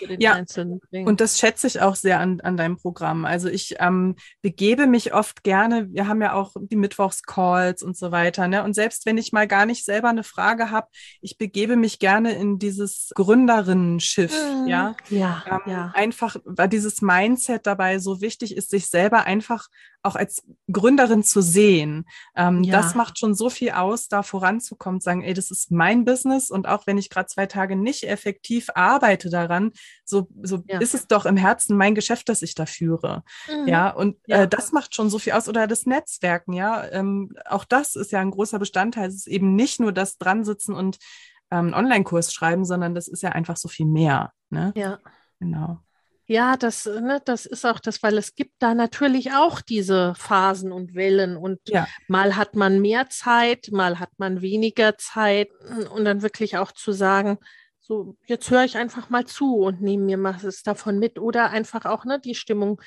für 0.00 0.08
den 0.08 0.20
Ja. 0.20 0.32
Einzelnen 0.32 0.80
bringt. 0.80 1.08
Und 1.08 1.20
das 1.20 1.38
schätze 1.38 1.68
ich 1.68 1.80
auch 1.80 1.94
sehr 1.94 2.18
an, 2.18 2.40
an 2.40 2.56
deinem 2.56 2.76
Programm. 2.78 3.24
Also 3.24 3.48
ich 3.48 3.76
ähm, 3.78 4.16
begebe 4.42 4.88
mich 4.88 5.14
oft 5.14 5.44
gerne, 5.44 5.86
wir 5.92 6.08
haben 6.08 6.20
ja 6.20 6.32
auch 6.32 6.54
die 6.58 6.74
Mittwochscalls 6.74 7.84
und 7.84 7.96
so 7.96 8.10
weiter. 8.10 8.48
Ne? 8.48 8.64
Und 8.64 8.74
selbst 8.74 9.06
wenn 9.06 9.16
ich 9.16 9.30
mal 9.32 9.46
gar 9.46 9.64
nicht 9.64 9.84
selber 9.84 10.08
eine 10.08 10.24
Frage 10.24 10.72
habe, 10.72 10.88
ich 11.20 11.38
begebe 11.38 11.76
mich 11.76 12.00
gerne 12.00 12.32
in 12.32 12.58
dieses 12.58 13.10
Gründerinnenschiff. 13.14 14.32
Mhm. 14.32 14.66
Ja, 14.66 14.96
ja, 15.10 15.44
ähm, 15.48 15.60
ja. 15.72 15.92
einfach, 15.94 16.34
weil 16.44 16.68
dieses 16.68 17.02
Mindset 17.02 17.68
dabei 17.68 18.00
so 18.00 18.20
wichtig 18.20 18.56
ist, 18.56 18.70
sich 18.70 18.88
selber 18.88 19.24
einfach 19.24 19.68
auch 20.04 20.16
als 20.16 20.42
Gründerin 20.70 21.22
zu 21.24 21.40
sehen. 21.40 22.06
Ähm, 22.36 22.62
Ja. 22.62 22.76
Das 22.80 22.94
macht 22.94 23.18
schon 23.18 23.34
so 23.34 23.50
viel 23.50 23.70
aus, 23.70 24.08
da 24.08 24.22
voranzukommen, 24.22 25.00
sagen, 25.00 25.22
ey, 25.22 25.34
das 25.34 25.50
ist 25.50 25.70
mein 25.70 26.04
Business 26.04 26.50
und 26.50 26.68
auch 26.68 26.86
wenn 26.86 26.98
ich 26.98 27.10
gerade 27.10 27.26
zwei 27.26 27.46
Tage 27.46 27.74
nicht 27.74 28.04
effektiv 28.04 28.68
arbeite 28.74 29.30
daran, 29.30 29.72
so, 30.04 30.28
so 30.42 30.62
Ja. 30.68 30.78
ist 30.78 30.94
es 30.94 31.06
doch 31.06 31.24
im 31.26 31.36
Herzen 31.36 31.76
mein 31.76 31.94
Geschäft, 31.94 32.28
das 32.28 32.42
ich 32.42 32.54
da 32.54 32.66
führe. 32.66 33.24
Mhm. 33.48 33.66
Ja, 33.68 33.90
und 33.90 34.16
Ja. 34.26 34.42
Äh, 34.42 34.48
das 34.48 34.72
macht 34.72 34.94
schon 34.94 35.10
so 35.10 35.18
viel 35.18 35.32
aus. 35.32 35.48
Oder 35.48 35.66
das 35.66 35.86
Netzwerken, 35.86 36.52
ja. 36.52 36.84
Ähm, 36.90 37.32
auch 37.46 37.64
das 37.64 37.96
ist 37.96 38.12
ja 38.12 38.20
ein 38.20 38.30
großer 38.30 38.58
Bestandteil. 38.58 39.08
Es 39.08 39.14
ist 39.16 39.26
eben 39.26 39.54
nicht 39.56 39.80
nur 39.80 39.92
das 39.92 40.18
Dransitzen 40.18 40.74
und 40.74 40.98
ähm, 41.50 41.66
einen 41.66 41.74
Online-Kurs 41.74 42.32
schreiben, 42.32 42.64
sondern 42.64 42.94
das 42.94 43.08
ist 43.08 43.22
ja 43.22 43.30
einfach 43.30 43.56
so 43.56 43.68
viel 43.68 43.86
mehr. 43.86 44.32
Ne? 44.50 44.72
ja. 44.76 44.98
Genau. 45.40 45.78
Ja, 46.26 46.56
das, 46.56 46.86
ne, 46.86 47.20
das 47.24 47.44
ist 47.44 47.66
auch 47.66 47.78
das, 47.80 48.02
weil 48.02 48.16
es 48.16 48.34
gibt 48.34 48.54
da 48.58 48.74
natürlich 48.74 49.32
auch 49.32 49.60
diese 49.60 50.14
Phasen 50.16 50.72
und 50.72 50.94
Wellen 50.94 51.36
und 51.36 51.60
Ja. 51.66 51.86
mal 52.08 52.36
hat 52.36 52.56
man 52.56 52.80
mehr 52.80 53.08
Zeit, 53.10 53.68
mal 53.72 53.98
hat 54.00 54.10
man 54.16 54.40
weniger 54.40 54.96
Zeit 54.96 55.50
und 55.92 56.04
dann 56.06 56.22
wirklich 56.22 56.56
auch 56.56 56.72
zu 56.72 56.92
sagen, 56.92 57.38
so 57.78 58.16
jetzt 58.26 58.50
höre 58.50 58.64
ich 58.64 58.78
einfach 58.78 59.10
mal 59.10 59.26
zu 59.26 59.56
und 59.56 59.82
nehme 59.82 60.04
mir 60.04 60.22
was 60.22 60.62
davon 60.62 60.98
mit 60.98 61.18
oder 61.18 61.50
einfach 61.50 61.84
auch 61.84 62.06
ne, 62.06 62.18
die 62.18 62.34
Stimmung 62.34 62.80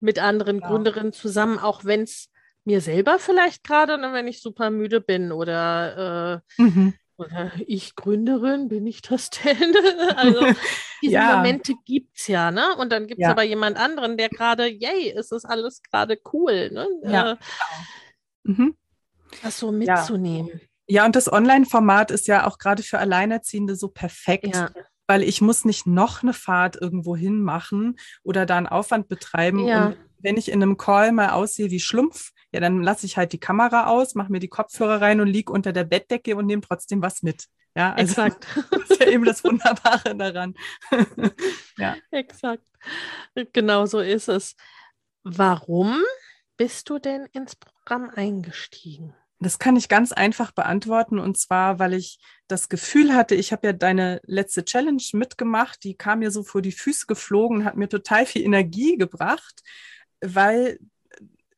mit 0.00 0.18
anderen 0.18 0.58
Genau. 0.58 0.70
Gründerinnen 0.70 1.12
zusammen, 1.12 1.60
auch 1.60 1.84
wenn 1.84 2.02
es 2.02 2.30
mir 2.64 2.80
selber 2.80 3.20
vielleicht 3.20 3.62
gerade, 3.62 3.96
ne, 3.98 4.12
wenn 4.12 4.26
ich 4.26 4.42
super 4.42 4.70
müde 4.70 5.00
bin 5.00 5.30
oder 5.30 6.42
äh, 6.58 6.62
Mhm. 6.62 6.94
Oder 7.24 7.52
ich 7.66 7.94
Gründerin, 7.96 8.68
bin 8.68 8.86
ich 8.86 9.02
das 9.02 9.30
denn? 9.30 9.74
also 10.16 10.40
diese 11.02 11.12
Ja. 11.14 11.36
Momente 11.36 11.74
gibt 11.84 12.16
es 12.18 12.26
ja, 12.28 12.50
ne? 12.50 12.76
Und 12.76 12.90
dann 12.90 13.06
gibt 13.06 13.20
es 13.20 13.24
Ja. 13.24 13.30
aber 13.30 13.42
jemand 13.42 13.76
anderen, 13.76 14.16
der 14.16 14.28
gerade, 14.28 14.66
yay, 14.68 15.10
es 15.16 15.32
ist 15.32 15.44
alles 15.44 15.82
gerade 15.82 16.18
cool, 16.32 16.70
ne? 16.70 16.86
Ja. 17.04 17.32
Äh, 17.32 17.36
Mhm. 18.44 18.76
das 19.42 19.58
so 19.58 19.70
mitzunehmen. 19.70 20.60
Ja, 20.88 21.04
und 21.06 21.14
das 21.14 21.32
Online-Format 21.32 22.10
ist 22.10 22.26
ja 22.26 22.46
auch 22.46 22.58
gerade 22.58 22.82
für 22.82 22.98
Alleinerziehende 22.98 23.76
so 23.76 23.86
perfekt, 23.88 24.54
Ja. 24.56 24.68
weil 25.06 25.22
ich 25.22 25.40
muss 25.40 25.64
nicht 25.64 25.86
noch 25.86 26.22
eine 26.24 26.32
Fahrt 26.32 26.76
irgendwo 26.80 27.14
hin 27.16 27.40
machen 27.40 27.98
oder 28.24 28.46
da 28.46 28.56
einen 28.58 28.66
Aufwand 28.66 29.08
betreiben. 29.08 29.60
Ja. 29.66 29.86
Und 29.86 29.96
wenn 30.18 30.36
ich 30.36 30.50
in 30.50 30.60
einem 30.62 30.76
Call 30.76 31.12
mal 31.12 31.30
aussehe 31.30 31.70
wie 31.70 31.80
Schlumpf, 31.80 32.32
ja, 32.52 32.60
dann 32.60 32.82
lasse 32.82 33.06
ich 33.06 33.16
halt 33.16 33.32
die 33.32 33.40
Kamera 33.40 33.86
aus, 33.86 34.14
mache 34.14 34.30
mir 34.30 34.38
die 34.38 34.48
Kopfhörer 34.48 35.00
rein 35.00 35.20
und 35.20 35.28
liege 35.28 35.52
unter 35.52 35.72
der 35.72 35.84
Bettdecke 35.84 36.36
und 36.36 36.46
nehme 36.46 36.62
trotzdem 36.62 37.02
was 37.02 37.22
mit. 37.22 37.46
Ja, 37.74 37.94
also 37.94 38.22
Exakt. 38.22 38.46
das 38.70 38.90
ist 38.90 39.00
ja 39.00 39.08
eben 39.08 39.24
das 39.24 39.42
Wunderbare 39.42 40.14
daran. 40.14 40.54
ja. 41.78 41.96
Exakt. 42.10 42.68
Genau 43.52 43.86
so 43.86 44.00
ist 44.00 44.28
es. 44.28 44.54
Warum 45.22 46.02
bist 46.56 46.90
du 46.90 46.98
denn 46.98 47.26
ins 47.32 47.56
Programm 47.56 48.10
eingestiegen? 48.14 49.14
Das 49.38 49.58
kann 49.58 49.74
ich 49.74 49.88
ganz 49.88 50.12
einfach 50.12 50.52
beantworten 50.52 51.18
und 51.18 51.36
zwar, 51.36 51.80
weil 51.80 51.94
ich 51.94 52.20
das 52.46 52.68
Gefühl 52.68 53.14
hatte, 53.14 53.34
ich 53.34 53.50
habe 53.50 53.68
ja 53.68 53.72
deine 53.72 54.20
letzte 54.24 54.64
Challenge 54.64 55.02
mitgemacht, 55.14 55.82
die 55.82 55.96
kam 55.96 56.20
mir 56.20 56.30
so 56.30 56.44
vor 56.44 56.62
die 56.62 56.70
Füße 56.70 57.06
geflogen, 57.06 57.64
hat 57.64 57.76
mir 57.76 57.88
total 57.88 58.24
viel 58.24 58.42
Energie 58.42 58.96
gebracht, 58.96 59.62
weil 60.20 60.78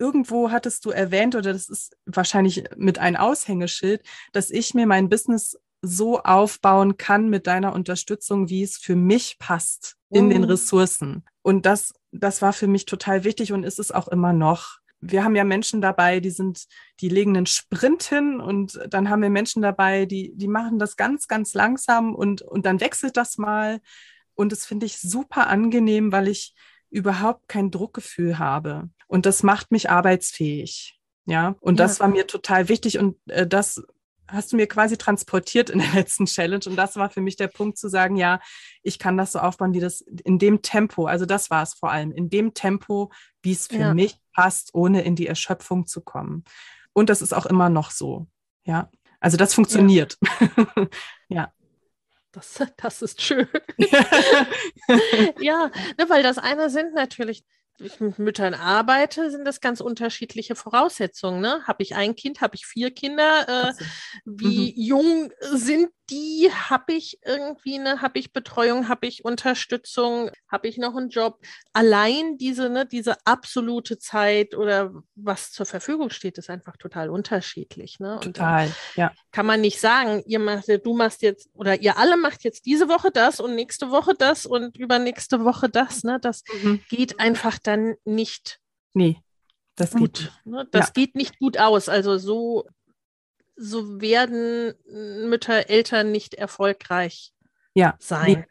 irgendwo 0.04 0.50
hattest 0.50 0.84
du 0.84 0.90
erwähnt 0.90 1.34
oder 1.34 1.52
das 1.52 1.68
ist 1.68 1.96
wahrscheinlich 2.04 2.64
mit 2.76 2.98
ein 2.98 3.16
Aushängeschild, 3.16 4.02
dass 4.32 4.50
ich 4.50 4.74
mir 4.74 4.86
mein 4.86 5.08
Business 5.08 5.58
so 5.80 6.20
aufbauen 6.20 6.96
kann 6.96 7.28
mit 7.28 7.46
deiner 7.46 7.72
Unterstützung, 7.72 8.48
wie 8.48 8.62
es 8.62 8.76
für 8.76 8.96
mich 8.96 9.36
passt 9.38 9.96
in 10.10 10.30
den 10.30 10.42
Mhm. 10.42 10.48
Ressourcen. 10.48 11.24
Und 11.42 11.66
das, 11.66 11.92
das 12.12 12.42
war 12.42 12.52
für 12.52 12.66
mich 12.66 12.84
total 12.84 13.24
wichtig 13.24 13.52
und 13.52 13.64
ist 13.64 13.78
es 13.78 13.90
auch 13.90 14.08
immer 14.08 14.32
noch. 14.32 14.78
Wir 15.00 15.24
haben 15.24 15.36
ja 15.36 15.44
Menschen 15.44 15.80
dabei, 15.80 16.20
die 16.20 16.30
sind, 16.30 16.66
die 17.00 17.10
legen 17.10 17.36
einen 17.36 17.46
Sprint 17.46 18.02
hin 18.04 18.40
und 18.40 18.80
dann 18.88 19.08
haben 19.10 19.22
wir 19.22 19.30
Menschen 19.30 19.60
dabei, 19.62 20.06
die, 20.06 20.32
die 20.34 20.48
machen 20.48 20.78
das 20.78 20.96
ganz, 20.96 21.28
ganz 21.28 21.52
langsam 21.54 22.14
und, 22.14 22.40
und 22.42 22.64
dann 22.64 22.80
wechselt 22.80 23.16
das 23.16 23.36
mal. 23.36 23.80
Und 24.34 24.52
das 24.52 24.64
finde 24.64 24.86
ich 24.86 24.98
super 25.00 25.48
angenehm, 25.48 26.12
weil 26.12 26.28
ich 26.28 26.54
überhaupt 26.94 27.48
kein 27.48 27.70
Druckgefühl 27.70 28.38
habe. 28.38 28.88
Und 29.08 29.26
das 29.26 29.42
macht 29.42 29.72
mich 29.72 29.90
arbeitsfähig. 29.90 30.98
Ja, 31.26 31.56
und 31.60 31.80
das 31.80 31.98
Ja. 31.98 32.04
war 32.04 32.08
mir 32.08 32.26
total 32.26 32.68
wichtig 32.68 32.98
und 32.98 33.16
äh, 33.28 33.46
das 33.46 33.82
hast 34.28 34.52
du 34.52 34.56
mir 34.56 34.66
quasi 34.66 34.96
transportiert 34.96 35.70
in 35.70 35.78
der 35.80 35.92
letzten 35.92 36.26
Challenge. 36.26 36.64
Und 36.66 36.76
das 36.76 36.96
war 36.96 37.10
für 37.10 37.20
mich 37.20 37.36
der 37.36 37.48
Punkt 37.48 37.76
zu 37.78 37.88
sagen, 37.88 38.16
ja, 38.16 38.40
ich 38.82 38.98
kann 38.98 39.16
das 39.16 39.32
so 39.32 39.38
aufbauen, 39.38 39.74
wie 39.74 39.80
das 39.80 40.00
in 40.02 40.38
dem 40.38 40.62
Tempo, 40.62 41.06
also 41.06 41.26
das 41.26 41.50
war 41.50 41.62
es 41.62 41.74
vor 41.74 41.90
allem, 41.90 42.12
in 42.12 42.30
dem 42.30 42.54
Tempo, 42.54 43.10
wie 43.42 43.52
es 43.52 43.66
für 43.66 43.76
Ja. 43.76 43.94
mich 43.94 44.18
passt, 44.32 44.70
ohne 44.72 45.02
in 45.02 45.14
die 45.16 45.26
Erschöpfung 45.26 45.86
zu 45.86 46.00
kommen. 46.00 46.44
Und 46.92 47.10
das 47.10 47.22
ist 47.22 47.32
auch 47.34 47.46
immer 47.46 47.68
noch 47.68 47.90
so. 47.90 48.26
Ja, 48.64 48.90
also 49.20 49.36
das 49.36 49.52
funktioniert. 49.54 50.18
Das, 52.34 52.60
das 52.76 53.02
ist 53.02 53.22
schön. 53.22 53.48
ja, 55.40 55.70
ne, 55.98 56.08
weil 56.08 56.22
das 56.22 56.38
eine 56.38 56.68
sind 56.68 56.94
natürlich, 56.94 57.44
ich 57.78 58.00
mit 58.00 58.18
Müttern 58.18 58.54
arbeite, 58.54 59.30
sind 59.30 59.44
das 59.44 59.60
ganz 59.60 59.80
unterschiedliche 59.80 60.54
Voraussetzungen. 60.54 61.40
Ne? 61.40 61.62
Habe 61.66 61.82
ich 61.82 61.94
ein 61.94 62.14
Kind, 62.14 62.40
habe 62.40 62.54
ich 62.54 62.66
vier 62.66 62.90
Kinder? 62.92 63.48
Äh, 63.48 63.84
wie 64.24 64.74
jung 64.76 65.32
sind 65.40 65.90
die 66.10 66.50
habe 66.52 66.92
ich 66.92 67.18
irgendwie, 67.24 67.78
ne, 67.78 68.02
habe 68.02 68.18
ich 68.18 68.32
Betreuung, 68.32 68.88
habe 68.88 69.06
ich 69.06 69.24
Unterstützung, 69.24 70.30
habe 70.50 70.68
ich 70.68 70.76
noch 70.76 70.94
einen 70.96 71.08
Job. 71.08 71.38
Allein 71.72 72.36
diese, 72.36 72.68
ne, 72.68 72.86
diese 72.86 73.16
absolute 73.24 73.98
Zeit 73.98 74.54
oder 74.54 74.92
was 75.14 75.52
zur 75.52 75.66
Verfügung 75.66 76.10
steht, 76.10 76.36
ist 76.38 76.50
einfach 76.50 76.76
total 76.76 77.08
unterschiedlich. 77.08 78.00
Ne? 78.00 78.18
total, 78.20 78.70
ja. 78.96 79.12
Kann 79.32 79.46
man 79.46 79.60
nicht 79.60 79.80
sagen, 79.80 80.22
ihr 80.26 80.38
macht, 80.38 80.68
du 80.68 80.94
machst 80.94 81.22
jetzt 81.22 81.48
oder 81.54 81.80
ihr 81.80 81.96
alle 81.96 82.16
macht 82.16 82.44
jetzt 82.44 82.66
diese 82.66 82.88
Woche 82.88 83.10
das 83.10 83.40
und 83.40 83.54
nächste 83.54 83.90
Woche 83.90 84.14
das 84.14 84.46
und 84.46 84.76
übernächste 84.76 85.44
Woche 85.44 85.68
das. 85.68 86.04
Ne? 86.04 86.18
Das 86.20 86.42
mhm. 86.62 86.80
geht 86.88 87.18
einfach 87.18 87.58
dann 87.58 87.94
nicht. 88.04 88.60
Nee. 88.92 89.18
Das 89.76 89.90
gut, 89.90 90.18
geht, 90.18 90.32
ne? 90.44 90.68
das 90.70 90.88
ja. 90.88 90.92
geht 90.94 91.14
nicht 91.16 91.38
gut 91.38 91.58
aus. 91.58 91.88
Also 91.88 92.18
so 92.18 92.68
so 93.56 94.00
werden 94.00 94.74
Mütter, 95.28 95.68
Eltern 95.70 96.10
nicht 96.10 96.34
erfolgreich 96.34 97.32
ja. 97.74 97.94
sein. 97.98 98.46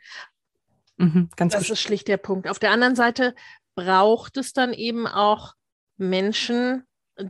Mhm, 0.98 1.30
das 1.36 1.50
bestimmt. 1.50 1.70
ist 1.70 1.80
schlicht 1.82 2.08
der 2.08 2.18
Punkt. 2.18 2.48
Auf 2.48 2.60
der 2.60 2.72
anderen 2.72 2.96
Seite 2.96 3.36
braucht 3.76 4.38
es 4.38 4.54
dann 4.54 4.74
eben 4.74 5.08
auch 5.08 5.54
Menschen, 5.98 6.84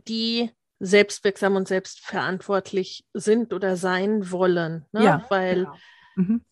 die 0.06 0.50
selbstwirksam 0.80 1.56
und 1.56 1.68
selbstverantwortlich 1.68 3.04
sind 3.14 3.52
oder 3.52 3.76
sein 3.76 4.30
wollen. 4.30 4.86
Ne? 4.92 5.04
Ja, 5.04 5.26
Weil 5.30 5.64
genau. 5.64 5.76
mhm. 6.16 6.44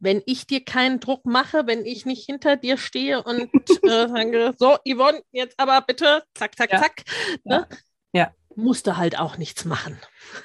wenn 0.00 0.22
ich 0.26 0.46
dir 0.46 0.64
keinen 0.64 0.98
Druck 0.98 1.24
mache, 1.24 1.66
wenn 1.66 1.84
ich 1.84 2.04
nicht 2.04 2.26
hinter 2.26 2.56
dir 2.56 2.78
stehe 2.78 3.22
und 3.22 3.50
äh, 3.84 4.08
sage, 4.08 4.54
so, 4.58 4.76
Yvonne, 4.84 5.22
jetzt 5.30 5.58
aber 5.58 5.80
bitte, 5.82 6.24
zack, 6.34 6.56
zack, 6.56 6.72
ja. 6.72 6.80
zack. 6.80 7.04
Ne? 7.44 7.68
Ja 8.12 8.32
musste 8.56 8.96
halt 8.96 9.18
auch 9.18 9.38
nichts 9.38 9.64
machen. 9.64 9.98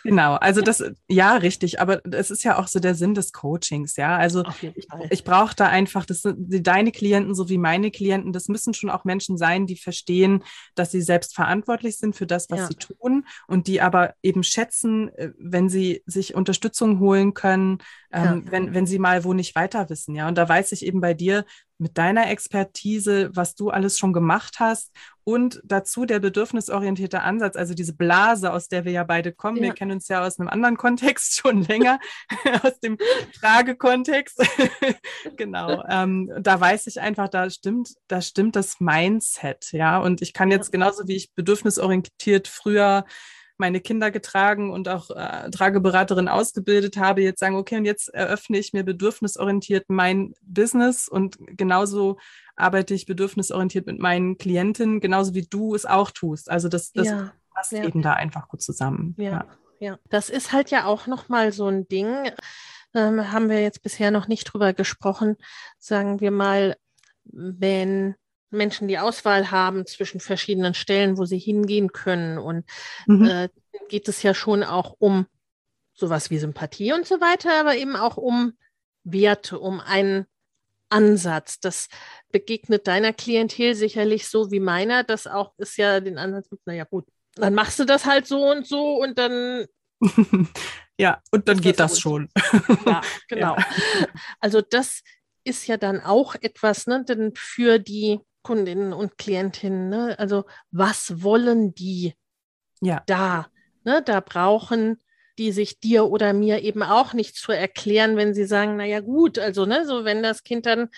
Genau, 0.04 0.36
also 0.36 0.62
das, 0.62 0.84
ja, 1.08 1.36
richtig, 1.36 1.82
aber 1.82 2.02
es 2.06 2.32
ist 2.32 2.44
ja 2.44 2.58
auch 2.60 2.68
so 2.68 2.80
der 2.80 2.96
Sinn 2.96 3.16
des 3.16 3.34
Coachings, 3.34 3.96
ja. 3.96 4.16
Also 4.18 4.44
ich, 4.62 4.88
ich 5.10 5.24
brauche 5.24 5.56
da 5.56 5.68
einfach, 5.68 6.06
das 6.06 6.22
sind 6.22 6.68
deine 6.68 6.92
Klienten 6.92 7.34
sowie 7.34 7.58
meine 7.58 7.92
Klienten, 7.92 8.32
das 8.32 8.48
müssen 8.48 8.74
schon 8.74 8.90
auch 8.90 9.04
Menschen 9.04 9.38
sein, 9.38 9.66
die 9.66 9.78
verstehen, 9.78 10.44
dass 10.76 10.92
sie 10.92 11.02
selbst 11.02 11.36
verantwortlich 11.36 11.98
sind 11.98 12.16
für 12.16 12.28
das, 12.28 12.50
was 12.50 12.60
ja. 12.60 12.68
sie 12.68 12.76
tun 12.76 13.26
und 13.48 13.68
die 13.68 13.82
aber 13.82 14.14
eben 14.22 14.44
schätzen, 14.44 15.10
äh, 15.16 15.32
wenn 15.38 15.70
sie 15.70 16.04
sich 16.06 16.36
Unterstützung 16.36 17.00
holen 17.00 17.34
können, 17.34 17.80
ähm, 18.12 18.44
ja. 18.46 18.52
wenn, 18.52 18.74
wenn 18.74 18.86
sie 18.86 19.00
mal 19.00 19.24
wo 19.24 19.34
nicht 19.34 19.56
weiter 19.56 19.90
wissen, 19.90 20.16
ja. 20.16 20.28
Und 20.28 20.38
da 20.38 20.48
weiß 20.48 20.72
ich 20.72 20.86
eben 20.86 21.02
bei 21.02 21.14
dir, 21.14 21.46
mit 21.84 21.98
deiner 21.98 22.32
Expertise, 22.32 23.30
was 23.34 23.56
du 23.56 23.70
alles 23.70 24.00
schon 24.00 24.14
gemacht 24.14 24.56
hast 24.60 24.92
und 25.26 25.62
dazu 25.66 26.06
der 26.06 26.20
bedürfnisorientierte 26.20 27.22
Ansatz, 27.22 27.56
also 27.56 27.74
diese 27.74 27.94
Blase, 27.94 28.52
aus 28.52 28.70
der 28.70 28.86
wir 28.86 28.94
ja 28.94 29.04
beide 29.04 29.34
kommen. 29.34 29.58
Ja. 29.58 29.64
Wir 29.64 29.74
kennen 29.74 29.92
uns 29.92 30.08
ja 30.08 30.26
aus 30.26 30.40
einem 30.40 30.50
anderen 30.50 30.78
Kontext 30.78 31.36
schon 31.40 31.64
länger, 31.64 32.00
aus 32.64 32.80
dem 32.80 32.98
Tragekontext. 33.40 34.42
genau. 35.38 35.84
Ähm, 35.90 36.32
da 36.40 36.60
weiß 36.60 36.88
ich 36.88 37.02
einfach, 37.02 37.28
da 37.28 37.50
stimmt, 37.50 37.94
da 38.08 38.22
stimmt 38.22 38.56
das 38.56 38.80
Mindset, 38.80 39.72
ja. 39.74 40.00
Und 40.00 40.22
ich 40.22 40.34
kann 40.34 40.50
jetzt 40.50 40.72
genauso 40.72 41.08
wie 41.08 41.16
ich 41.16 41.34
bedürfnisorientiert 41.34 42.48
früher 42.48 43.06
meine 43.64 43.80
Kinder 43.80 44.12
getragen 44.12 44.72
und 44.74 44.90
auch 44.90 45.10
äh, 45.10 45.50
Trageberaterin 45.50 46.28
ausgebildet 46.28 46.98
habe, 46.98 47.22
jetzt 47.22 47.40
sagen, 47.40 47.56
okay, 47.56 47.78
und 47.78 47.86
jetzt 47.86 48.10
eröffne 48.10 48.58
ich 48.58 48.74
mir 48.74 48.84
bedürfnisorientiert 48.84 49.86
mein 49.88 50.34
Business 50.42 51.08
und 51.08 51.38
genauso 51.40 52.18
arbeite 52.58 52.94
ich 52.94 53.06
bedürfnisorientiert 53.06 53.88
mit 53.88 54.00
meinen 54.00 54.38
Klientinnen, 54.38 55.00
genauso 55.00 55.34
wie 55.34 55.48
du 55.50 55.76
es 55.76 55.86
auch 55.86 56.12
tust. 56.12 56.52
Also 56.52 56.68
das, 56.68 56.92
das 56.92 57.08
ja, 57.08 57.32
passt 57.54 57.72
ja. 57.72 57.86
eben 57.86 58.02
da 58.02 58.14
einfach 58.14 58.50
gut 58.50 58.62
zusammen. 58.62 59.16
Ja, 59.18 59.32
ja, 59.32 59.46
ja. 59.80 60.00
Das 60.10 60.30
ist 60.30 60.52
halt 60.52 60.70
ja 60.70 60.84
auch 60.84 61.08
nochmal 61.08 61.54
so 61.54 61.68
ein 61.68 61.88
Ding. 61.88 62.32
Ähm, 62.94 63.32
haben 63.32 63.48
wir 63.48 63.62
jetzt 63.62 63.82
bisher 63.82 64.12
noch 64.12 64.28
nicht 64.28 64.44
drüber 64.44 64.74
gesprochen. 64.74 65.38
Sagen 65.80 66.20
wir 66.20 66.32
mal, 66.32 66.76
wenn 67.24 68.16
Menschen 68.54 68.88
die 68.88 69.00
Auswahl 69.00 69.52
haben 69.52 69.86
zwischen 69.86 70.20
verschiedenen 70.20 70.74
Stellen, 70.74 71.18
wo 71.18 71.26
sie 71.26 71.40
hingehen 71.40 71.92
können. 71.92 72.38
Und 72.38 72.66
mhm. 73.08 73.26
äh, 73.26 73.50
geht 73.90 74.08
es 74.08 74.24
ja 74.24 74.34
schon 74.34 74.64
auch 74.64 74.96
um 75.00 75.28
sowas 75.94 76.30
wie 76.30 76.40
Sympathie 76.40 76.94
und 76.94 77.06
so 77.06 77.22
weiter, 77.22 77.60
aber 77.60 77.76
eben 77.76 77.96
auch 77.96 78.18
um 78.18 78.54
Werte, 79.04 79.60
um 79.60 79.80
einen 79.80 80.26
Ansatz. 80.90 81.60
Das 81.60 81.88
begegnet 82.32 82.88
deiner 82.88 83.14
Klientel 83.14 83.76
sicherlich 83.76 84.28
so 84.28 84.52
wie 84.52 84.60
meiner. 84.60 85.04
Das 85.04 85.28
auch 85.28 85.54
ist 85.58 85.78
ja 85.78 86.00
den 86.00 86.18
Ansatz, 86.18 86.48
naja 86.66 86.86
gut, 86.86 87.06
dann 87.36 87.56
machst 87.56 87.80
du 87.80 87.86
das 87.86 88.06
halt 88.06 88.28
so 88.28 88.50
und 88.50 88.68
so 88.68 88.96
und 89.02 89.18
dann. 89.18 89.66
ja, 90.98 91.22
und 91.32 91.48
dann 91.48 91.62
geht 91.62 91.80
das, 91.80 91.94
das 91.94 92.00
schon. 92.00 92.30
ja, 92.86 93.02
genau. 93.28 93.56
Ja. 93.58 93.68
Also 94.40 94.62
das 94.62 95.02
ist 95.44 95.68
ja 95.68 95.78
dann 95.78 96.00
auch 96.02 96.36
etwas, 96.36 96.88
ne, 96.88 97.04
denn 97.04 97.34
für 97.36 97.80
die 97.80 98.20
Kundinnen 98.44 98.94
und 98.94 99.18
Klientinnen. 99.18 99.90
Ne? 99.90 100.20
Also 100.20 100.46
was 100.72 101.24
wollen 101.24 101.74
die 101.74 102.14
ja. 102.82 103.02
da? 103.08 103.48
Ne? 103.84 104.02
Da 104.06 104.20
brauchen 104.20 105.00
die 105.38 105.52
sich 105.52 105.80
dir 105.80 106.06
oder 106.06 106.34
mir 106.34 106.62
eben 106.62 106.84
auch 106.84 107.14
nicht 107.14 107.36
zu 107.36 107.52
erklären, 107.52 108.18
wenn 108.18 108.34
sie 108.34 108.46
sagen, 108.46 108.76
naja 108.78 109.00
gut, 109.00 109.40
also 109.40 109.66
ne, 109.66 109.86
so 109.86 110.06
wenn 110.06 110.22
das 110.22 110.44
Kind 110.44 110.66
dann, 110.66 110.90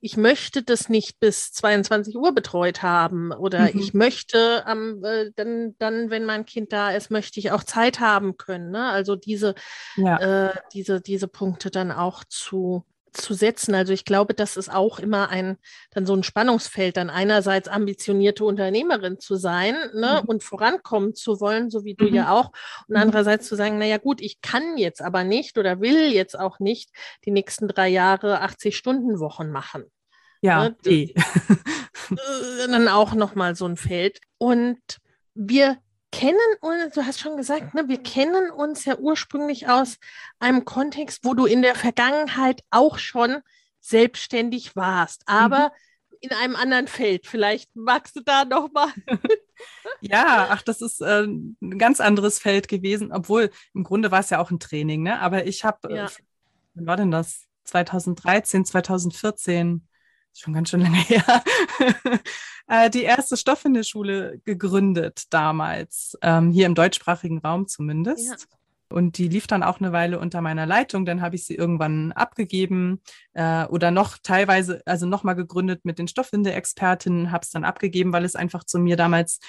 ich 0.00 0.16
möchte 0.16 0.62
das 0.62 0.88
nicht 0.88 1.20
bis 1.20 1.52
22 1.52 2.16
Uhr 2.16 2.34
betreut 2.34 2.82
haben 2.82 3.32
oder 3.32 3.72
mhm. 3.72 3.80
ich 3.80 3.92
möchte 3.92 4.66
am, 4.66 5.02
äh, 5.04 5.30
dann, 5.34 5.74
dann, 5.78 6.10
wenn 6.10 6.24
mein 6.24 6.46
Kind 6.46 6.72
da 6.72 6.90
ist, 6.90 7.10
möchte 7.10 7.40
ich 7.40 7.50
auch 7.50 7.64
Zeit 7.64 8.00
haben 8.00 8.36
können. 8.36 8.70
Ne? 8.70 8.88
Also 8.88 9.16
diese, 9.16 9.54
ja. 9.96 10.48
äh, 10.48 10.54
diese, 10.72 11.00
diese 11.00 11.28
Punkte 11.28 11.70
dann 11.70 11.92
auch 11.92 12.24
zu 12.24 12.84
zu 13.16 13.34
setzen. 13.34 13.74
Also 13.74 13.92
ich 13.92 14.04
glaube, 14.04 14.34
das 14.34 14.56
ist 14.56 14.72
auch 14.72 14.98
immer 14.98 15.28
ein 15.30 15.56
dann 15.90 16.06
so 16.06 16.14
ein 16.14 16.22
Spannungsfeld, 16.22 16.96
dann 16.96 17.10
einerseits 17.10 17.68
ambitionierte 17.68 18.44
Unternehmerin 18.44 19.18
zu 19.18 19.36
sein 19.36 19.74
ne, 19.94 20.20
mhm. 20.22 20.28
und 20.28 20.44
vorankommen 20.44 21.14
zu 21.14 21.40
wollen, 21.40 21.70
so 21.70 21.84
wie 21.84 21.94
du 21.94 22.06
mhm. 22.06 22.14
ja 22.14 22.30
auch, 22.30 22.50
und 22.88 22.96
mhm. 22.96 23.02
andererseits 23.02 23.48
zu 23.48 23.56
sagen, 23.56 23.78
naja 23.78 23.98
gut, 23.98 24.20
ich 24.20 24.40
kann 24.40 24.76
jetzt 24.76 25.02
aber 25.02 25.24
nicht 25.24 25.58
oder 25.58 25.80
will 25.80 26.12
jetzt 26.12 26.38
auch 26.38 26.58
nicht 26.58 26.90
die 27.24 27.30
nächsten 27.30 27.68
drei 27.68 27.88
Jahre 27.88 28.40
80 28.40 28.76
Stunden 28.76 29.18
Wochen 29.18 29.50
machen. 29.50 29.84
Ja, 30.42 30.68
ne? 30.68 30.76
eh. 30.84 31.14
dann 32.68 32.88
auch 32.88 33.14
nochmal 33.14 33.56
so 33.56 33.66
ein 33.66 33.76
Feld. 33.76 34.20
Und 34.38 34.78
wir 35.34 35.78
kennen 36.12 36.38
uns, 36.60 36.94
du 36.94 37.04
hast 37.04 37.20
schon 37.20 37.36
gesagt, 37.36 37.74
ne, 37.74 37.88
wir 37.88 38.02
kennen 38.02 38.50
uns 38.50 38.84
ja 38.84 38.96
ursprünglich 38.96 39.68
aus 39.68 39.98
einem 40.38 40.64
Kontext, 40.64 41.24
wo 41.24 41.34
du 41.34 41.46
in 41.46 41.62
der 41.62 41.74
Vergangenheit 41.74 42.62
auch 42.70 42.98
schon 42.98 43.38
selbstständig 43.80 44.74
warst, 44.76 45.22
aber 45.26 45.72
mhm. 46.10 46.16
in 46.20 46.32
einem 46.32 46.56
anderen 46.56 46.88
Feld. 46.88 47.26
Vielleicht 47.26 47.74
magst 47.74 48.16
du 48.16 48.20
da 48.20 48.44
noch 48.44 48.72
mal. 48.72 48.88
ja, 50.00 50.48
ach, 50.50 50.62
das 50.62 50.80
ist 50.80 51.00
äh, 51.00 51.24
ein 51.24 51.78
ganz 51.78 52.00
anderes 52.00 52.38
Feld 52.38 52.68
gewesen, 52.68 53.12
obwohl 53.12 53.50
im 53.74 53.84
Grunde 53.84 54.10
war 54.10 54.20
es 54.20 54.30
ja 54.30 54.40
auch 54.40 54.50
ein 54.50 54.60
Training, 54.60 55.02
ne? 55.02 55.20
Aber 55.20 55.46
ich 55.46 55.64
habe, 55.64 55.88
äh, 55.90 55.96
ja. 55.96 56.06
äh, 56.06 56.10
wann 56.74 56.86
war 56.86 56.96
denn 56.96 57.10
das? 57.10 57.42
2013, 57.64 58.64
2014, 58.64 59.86
schon 60.38 60.54
ganz 60.54 60.70
schön 60.70 60.80
lange 60.80 60.96
her. 61.02 61.42
Äh, 62.68 62.90
die 62.90 63.02
erste 63.02 63.36
Stoffwindelschule 63.36 64.40
gegründet 64.44 65.24
damals, 65.30 66.18
ähm, 66.22 66.50
hier 66.50 66.66
im 66.66 66.74
deutschsprachigen 66.74 67.38
Raum 67.38 67.68
zumindest. 67.68 68.28
Ja. 68.28 68.36
Und 68.88 69.18
die 69.18 69.28
lief 69.28 69.46
dann 69.46 69.62
auch 69.62 69.80
eine 69.80 69.92
Weile 69.92 70.20
unter 70.20 70.40
meiner 70.40 70.64
Leitung. 70.64 71.04
Dann 71.06 71.20
habe 71.20 71.34
ich 71.34 71.44
sie 71.44 71.56
irgendwann 71.56 72.12
abgegeben 72.12 73.00
äh, 73.34 73.64
oder 73.66 73.90
noch 73.90 74.18
teilweise, 74.22 74.80
also 74.86 75.06
nochmal 75.06 75.34
gegründet 75.34 75.84
mit 75.84 75.98
den 75.98 76.08
Stoffwinde-Expertinnen, 76.08 77.32
habe 77.32 77.42
es 77.42 77.50
dann 77.50 77.64
abgegeben, 77.64 78.12
weil 78.12 78.24
es 78.24 78.36
einfach 78.36 78.64
zu 78.64 78.78
mir 78.78 78.96
damals 78.96 79.40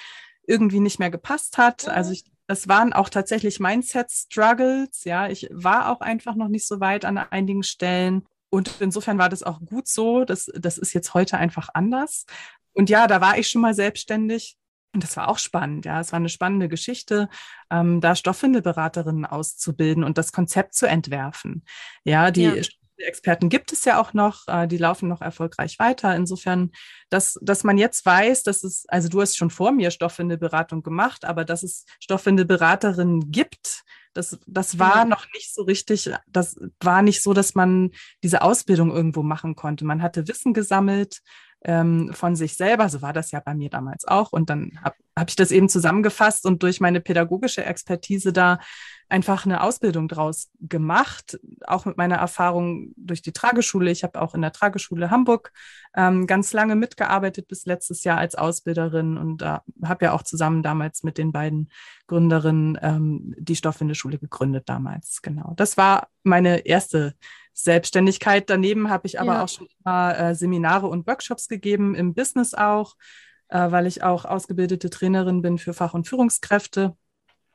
irgendwie 0.46 0.80
nicht 0.80 0.98
mehr 0.98 1.10
gepasst 1.10 1.56
hat. 1.56 1.84
Ja. 1.84 1.92
Also 1.92 2.12
ich, 2.12 2.24
es 2.48 2.66
waren 2.66 2.92
auch 2.92 3.08
tatsächlich 3.10 3.60
Mindset-Struggles. 3.60 5.04
Ja, 5.04 5.28
ich 5.28 5.48
war 5.52 5.92
auch 5.92 6.00
einfach 6.00 6.34
noch 6.34 6.48
nicht 6.48 6.66
so 6.66 6.80
weit 6.80 7.04
an 7.04 7.18
einigen 7.18 7.62
Stellen. 7.62 8.26
Und 8.50 8.80
insofern 8.80 9.18
war 9.18 9.28
das 9.28 9.42
auch 9.42 9.60
gut 9.60 9.88
so. 9.88 10.24
Das, 10.24 10.50
das 10.54 10.78
ist 10.78 10.92
jetzt 10.94 11.14
heute 11.14 11.38
einfach 11.38 11.68
anders. 11.74 12.24
Und 12.72 12.90
ja, 12.90 13.06
da 13.06 13.20
war 13.20 13.38
ich 13.38 13.48
schon 13.48 13.62
mal 13.62 13.74
selbstständig. 13.74 14.56
Und 14.94 15.04
das 15.04 15.16
war 15.16 15.28
auch 15.28 15.38
spannend, 15.38 15.84
ja. 15.84 16.00
Es 16.00 16.12
war 16.12 16.16
eine 16.16 16.30
spannende 16.30 16.68
Geschichte, 16.68 17.28
ähm, 17.70 18.00
da 18.00 18.16
Stoffwindelberaterinnen 18.16 19.26
auszubilden 19.26 20.02
und 20.02 20.16
das 20.16 20.32
Konzept 20.32 20.74
zu 20.74 20.86
entwerfen. 20.86 21.64
Ja, 22.04 22.30
die 22.30 22.44
ja. 22.44 22.54
Experten 22.96 23.48
gibt 23.48 23.72
es 23.72 23.84
ja 23.84 24.00
auch 24.00 24.12
noch, 24.12 24.48
äh, 24.48 24.66
die 24.66 24.78
laufen 24.78 25.08
noch 25.08 25.20
erfolgreich 25.20 25.78
weiter. 25.78 26.16
Insofern, 26.16 26.72
dass, 27.10 27.38
dass 27.42 27.64
man 27.64 27.78
jetzt 27.78 28.04
weiß, 28.04 28.42
dass 28.42 28.64
es, 28.64 28.86
also 28.88 29.08
du 29.08 29.20
hast 29.20 29.36
schon 29.36 29.50
vor 29.50 29.72
mir 29.72 29.90
Stoffwindelberatung 29.90 30.82
gemacht, 30.82 31.24
aber 31.24 31.44
dass 31.44 31.62
es 31.62 31.84
Stoffwindelberaterinnen 32.00 33.30
gibt, 33.30 33.84
das, 34.18 34.36
das 34.48 34.80
war 34.80 35.04
noch 35.04 35.26
nicht 35.32 35.54
so 35.54 35.62
richtig, 35.62 36.10
das 36.26 36.58
war 36.80 37.02
nicht 37.02 37.22
so, 37.22 37.34
dass 37.34 37.54
man 37.54 37.92
diese 38.24 38.42
Ausbildung 38.42 38.90
irgendwo 38.90 39.22
machen 39.22 39.54
konnte. 39.54 39.84
Man 39.84 40.02
hatte 40.02 40.26
Wissen 40.26 40.54
gesammelt, 40.54 41.20
ähm, 41.64 42.10
von 42.12 42.36
sich 42.36 42.54
selber. 42.54 42.88
So 42.88 43.02
war 43.02 43.12
das 43.12 43.30
ja 43.30 43.40
bei 43.40 43.54
mir 43.54 43.70
damals 43.70 44.06
auch. 44.06 44.32
Und 44.32 44.50
dann 44.50 44.78
habe 44.82 44.96
hab 45.16 45.28
ich 45.28 45.36
das 45.36 45.50
eben 45.50 45.68
zusammengefasst 45.68 46.46
und 46.46 46.62
durch 46.62 46.80
meine 46.80 47.00
pädagogische 47.00 47.64
Expertise 47.64 48.32
da 48.32 48.58
einfach 49.08 49.46
eine 49.46 49.62
Ausbildung 49.62 50.06
draus 50.06 50.50
gemacht, 50.60 51.40
auch 51.66 51.86
mit 51.86 51.96
meiner 51.96 52.16
Erfahrung 52.16 52.92
durch 52.96 53.22
die 53.22 53.32
Trageschule. 53.32 53.90
Ich 53.90 54.04
habe 54.04 54.20
auch 54.20 54.34
in 54.34 54.42
der 54.42 54.52
Trageschule 54.52 55.10
Hamburg 55.10 55.52
ähm, 55.96 56.26
ganz 56.26 56.52
lange 56.52 56.76
mitgearbeitet, 56.76 57.48
bis 57.48 57.64
letztes 57.64 58.04
Jahr 58.04 58.18
als 58.18 58.34
Ausbilderin 58.34 59.16
und 59.16 59.42
äh, 59.42 59.58
habe 59.82 60.04
ja 60.04 60.12
auch 60.12 60.22
zusammen 60.22 60.62
damals 60.62 61.02
mit 61.02 61.16
den 61.16 61.32
beiden 61.32 61.70
Gründerinnen 62.06 62.78
ähm, 62.82 63.34
die 63.38 63.56
Stoffwindeschule 63.56 64.18
gegründet 64.18 64.68
damals. 64.68 65.22
Genau. 65.22 65.54
Das 65.56 65.76
war 65.76 66.08
meine 66.22 66.66
erste 66.66 67.14
Selbstständigkeit. 67.60 68.48
Daneben 68.48 68.88
habe 68.88 69.06
ich 69.06 69.20
aber 69.20 69.34
ja. 69.34 69.44
auch 69.44 69.48
schon 69.48 69.68
mal 69.84 70.12
äh, 70.12 70.34
Seminare 70.34 70.86
und 70.86 71.06
Workshops 71.06 71.48
gegeben, 71.48 71.94
im 71.94 72.14
Business 72.14 72.54
auch, 72.54 72.94
äh, 73.48 73.70
weil 73.70 73.86
ich 73.86 74.02
auch 74.02 74.24
ausgebildete 74.24 74.90
Trainerin 74.90 75.42
bin 75.42 75.58
für 75.58 75.74
Fach- 75.74 75.94
und 75.94 76.06
Führungskräfte. 76.06 76.96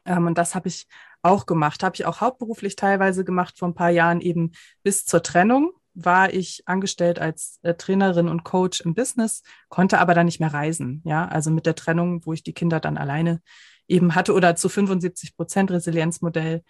Ähm, 0.05 0.27
und 0.27 0.37
das 0.37 0.55
habe 0.55 0.67
ich 0.67 0.87
auch 1.21 1.45
gemacht. 1.45 1.83
Habe 1.83 1.95
ich 1.95 2.05
auch 2.05 2.19
hauptberuflich 2.19 2.75
teilweise 2.75 3.23
gemacht 3.23 3.57
vor 3.57 3.69
ein 3.69 3.75
paar 3.75 3.91
Jahren 3.91 4.19
eben 4.19 4.51
bis 4.83 5.05
zur 5.05 5.23
Trennung 5.23 5.71
war 5.95 6.33
ich 6.33 6.63
angestellt 6.65 7.19
als 7.19 7.59
äh, 7.61 7.75
Trainerin 7.75 8.27
und 8.27 8.43
Coach 8.43 8.81
im 8.81 8.95
Business, 8.95 9.43
konnte 9.69 9.99
aber 9.99 10.15
dann 10.15 10.25
nicht 10.25 10.39
mehr 10.39 10.51
reisen. 10.51 11.03
Ja, 11.05 11.27
also 11.27 11.51
mit 11.51 11.67
der 11.67 11.75
Trennung, 11.75 12.25
wo 12.25 12.33
ich 12.33 12.41
die 12.41 12.53
Kinder 12.53 12.79
dann 12.79 12.97
alleine 12.97 13.41
eben 13.87 14.15
hatte 14.15 14.33
oder 14.33 14.55
zu 14.55 14.69
75 14.69 15.35
Prozent 15.35 15.69
Resilienzmodell 15.69 16.63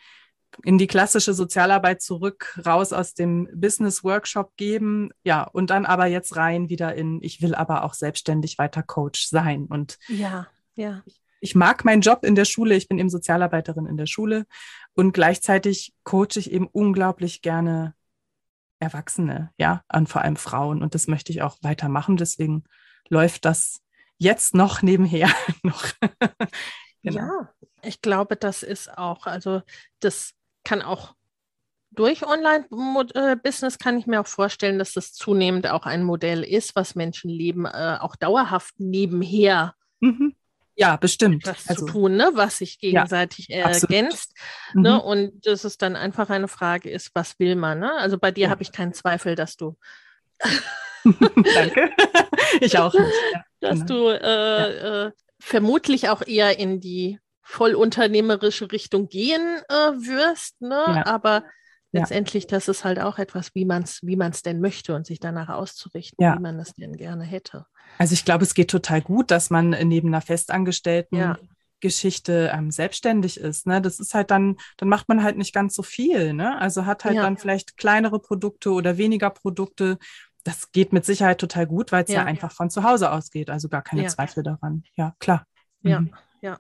in 0.64 0.78
die 0.78 0.88
klassische 0.88 1.34
Sozialarbeit 1.34 2.02
zurück, 2.02 2.60
raus 2.66 2.94
aus 2.94 3.14
dem 3.14 3.48
Business 3.54 4.04
Workshop 4.04 4.56
geben, 4.58 5.10
ja, 5.24 5.44
und 5.44 5.70
dann 5.70 5.86
aber 5.86 6.06
jetzt 6.06 6.36
rein 6.36 6.70
wieder 6.70 6.96
in, 6.96 7.22
ich 7.22 7.42
will 7.42 7.56
aber 7.56 7.84
auch 7.84 7.94
selbstständig 7.94 8.58
weiter 8.58 8.84
Coach 8.84 9.28
sein. 9.28 9.66
Und 9.66 9.98
ja, 10.08 10.48
ja. 10.76 11.02
Ich, 11.06 11.22
ich 11.40 11.56
mag 11.56 11.86
meinen 11.86 12.02
Job 12.02 12.24
in 12.24 12.36
der 12.36 12.46
Schule, 12.46 12.76
ich 12.76 12.88
bin 12.88 13.00
eben 13.00 13.10
Sozialarbeiterin 13.10 13.86
in 13.86 13.98
der 13.98 14.06
Schule 14.06 14.46
und 14.94 15.14
gleichzeitig 15.14 15.94
coache 16.04 16.38
ich 16.38 16.52
eben 16.52 16.68
unglaublich 16.68 17.42
gerne 17.42 17.94
Erwachsene, 18.84 19.52
ja, 19.58 19.82
und 19.92 20.10
vor 20.10 20.22
allem 20.22 20.36
Frauen. 20.36 20.84
Und 20.84 20.94
das 20.94 21.08
möchte 21.08 21.32
ich 21.32 21.42
auch 21.42 21.58
weitermachen. 21.62 22.18
Deswegen 22.18 22.66
läuft 23.08 23.46
das 23.46 23.80
jetzt 24.18 24.54
noch 24.54 24.82
nebenher 24.82 25.30
noch. 25.64 25.86
genau. 27.02 27.20
Ja, 27.20 27.54
ich 27.82 28.02
glaube, 28.02 28.36
das 28.36 28.62
ist 28.62 28.98
auch, 28.98 29.26
also 29.26 29.62
das 30.00 30.34
kann 30.64 30.82
auch 30.82 31.16
durch 31.96 32.26
Online-Business 32.26 33.78
kann 33.78 33.98
ich 33.98 34.08
mir 34.08 34.22
auch 34.22 34.28
vorstellen, 34.28 34.80
dass 34.80 34.94
das 34.94 35.14
zunehmend 35.14 35.68
auch 35.68 35.86
ein 35.86 36.04
Modell 36.04 36.44
ist, 36.44 36.76
was 36.76 36.96
Menschen 36.96 37.30
leben, 37.30 37.66
äh, 37.66 37.98
auch 38.00 38.16
dauerhaft 38.16 38.80
nebenher. 38.80 39.76
Mhm. 40.00 40.36
Ja, 40.76 40.98
bestimmt. 40.98 41.46
Das 41.46 41.70
also, 41.70 41.86
zu 41.86 41.92
tun, 41.92 42.16
ne? 42.16 42.32
was 42.34 42.58
sich 42.58 42.80
gegenseitig 42.80 43.48
ja, 43.50 43.70
ergänzt. 43.70 44.34
Ne? 44.74 44.94
Mhm. 44.94 45.00
Und 45.02 45.46
dass 45.46 45.66
es 45.66 45.78
dann 45.78 45.96
einfach 45.96 46.30
eine 46.30 46.48
Frage 46.48 46.90
ist, 46.90 47.12
was 47.14 47.38
will 47.40 47.56
man? 47.56 47.80
Ne? 47.80 47.94
Also 47.94 48.18
bei 48.18 48.32
dir 48.32 48.46
ja. 48.46 48.50
habe 48.50 48.64
ich 48.64 48.72
keinen 48.72 48.94
Zweifel, 48.94 49.36
dass 49.36 49.56
du. 49.56 49.78
Danke. 51.04 51.92
ich 52.60 52.78
auch 52.80 52.94
nicht. 52.94 53.14
Ja, 53.34 53.44
dass 53.60 53.86
genau. 53.86 53.86
du 53.86 54.08
äh, 54.10 55.06
äh, 55.06 55.12
vermutlich 55.40 56.10
auch 56.10 56.26
eher 56.26 56.58
in 56.58 56.80
die 56.80 57.20
vollunternehmerische 57.44 58.72
Richtung 58.72 59.08
gehen 59.08 59.62
äh, 59.70 59.74
wirst, 59.74 60.62
ne? 60.62 60.84
Ja. 60.88 61.06
aber 61.06 61.44
letztendlich, 61.92 62.48
das 62.48 62.68
ist 62.68 62.84
halt 62.84 63.00
auch 63.00 63.20
etwas, 63.20 63.54
wie 63.54 63.66
man 63.66 63.84
es 63.84 64.00
wie 64.02 64.16
man's 64.16 64.42
denn 64.42 64.60
möchte 64.60 64.96
und 64.96 65.06
sich 65.06 65.20
danach 65.20 65.50
auszurichten, 65.50 66.24
ja. 66.24 66.36
wie 66.36 66.42
man 66.42 66.60
es 66.60 66.74
denn 66.74 66.98
gerne 66.98 67.24
hätte. 67.24 67.66
Also 67.98 68.14
ich 68.14 68.26
glaube, 68.26 68.44
es 68.44 68.56
geht 68.56 68.72
total 68.72 69.02
gut, 69.02 69.30
dass 69.30 69.50
man 69.50 69.70
neben 69.70 70.08
einer 70.08 70.22
festangestellten 70.22 71.18
ja. 71.18 71.38
Geschichte 71.80 72.52
ähm, 72.54 72.72
selbstständig 72.72 73.40
ist. 73.40 73.68
Ne? 73.68 73.82
Das 73.82 74.00
ist 74.00 74.14
halt 74.16 74.32
dann, 74.32 74.58
dann 74.78 74.90
macht 74.90 75.10
man 75.10 75.22
halt 75.22 75.38
nicht 75.38 75.54
ganz 75.54 75.76
so 75.76 75.84
viel. 75.84 76.34
Ne? 76.34 76.58
Also 76.60 76.86
hat 76.86 77.06
halt 77.06 77.18
ja. 77.18 77.22
dann 77.22 77.38
vielleicht 77.38 77.78
kleinere 77.78 78.20
Produkte 78.20 78.72
oder 78.72 78.98
weniger 78.98 79.30
Produkte. 79.30 79.98
Das 80.44 80.72
geht 80.72 80.94
mit 80.94 81.06
Sicherheit 81.06 81.40
total 81.40 81.68
gut, 81.68 81.92
weil 81.92 82.06
es 82.06 82.10
ja. 82.10 82.22
ja. 82.22 82.26
einfach 82.26 82.52
von 82.52 82.70
zu 82.70 82.84
Hause 82.84 83.12
ausgeht. 83.12 83.50
Also 83.50 83.70
gar 83.70 83.82
keine 83.82 84.08
Zweifel 84.08 84.44
daran. 84.44 84.84
Ja, 84.96 85.14
klar. 85.20 85.46
Ja. 85.82 86.00
Mhm. 86.00 86.08
Ja. 86.08 86.18
Ja. 86.44 86.60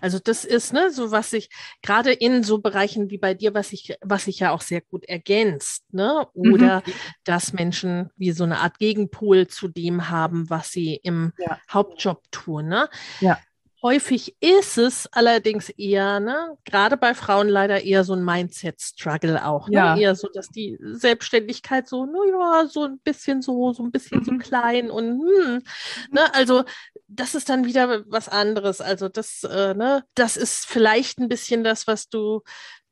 also 0.00 0.20
das 0.20 0.44
ist 0.44 0.72
ne, 0.72 0.90
so 0.90 1.10
was 1.10 1.32
ich 1.32 1.50
gerade 1.82 2.12
in 2.12 2.44
so 2.44 2.58
Bereichen 2.58 3.10
wie 3.10 3.18
bei 3.18 3.34
dir, 3.34 3.52
was 3.52 3.72
ich, 3.72 3.96
was 4.00 4.26
sich 4.26 4.38
ja 4.38 4.52
auch 4.52 4.60
sehr 4.60 4.80
gut 4.80 5.04
ergänzt, 5.04 5.84
ne? 5.92 6.26
Oder 6.34 6.82
mhm. 6.86 6.92
dass 7.24 7.52
Menschen 7.52 8.10
wie 8.16 8.30
so 8.30 8.44
eine 8.44 8.58
Art 8.58 8.78
Gegenpol 8.78 9.48
zu 9.48 9.66
dem 9.66 10.08
haben, 10.08 10.48
was 10.50 10.70
sie 10.70 10.94
im 10.94 11.32
ja. 11.38 11.58
Hauptjob 11.68 12.22
tun, 12.30 12.68
ne? 12.68 12.88
Ja. 13.20 13.38
Häufig 13.84 14.34
ist 14.40 14.78
es 14.78 15.06
allerdings 15.12 15.68
eher, 15.68 16.18
ne, 16.18 16.56
gerade 16.64 16.96
bei 16.96 17.12
Frauen 17.12 17.50
leider 17.50 17.82
eher 17.82 18.02
so 18.02 18.14
ein 18.14 18.24
Mindset-Struggle 18.24 19.44
auch. 19.44 19.68
Ne? 19.68 19.74
Ja. 19.74 19.94
Eher 19.94 20.14
so, 20.14 20.26
dass 20.32 20.48
die 20.48 20.78
Selbstständigkeit 20.80 21.86
so, 21.86 22.06
naja, 22.06 22.66
so 22.66 22.84
ein 22.84 22.98
bisschen 23.00 23.42
so, 23.42 23.74
so 23.74 23.82
ein 23.82 23.90
bisschen 23.90 24.20
mhm. 24.20 24.24
so 24.24 24.38
klein 24.38 24.90
und 24.90 25.20
hm, 25.20 25.62
ne, 26.10 26.34
also 26.34 26.64
das 27.08 27.34
ist 27.34 27.50
dann 27.50 27.66
wieder 27.66 28.04
was 28.06 28.30
anderes. 28.30 28.80
Also 28.80 29.10
das, 29.10 29.44
äh, 29.44 29.74
ne, 29.74 30.02
das 30.14 30.38
ist 30.38 30.64
vielleicht 30.64 31.18
ein 31.18 31.28
bisschen 31.28 31.62
das, 31.62 31.86
was 31.86 32.08
du 32.08 32.40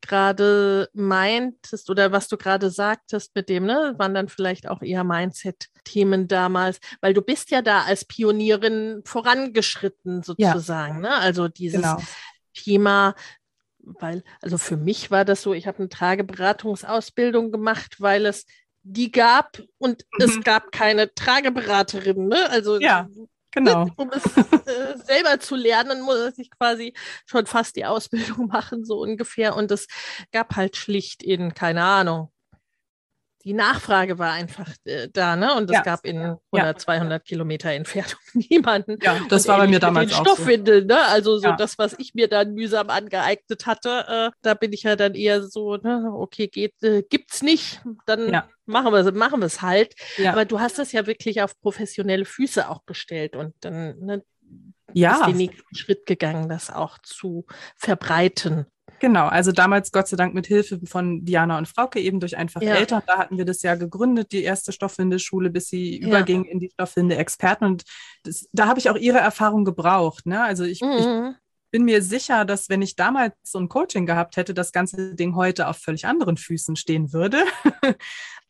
gerade 0.07 0.89
meintest 0.93 1.89
oder 1.89 2.11
was 2.11 2.27
du 2.27 2.37
gerade 2.37 2.69
sagtest 2.69 3.35
mit 3.35 3.49
dem, 3.49 3.65
ne, 3.65 3.95
waren 3.97 4.13
dann 4.13 4.29
vielleicht 4.29 4.67
auch 4.67 4.81
eher 4.81 5.03
Mindset-Themen 5.03 6.27
damals, 6.27 6.79
weil 7.01 7.13
du 7.13 7.21
bist 7.21 7.51
ja 7.51 7.61
da 7.61 7.81
als 7.83 8.05
Pionierin 8.05 9.01
vorangeschritten 9.05 10.23
sozusagen, 10.23 11.03
ja. 11.03 11.09
ne? 11.09 11.15
Also 11.15 11.47
dieses 11.47 11.81
genau. 11.81 11.97
Thema, 12.53 13.15
weil, 13.79 14.23
also 14.41 14.57
für 14.57 14.77
mich 14.77 15.11
war 15.11 15.25
das 15.25 15.41
so, 15.41 15.53
ich 15.53 15.67
habe 15.67 15.79
eine 15.79 15.89
Trageberatungsausbildung 15.89 17.51
gemacht, 17.51 17.95
weil 17.99 18.25
es 18.25 18.45
die 18.83 19.11
gab 19.11 19.61
und 19.77 20.05
mhm. 20.17 20.25
es 20.25 20.41
gab 20.43 20.71
keine 20.71 21.13
Trageberaterin, 21.13 22.27
ne? 22.27 22.49
Also 22.49 22.79
ja. 22.79 23.07
Genau. 23.53 23.87
Um 23.97 24.09
es 24.11 24.25
äh, 24.25 24.97
selber 25.03 25.39
zu 25.39 25.55
lernen, 25.55 26.01
muss 26.01 26.37
ich 26.37 26.49
quasi 26.51 26.93
schon 27.25 27.45
fast 27.45 27.75
die 27.75 27.85
Ausbildung 27.85 28.47
machen, 28.51 28.83
so 28.83 28.99
ungefähr. 28.99 29.55
Und 29.55 29.71
es 29.71 29.87
gab 30.31 30.55
halt 30.55 30.75
schlicht 30.75 31.23
in, 31.23 31.53
keine 31.53 31.83
Ahnung, 31.83 32.32
die 33.43 33.53
Nachfrage 33.53 34.17
war 34.17 34.31
einfach 34.31 34.69
äh, 34.85 35.09
da, 35.11 35.35
ne? 35.35 35.53
Und 35.55 35.69
es 35.69 35.75
ja. 35.75 35.81
gab 35.81 36.05
in 36.05 36.17
100, 36.17 36.41
ja. 36.53 36.75
200 36.75 37.25
Kilometer 37.25 37.71
Entfernung 37.71 38.19
niemanden. 38.33 38.97
Ja, 39.01 39.19
das 39.29 39.47
war 39.47 39.57
bei 39.57 39.67
mir 39.67 39.79
damals 39.79 40.13
auch 40.13 40.21
Stoffwindel, 40.21 40.81
so. 40.81 40.87
ne? 40.87 41.01
Also 41.07 41.37
so 41.37 41.49
ja. 41.49 41.55
das, 41.55 41.77
was 41.77 41.93
ich 41.97 42.13
mir 42.13 42.27
dann 42.27 42.53
mühsam 42.53 42.89
angeeignet 42.89 43.65
hatte, 43.65 44.05
äh, 44.07 44.31
da 44.41 44.53
bin 44.53 44.71
ich 44.71 44.83
ja 44.83 44.95
dann 44.95 45.15
eher 45.15 45.43
so, 45.43 45.75
ne? 45.75 46.11
Okay, 46.13 46.47
geht, 46.47 46.81
äh, 46.83 47.03
gibt's 47.03 47.41
nicht, 47.41 47.81
dann 48.05 48.31
ja. 48.31 48.47
machen 48.65 48.93
wir 48.93 49.11
machen 49.11 49.41
wir 49.41 49.47
es 49.47 49.61
halt. 49.61 49.93
Aber 50.25 50.45
du 50.45 50.59
hast 50.59 50.79
das 50.79 50.91
ja 50.91 51.05
wirklich 51.05 51.41
auf 51.41 51.59
professionelle 51.59 52.25
Füße 52.25 52.69
auch 52.69 52.85
gestellt 52.85 53.35
und 53.35 53.53
dann 53.61 53.99
ne, 53.99 54.23
ja. 54.93 55.19
ist 55.19 55.27
den 55.27 55.37
nächsten 55.37 55.75
Schritt 55.75 56.05
gegangen, 56.05 56.49
das 56.49 56.69
auch 56.69 56.97
zu 56.99 57.45
verbreiten. 57.75 58.65
Genau, 58.99 59.27
also 59.27 59.51
damals 59.51 59.91
Gott 59.91 60.07
sei 60.07 60.15
Dank 60.17 60.33
mit 60.33 60.47
Hilfe 60.47 60.79
von 60.85 61.25
Diana 61.25 61.57
und 61.57 61.67
Frauke 61.67 61.99
eben 61.99 62.19
durch 62.19 62.37
einfach 62.37 62.61
ja. 62.61 62.75
Eltern. 62.75 63.01
Da 63.05 63.17
hatten 63.17 63.37
wir 63.37 63.45
das 63.45 63.61
ja 63.61 63.75
gegründet, 63.75 64.31
die 64.31 64.43
erste 64.43 64.71
Stoffwindeschule, 64.71 65.49
bis 65.49 65.67
sie 65.67 65.99
ja. 66.01 66.07
überging 66.07 66.45
in 66.45 66.59
die 66.59 66.69
Stoffwinde-Experten. 66.69 67.65
Und 67.65 67.83
das, 68.23 68.47
da 68.53 68.67
habe 68.67 68.79
ich 68.79 68.89
auch 68.89 68.95
ihre 68.95 69.19
Erfahrung 69.19 69.65
gebraucht. 69.65 70.25
Ne? 70.25 70.41
Also 70.41 70.63
ich, 70.63 70.81
mhm. 70.81 71.35
Bin 71.73 71.85
mir 71.85 72.03
sicher, 72.03 72.45
dass 72.45 72.69
wenn 72.69 72.83
ich 72.83 72.95
damals 72.95 73.33
so 73.41 73.57
ein 73.57 73.67
Coaching 73.67 74.05
gehabt 74.05 74.37
hätte, 74.37 74.53
das 74.53 74.71
ganze 74.71 75.15
Ding 75.15 75.35
heute 75.35 75.67
auf 75.67 75.77
völlig 75.77 76.05
anderen 76.05 76.37
Füßen 76.37 76.75
stehen 76.75 77.11
würde. 77.11 77.43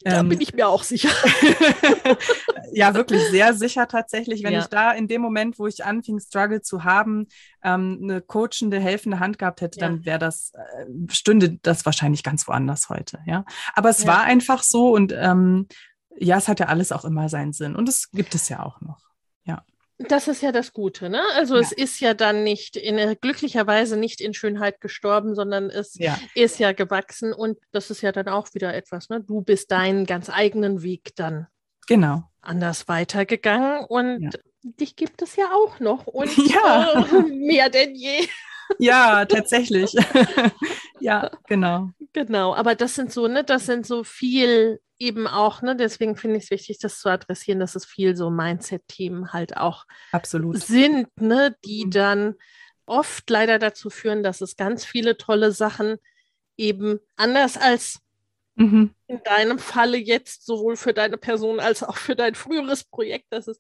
Da 0.06 0.20
ähm, 0.20 0.28
bin 0.28 0.42
ich 0.42 0.54
mir 0.54 0.68
auch 0.68 0.84
sicher. 0.84 1.08
ja, 2.74 2.94
wirklich 2.94 3.22
sehr 3.30 3.54
sicher 3.54 3.88
tatsächlich. 3.88 4.44
Wenn 4.44 4.52
ja. 4.52 4.60
ich 4.60 4.66
da 4.66 4.92
in 4.92 5.08
dem 5.08 5.22
Moment, 5.22 5.60
wo 5.60 5.68
ich 5.68 5.86
anfing, 5.86 6.20
Struggle 6.20 6.62
zu 6.62 6.84
haben, 6.84 7.28
ähm, 7.64 8.00
eine 8.02 8.20
coachende, 8.20 8.82
helfende 8.82 9.20
Hand 9.20 9.40
gehabt 9.40 9.62
hätte, 9.62 9.80
ja. 9.80 9.88
dann 9.88 10.04
wäre 10.04 10.20
das, 10.20 10.52
äh, 10.56 10.86
stünde 11.10 11.58
das 11.62 11.86
wahrscheinlich 11.86 12.22
ganz 12.22 12.50
woanders 12.50 12.90
heute. 12.90 13.20
Ja, 13.26 13.46
aber 13.76 13.90
es 13.92 14.02
ja. 14.02 14.08
war 14.08 14.24
einfach 14.24 14.62
so 14.64 14.94
und 14.94 15.14
ähm, 15.18 15.68
ja, 16.18 16.38
es 16.38 16.50
hat 16.50 16.60
ja 16.60 16.66
alles 16.66 16.92
auch 16.92 17.06
immer 17.06 17.30
seinen 17.30 17.54
Sinn 17.54 17.74
und 17.76 17.88
es 17.88 18.12
gibt 18.12 18.36
es 18.36 18.50
ja 18.50 18.62
auch 18.62 18.82
noch. 18.82 19.13
Das 20.00 20.28
ist 20.28 20.42
ja 20.42 20.52
das 20.52 20.74
Gute, 20.74 21.10
ne? 21.10 21.22
Also 21.36 21.56
ja. 21.56 21.62
es 21.62 21.72
ist 21.72 22.00
ja 22.00 22.14
dann 22.14 22.44
nicht 22.44 22.76
in 22.76 23.16
glücklicherweise 23.22 23.96
nicht 23.96 24.22
in 24.22 24.34
Schönheit 24.34 24.82
gestorben, 24.82 25.36
sondern 25.36 25.70
es 25.70 25.96
ja. 25.98 26.18
ist 26.36 26.60
ja 26.60 26.72
gewachsen 26.72 27.32
und 27.32 27.60
das 27.72 27.92
ist 27.92 28.02
ja 28.02 28.12
dann 28.12 28.28
auch 28.28 28.54
wieder 28.54 28.74
etwas, 28.74 29.10
ne? 29.10 29.22
Du 29.22 29.42
bist 29.42 29.72
deinen 29.72 30.06
ganz 30.06 30.30
eigenen 30.30 30.82
Weg 30.82 31.16
dann 31.16 31.48
genau 31.88 32.24
anders 32.42 32.88
weitergegangen 32.88 33.86
und 33.86 34.22
ja. 34.22 34.30
dich 34.64 34.96
gibt 34.96 35.22
es 35.22 35.36
ja 35.36 35.46
auch 35.54 35.80
noch 35.80 36.08
und 36.08 36.36
ja. 36.50 37.06
Äh, 37.06 37.22
mehr 37.24 37.70
denn 37.70 37.96
je. 37.96 38.28
Ja, 38.80 39.26
tatsächlich. 39.26 39.94
ja, 41.00 41.32
genau. 41.48 41.90
Genau, 42.14 42.54
aber 42.56 42.76
das 42.76 42.96
sind 42.96 43.12
so, 43.12 43.28
ne, 43.28 43.44
das 43.44 43.66
sind 43.66 43.86
so 43.86 44.04
viel 44.04 44.80
eben 45.00 45.28
auch, 45.28 45.62
ne, 45.62 45.76
deswegen 45.76 46.16
finde 46.16 46.38
ich 46.38 46.46
es 46.46 46.52
wichtig, 46.52 46.80
das 46.80 47.00
zu 47.00 47.10
adressieren, 47.10 47.60
dass 47.60 47.76
es 47.76 47.86
viel 47.86 48.16
so 48.16 48.30
Mindset-Themen 48.30 49.34
halt 49.34 49.58
auch 49.58 49.86
Absolut. 50.12 50.58
sind, 50.60 51.08
ne, 51.20 51.56
die 51.66 51.86
Mhm. 51.86 51.92
dann 51.92 52.36
oft 52.86 53.30
leider 53.30 53.60
dazu 53.60 53.90
führen, 53.90 54.24
dass 54.24 54.42
es 54.42 54.56
ganz 54.58 54.86
viele 54.86 55.18
tolle 55.18 55.52
Sachen 55.52 55.98
eben 56.58 57.00
anders 57.16 57.58
als 57.58 58.00
Mhm. 58.56 58.92
in 59.08 59.20
deinem 59.24 59.58
Falle 59.58 59.98
jetzt 59.98 60.46
sowohl 60.46 60.76
für 60.76 60.94
deine 60.94 61.18
Person 61.18 61.60
als 61.60 61.82
auch 61.84 61.98
für 61.98 62.16
dein 62.16 62.36
früheres 62.36 62.84
Projekt, 62.84 63.26
dass 63.34 63.48
es, 63.48 63.58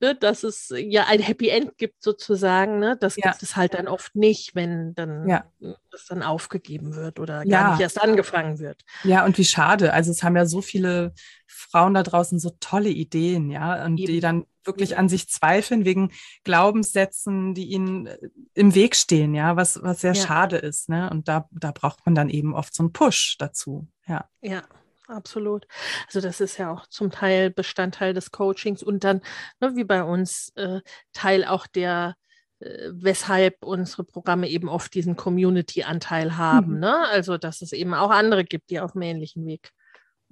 ne, 0.00 0.14
dass 0.16 0.42
es 0.42 0.72
ja 0.76 1.06
ein 1.06 1.20
Happy 1.20 1.48
End 1.48 1.78
gibt 1.78 2.02
sozusagen. 2.02 2.80
Ne? 2.80 2.96
Das 3.00 3.16
Ja. 3.16 3.30
gibt 3.30 3.42
es 3.44 3.54
halt 3.56 3.74
dann 3.74 3.86
oft 3.88 4.16
nicht, 4.16 4.54
wenn 4.56 4.94
dann 4.96 5.28
Ja. 5.28 5.44
das 5.92 6.06
dann 6.06 6.22
aufgegeben 6.24 6.94
wird 6.96 7.20
oder 7.20 7.44
Ja. 7.46 7.62
gar 7.62 7.70
nicht 7.72 7.80
erst 7.80 8.02
angefangen 8.02 8.58
wird. 8.58 8.82
Ja, 9.04 9.24
und 9.24 9.38
wie 9.38 9.44
schade. 9.44 9.92
Also 9.92 10.10
es 10.10 10.22
haben 10.24 10.36
ja 10.36 10.46
so 10.46 10.60
viele 10.60 11.14
Frauen 11.46 11.94
da 11.94 12.02
draußen 12.02 12.38
so 12.40 12.50
tolle 12.58 12.88
Ideen, 12.90 13.50
ja, 13.50 13.84
und 13.84 13.96
die 13.96 14.04
Eben. 14.14 14.20
dann 14.20 14.46
wirklich 14.64 14.96
an 14.96 15.08
sich 15.08 15.28
zweifeln 15.28 15.84
wegen 15.84 16.10
Glaubenssätzen, 16.44 17.54
die 17.54 17.66
ihnen 17.66 18.06
äh, 18.06 18.18
im 18.54 18.74
Weg 18.74 18.96
stehen, 18.96 19.34
ja, 19.34 19.56
was, 19.56 19.82
was 19.82 20.00
sehr 20.00 20.14
Ja. 20.14 20.26
schade 20.26 20.56
ist, 20.56 20.88
ne? 20.88 21.10
Und 21.10 21.28
da, 21.28 21.48
da 21.50 21.72
braucht 21.72 22.04
man 22.06 22.14
dann 22.14 22.28
eben 22.28 22.54
oft 22.54 22.74
so 22.74 22.82
einen 22.82 22.92
Push 22.92 23.36
dazu. 23.38 23.88
Ja. 24.06 24.28
Ja, 24.40 24.62
absolut. 25.08 25.66
Also 26.06 26.20
das 26.20 26.40
ist 26.40 26.56
ja 26.58 26.72
auch 26.72 26.86
zum 26.86 27.10
Teil 27.10 27.50
Bestandteil 27.50 28.14
des 28.14 28.30
Coachings 28.30 28.82
und 28.82 29.04
dann, 29.04 29.20
ne, 29.60 29.74
wie 29.76 29.84
bei 29.84 30.02
uns, 30.02 30.52
äh, 30.56 30.80
Teil 31.12 31.44
auch 31.44 31.66
der, 31.66 32.16
äh, 32.60 32.88
weshalb 32.92 33.64
unsere 33.64 34.04
Programme 34.04 34.48
eben 34.48 34.68
oft 34.68 34.94
diesen 34.94 35.16
Community-Anteil 35.16 36.36
haben. 36.36 36.74
Mhm. 36.74 36.80
Ne? 36.80 37.08
Also 37.08 37.36
dass 37.38 37.62
es 37.62 37.72
eben 37.72 37.94
auch 37.94 38.10
andere 38.10 38.44
gibt, 38.44 38.70
die 38.70 38.80
auf 38.80 38.94
einem 38.94 39.02
ähnlichen 39.02 39.44
Weg 39.46 39.72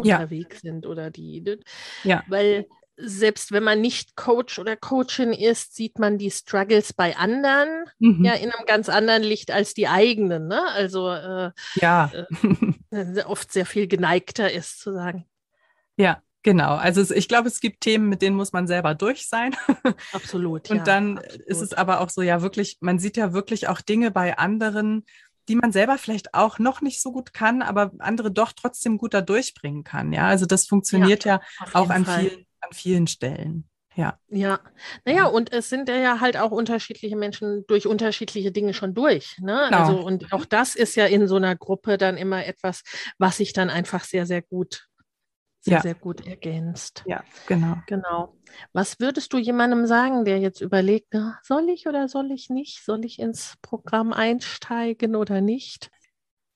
Ja. 0.03 0.17
unterwegs 0.17 0.61
sind 0.63 0.87
oder 0.87 1.11
die, 1.11 1.41
ne? 1.43 1.59
Ja. 2.05 2.23
weil 2.29 2.67
selbst 3.03 3.53
wenn 3.53 3.63
man 3.63 3.81
nicht 3.81 4.17
Coach 4.17 4.59
oder 4.59 4.77
Coachin 4.77 5.33
ist, 5.33 5.75
sieht 5.75 5.99
man 5.99 6.19
die 6.19 6.31
Struggles 6.31 6.93
bei 6.93 7.17
anderen 7.17 7.81
Mhm. 7.99 8.25
ja 8.25 8.33
in 8.33 8.51
einem 8.51 8.67
ganz 8.67 8.89
anderen 8.89 9.23
Licht 9.23 9.51
als 9.51 9.75
die 9.75 9.89
eigenen. 9.89 10.49
Ne? 10.49 10.63
Also 10.73 11.11
äh, 11.11 11.51
ja. 11.77 12.11
äh, 12.91 13.23
oft 13.25 13.53
sehr 13.53 13.67
viel 13.67 13.87
geneigter 13.87 14.51
ist 14.51 14.81
zu 14.81 14.93
sagen. 14.93 15.27
ja, 15.97 16.23
genau. 16.43 16.77
Also 16.77 17.15
ich 17.15 17.29
glaube, 17.29 17.49
es 17.49 17.61
gibt 17.61 17.83
Themen, 17.83 18.09
mit 18.09 18.23
denen 18.23 18.37
muss 18.37 18.53
man 18.53 18.67
selber 18.67 18.95
durch 18.95 19.29
sein. 19.29 19.55
Absolut. 20.13 20.71
Und 20.71 20.79
ja, 20.79 20.85
dann 20.85 21.19
absolut. 21.19 21.47
ist 21.47 21.61
es 21.61 21.73
aber 21.75 22.01
auch 22.01 22.09
so, 22.09 22.23
ja, 22.23 22.43
wirklich, 22.43 22.79
man 22.81 22.99
sieht 22.99 23.17
ja 23.17 23.33
wirklich 23.33 23.69
auch 23.69 23.81
Dinge 23.81 24.11
bei 24.11 24.39
anderen, 24.39 25.05
die 25.49 25.57
man 25.57 25.73
selber 25.73 25.99
vielleicht 25.99 26.35
auch 26.35 26.59
noch 26.59 26.81
nicht 26.81 27.03
so 27.03 27.13
gut 27.13 27.33
kann, 27.33 27.61
aber 27.63 27.93
andere 27.99 28.31
doch 28.31 28.53
trotzdem 28.53 28.99
gut 28.99 29.15
da 29.15 29.21
durchbringen 29.21 29.85
kann. 29.85 30.13
Ja, 30.13 30.29
also 30.29 30.47
das 30.47 30.67
funktioniert 30.67 31.25
ja, 31.25 31.41
Auf 31.61 31.75
auch 31.75 31.91
an 31.91 32.05
Fall. 32.05 32.21
vielen, 32.21 32.47
an 32.61 32.73
vielen 32.73 33.07
Stellen. 33.07 33.69
Ja, 33.97 34.19
Ja, 34.29 34.61
naja, 35.05 35.27
und 35.27 35.53
es 35.53 35.69
sind 35.69 35.89
ja 35.89 36.21
halt 36.21 36.37
auch 36.37 36.53
unterschiedliche 36.53 37.17
Menschen 37.17 37.65
durch 37.67 37.87
unterschiedliche 37.89 38.53
Dinge 38.53 38.73
schon 38.75 38.95
durch. 38.95 39.37
Ne? 39.41 39.67
Genau. 39.69 39.79
Also, 39.81 40.01
und 40.07 40.33
auch 40.33 40.45
das 40.45 40.77
ist 40.77 40.95
ja 40.95 41.07
in 41.07 41.27
so 41.27 41.37
einer 41.37 41.57
Gruppe 41.57 41.99
dann 41.99 42.17
immer 42.17 42.47
etwas, 42.47 42.83
was 43.19 43.39
sich 43.39 43.53
dann 43.53 43.71
einfach 43.71 44.05
sehr, 44.05 44.27
sehr 44.27 44.43
gut, 44.43 44.87
sehr, 45.61 45.75
Ja. 45.77 45.81
sehr 45.83 45.95
gut 45.97 46.25
ergänzt. 46.27 47.03
ja, 47.07 47.25
genau. 47.47 47.79
Genau. 47.89 48.37
Was 48.73 49.01
würdest 49.01 49.33
du 49.33 49.39
jemandem 49.39 49.87
sagen, 49.87 50.25
der 50.25 50.39
jetzt 50.39 50.61
überlegt, 50.61 51.09
na, 51.13 51.39
soll 51.43 51.69
ich 51.69 51.89
oder 51.89 52.09
soll 52.09 52.31
ich 52.31 52.49
nicht? 52.51 52.85
Soll 52.85 53.05
ich 53.05 53.19
ins 53.19 53.57
Programm 53.63 54.13
einsteigen 54.13 55.17
oder 55.17 55.41
nicht? 55.41 55.91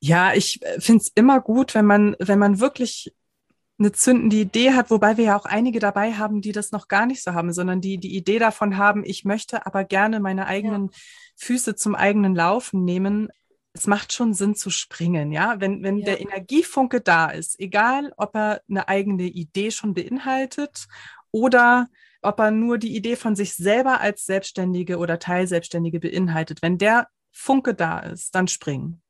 Ja, 0.00 0.34
ich 0.34 0.61
finde 0.78 1.02
es 1.02 1.11
immer 1.14 1.40
gut, 1.40 1.74
wenn 1.74 1.86
man, 1.86 2.14
wenn 2.20 2.38
man 2.38 2.61
wirklich 2.61 3.12
eine 3.79 3.93
zündende 3.93 4.37
Idee 4.37 4.72
hat, 4.72 4.91
wobei 4.91 5.16
wir 5.16 5.25
ja 5.25 5.37
auch 5.37 5.47
einige 5.47 5.81
dabei 5.81 6.12
haben, 6.14 6.41
die 6.41 6.53
das 6.53 6.70
noch 6.70 6.87
gar 6.89 7.07
nicht 7.07 7.22
so 7.22 7.35
haben, 7.35 7.53
sondern 7.53 7.81
die 7.81 7.99
die 7.99 8.16
Idee 8.16 8.39
davon 8.39 8.77
haben, 8.77 9.03
ich 9.05 9.25
möchte 9.25 9.66
aber 9.66 9.85
gerne 9.85 10.20
meine 10.20 10.47
eigenen 10.47 10.91
Füße 11.37 11.75
zum 11.75 11.95
eigenen 11.95 12.35
Laufen 12.37 12.85
nehmen. 12.85 13.29
Es 13.72 13.89
macht 13.89 14.12
schon 14.12 14.35
Sinn 14.35 14.55
zu 14.55 14.70
springen, 14.70 15.33
ja. 15.33 15.61
Wenn, 15.61 15.83
wenn 15.83 15.99
Ja. 15.99 16.05
der 16.05 16.20
Energiefunke 16.20 17.01
da 17.01 17.31
ist, 17.31 17.59
egal 17.59 18.12
ob 18.16 18.37
er 18.37 18.61
eine 18.68 18.87
eigene 18.89 19.25
Idee 19.25 19.72
schon 19.72 19.95
beinhaltet 19.95 20.87
oder 21.33 21.89
ob 22.22 22.39
er 22.39 22.53
nur 22.53 22.79
die 22.79 22.95
Idee 22.97 23.16
von 23.16 23.35
sich 23.35 23.55
selber 23.55 24.01
als 24.01 24.25
Selbstständige 24.25 24.99
oder 24.99 25.18
Teilselbstständige 25.18 25.99
beinhaltet. 25.99 26.62
Wenn 26.62 26.79
der 26.79 27.09
Funke 27.33 27.75
da 27.75 27.99
ist, 27.99 28.35
dann 28.37 28.47
springen. 28.47 29.03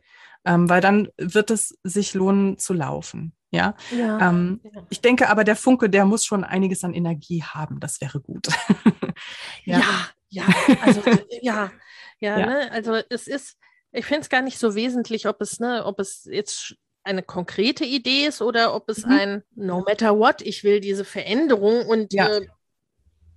Ähm, 0.46 0.68
weil 0.68 0.80
dann 0.80 1.08
wird 1.18 1.50
es 1.50 1.78
sich 1.84 2.14
lohnen 2.14 2.58
zu 2.58 2.72
laufen. 2.72 3.34
Ja, 3.54 3.74
Ja. 3.96 4.28
ähm, 4.30 4.60
ja. 4.64 4.82
ich 4.90 5.00
denke 5.00 5.28
aber, 5.28 5.44
der 5.44 5.56
Funke, 5.56 5.88
der 5.88 6.04
muss 6.04 6.24
schon 6.24 6.44
einiges 6.44 6.84
an 6.84 6.92
Energie 6.94 7.42
haben. 7.42 7.80
Das 7.80 8.00
wäre 8.00 8.20
gut. 8.20 8.48
Ja, 9.64 9.80
ja, 10.28 10.44
also 10.82 11.00
ja, 11.40 11.70
ja, 12.20 12.38
Ja. 12.38 12.46
Ne? 12.46 12.72
also 12.72 12.94
es 13.08 13.26
ist, 13.28 13.56
ich 13.92 14.04
finde 14.04 14.22
es 14.22 14.28
gar 14.28 14.42
nicht 14.42 14.58
so 14.58 14.74
wesentlich, 14.74 15.26
ob 15.28 15.40
es, 15.40 15.60
ne, 15.60 15.84
ob 15.84 16.00
es 16.00 16.24
jetzt 16.30 16.74
eine 17.04 17.22
konkrete 17.22 17.84
Idee 17.84 18.26
ist 18.26 18.42
oder 18.42 18.74
ob 18.74 18.88
es 18.88 19.04
Mhm. 19.06 19.12
ein 19.12 19.42
No 19.54 19.80
matter 19.86 20.18
what, 20.18 20.40
ich 20.42 20.64
will 20.64 20.80
diese 20.80 21.04
Veränderung 21.04 21.86
und 21.86 22.12
Ja. 22.12 22.28
äh, 22.28 22.46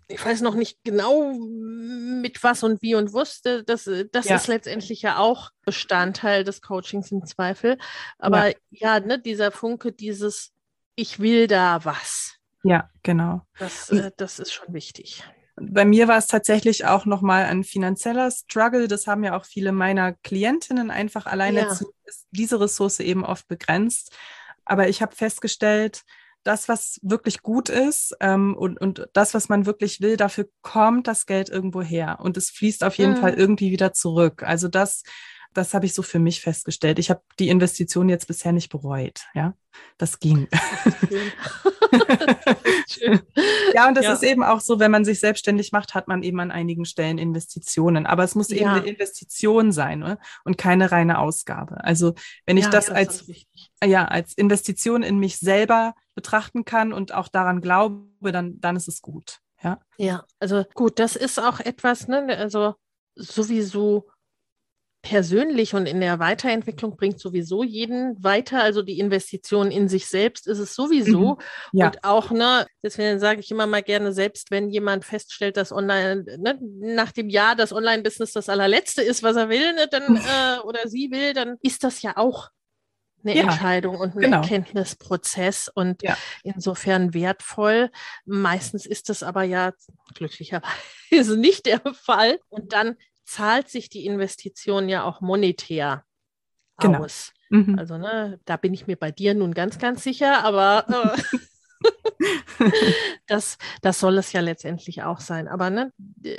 ich 0.08 0.24
weiß 0.26 0.42
noch 0.42 0.56
nicht 0.56 0.80
genau 0.84 1.34
mit 1.34 2.42
was 2.44 2.64
und 2.64 2.82
wie 2.82 2.96
und 2.96 3.14
wusste, 3.14 3.64
das, 3.64 3.88
äh, 3.88 4.06
das 4.12 4.28
Ja. 4.28 4.36
ist 4.36 4.48
letztendlich 4.48 5.02
ja 5.02 5.18
auch 5.18 5.52
Bestandteil 5.66 6.44
des 6.44 6.62
Coachings 6.62 7.12
im 7.12 7.26
Zweifel. 7.26 7.78
Aber 8.18 8.54
ja, 8.70 9.00
ne, 9.00 9.20
dieser 9.20 9.52
Funke, 9.52 9.92
dieses 9.92 10.54
Ich 10.96 11.20
will 11.20 11.48
da 11.48 11.86
was, 11.86 12.38
Ja, 12.64 12.90
genau. 13.04 13.42
das, 13.60 13.92
Mhm. 13.92 14.00
äh, 14.00 14.12
das 14.18 14.40
ist 14.40 14.52
schon 14.52 14.74
wichtig. 14.74 15.24
Bei 15.60 15.86
mir 15.86 16.08
war 16.08 16.18
es 16.18 16.28
tatsächlich 16.28 16.86
auch 16.86 17.06
nochmal 17.06 17.46
ein 17.46 17.64
finanzieller 17.64 18.30
Struggle. 18.32 18.88
Das 18.88 19.08
haben 19.08 19.24
ja 19.24 19.36
auch 19.36 19.46
viele 19.46 19.72
meiner 19.72 20.14
Klientinnen 20.14 20.92
einfach 20.92 21.26
alleine 21.26 21.62
Ja. 21.62 21.74
zu, 21.74 21.92
ist 22.06 22.28
diese 22.32 22.60
Ressource 22.60 23.00
eben 23.00 23.26
oft 23.26 23.48
begrenzt. 23.48 24.16
Aber 24.66 24.88
ich 24.88 25.02
habe 25.02 25.16
festgestellt, 25.16 26.04
das, 26.44 26.70
was 26.70 27.00
wirklich 27.02 27.42
gut 27.42 27.70
ist 27.70 28.16
ähm, 28.20 28.56
und, 28.56 28.80
und 28.80 29.08
das, 29.14 29.34
was 29.34 29.50
man 29.50 29.66
wirklich 29.66 30.02
will, 30.02 30.18
dafür 30.18 30.48
kommt 30.62 31.08
das 31.08 31.26
Geld 31.26 31.50
irgendwo 31.50 31.82
her. 31.82 32.20
Und 32.22 32.38
es 32.38 32.50
fließt 32.50 32.84
auf 32.84 32.98
jeden 32.98 33.14
Mhm. 33.14 33.18
Fall 33.18 33.34
irgendwie 33.34 33.72
wieder 33.72 33.94
zurück. 33.94 34.44
Also 34.44 34.68
das, 34.68 35.04
das 35.54 35.74
habe 35.74 35.86
ich 35.86 35.94
so 35.94 36.04
für 36.04 36.20
mich 36.20 36.42
festgestellt. 36.42 37.00
Ich 37.00 37.10
habe 37.10 37.22
die 37.40 37.50
Investition 37.50 38.10
jetzt 38.10 38.28
bisher 38.28 38.52
nicht 38.52 38.70
bereut. 38.70 39.26
Ja, 39.34 39.56
das 39.98 40.20
ging. 40.20 40.48
Das 40.52 41.02
schön. 42.88 43.20
Ja, 43.76 43.88
und 43.88 43.96
das 43.96 44.06
Ja. 44.06 44.14
ist 44.14 44.24
eben 44.24 44.44
auch 44.44 44.60
so, 44.62 44.80
wenn 44.80 44.92
man 44.92 45.06
sich 45.06 45.20
selbstständig 45.20 45.72
macht, 45.72 45.94
hat 45.94 46.08
man 46.08 46.24
eben 46.24 46.40
an 46.40 46.52
einigen 46.52 46.86
Stellen 46.86 47.18
Investitionen. 47.18 48.06
Aber 48.06 48.24
es 48.24 48.34
muss 48.36 48.50
eben 48.50 48.62
Ja. 48.62 48.74
eine 48.74 48.86
Investition 48.88 49.72
sein 49.72 50.00
ne? 50.00 50.18
und 50.46 50.58
keine 50.58 50.92
reine 50.92 51.20
Ausgabe. 51.20 51.84
Also 51.84 52.14
wenn 52.46 52.58
ich 52.58 52.66
Ja, 52.66 52.72
das 52.72 52.90
als, 52.90 53.26
ja, 53.84 54.06
als 54.06 54.34
Investition 54.36 55.04
in 55.04 55.20
mich 55.20 55.38
selber 55.40 55.94
betrachten 56.16 56.66
kann 56.66 56.94
und 56.94 57.14
auch 57.14 57.28
daran 57.28 57.62
glaube, 57.62 58.32
dann, 58.32 58.60
dann 58.60 58.76
ist 58.76 58.88
es 58.88 59.02
gut. 59.02 59.40
Ja, 59.64 59.80
Ja, 59.98 60.24
also 60.40 60.64
gut, 60.74 61.00
das 61.00 61.16
ist 61.16 61.40
auch 61.40 61.60
etwas, 61.60 62.08
ne, 62.08 62.38
also 62.38 62.76
sowieso 63.16 64.08
persönlich 65.02 65.74
und 65.74 65.86
in 65.86 66.02
der 66.02 66.20
Weiterentwicklung 66.20 66.98
bringt 66.98 67.20
sowieso 67.20 67.64
jeden 67.64 68.22
weiter. 68.24 68.62
Also 68.62 68.82
die 68.82 69.00
Investition 69.00 69.72
in 69.72 69.88
sich 69.88 70.08
selbst 70.08 70.48
ist 70.48 70.60
es 70.60 70.76
sowieso. 70.76 71.36
Mhm. 71.36 71.42
Ja. 71.80 71.86
Und 71.88 72.04
auch, 72.04 72.32
ne, 72.32 72.66
deswegen 72.84 73.20
sage 73.20 73.40
ich 73.40 73.52
immer 73.52 73.68
mal 73.68 73.84
gerne, 73.84 74.12
selbst 74.12 74.52
wenn 74.52 74.70
jemand 74.70 75.06
feststellt, 75.06 75.56
dass 75.56 75.72
online, 75.72 76.26
ne, 76.38 76.60
nach 76.80 77.12
dem 77.12 77.30
Jahr 77.30 77.56
das 77.56 77.72
Online-Business 77.72 78.34
das 78.34 78.50
allerletzte 78.50 79.02
ist, 79.02 79.24
was 79.24 79.36
er 79.36 79.50
will, 79.50 79.74
ne, 79.74 79.88
dann 79.90 80.18
äh, 80.18 80.60
oder 80.64 80.88
sie 80.88 81.10
will, 81.12 81.34
dann 81.34 81.58
ist 81.62 81.84
das 81.84 82.02
ja 82.02 82.18
auch 82.18 82.50
eine 83.24 83.36
Ja, 83.36 83.44
Entscheidung 83.44 83.98
und 83.98 84.16
ein 84.16 84.22
genau. 84.22 84.38
Erkenntnisprozess 84.42 85.70
und 85.74 86.02
Ja. 86.04 86.18
insofern 86.44 87.14
wertvoll. 87.14 87.92
Meistens 88.26 88.86
ist 88.86 89.10
das 89.10 89.24
aber 89.24 89.44
ja 89.44 89.74
glücklicherweise 90.14 90.68
nicht 91.38 91.66
der 91.66 91.82
Fall. 91.94 92.40
Und 92.50 92.74
dann 92.74 92.96
zahlt 93.28 93.70
sich 93.70 93.90
die 93.90 94.06
Investition 94.06 94.90
ja 94.90 95.04
auch 95.04 95.22
monetär 95.22 96.04
Genau. 96.80 97.04
aus. 97.04 97.34
Mhm. 97.50 97.80
Also, 97.80 97.98
ne, 97.98 98.40
da 98.46 98.56
bin 98.58 98.74
ich 98.74 98.86
mir 98.86 98.98
bei 98.98 99.12
dir 99.12 99.34
nun 99.34 99.54
ganz, 99.54 99.80
ganz 99.80 100.04
sicher, 100.04 100.44
aber 100.44 101.18
äh, 102.60 102.70
das, 103.28 103.58
das 103.82 104.00
soll 104.00 104.18
es 104.20 104.32
ja 104.32 104.42
letztendlich 104.42 105.02
auch 105.02 105.20
sein. 105.20 105.48
Aber 105.48 105.72
ne, 105.72 105.92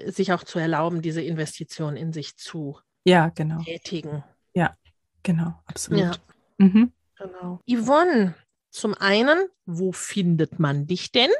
sich 0.07 0.33
auch 0.33 0.45
zu 0.45 0.61
erlauben, 0.61 1.03
diese 1.03 1.23
Investition 1.23 1.97
in 1.97 2.13
sich 2.13 2.37
zu 2.37 2.79
ja, 3.05 3.31
genau. 3.31 3.63
tätigen. 3.63 4.23
Genau, 5.29 5.55
absolut. 5.67 6.01
Ja. 6.01 6.13
Mhm. 6.57 6.93
Genau. 7.17 7.61
Yvonne, 7.69 8.35
zum 8.79 8.95
einen, 8.95 9.37
wo 9.67 9.93
findet 9.93 10.59
man 10.59 10.87
dich 10.87 11.13
denn? 11.13 11.31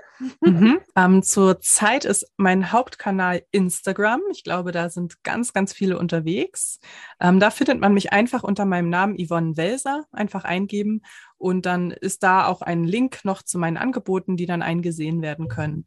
Mhm. 0.41 0.81
Ähm, 0.97 1.23
zur 1.23 1.61
Zeit 1.61 2.05
ist 2.05 2.31
mein 2.37 2.73
Hauptkanal 2.73 3.45
Instagram. 3.53 4.21
Ich 4.31 4.45
glaube, 4.45 4.73
da 4.73 4.91
sind 4.91 5.23
ganz, 5.23 5.53
ganz 5.53 5.73
viele 5.73 5.99
unterwegs. 5.99 6.81
Ähm, 7.21 7.41
da 7.41 7.51
findet 7.51 7.81
man 7.81 7.95
mich 7.95 8.13
einfach 8.13 8.43
unter 8.43 8.65
meinem 8.65 8.91
Namen 8.91 9.17
Yvonne 9.17 9.57
Welser. 9.57 10.05
Einfach 10.13 10.45
eingeben. 10.45 11.03
Und 11.37 11.67
dann 11.67 11.93
ist 11.93 12.25
da 12.25 12.47
auch 12.47 12.63
ein 12.63 12.85
Link 12.85 13.21
noch 13.25 13.43
zu 13.43 13.59
meinen 13.59 13.77
Angeboten, 13.77 14.37
die 14.37 14.47
dann 14.47 14.63
eingesehen 14.63 15.23
werden 15.23 15.49
können. 15.49 15.87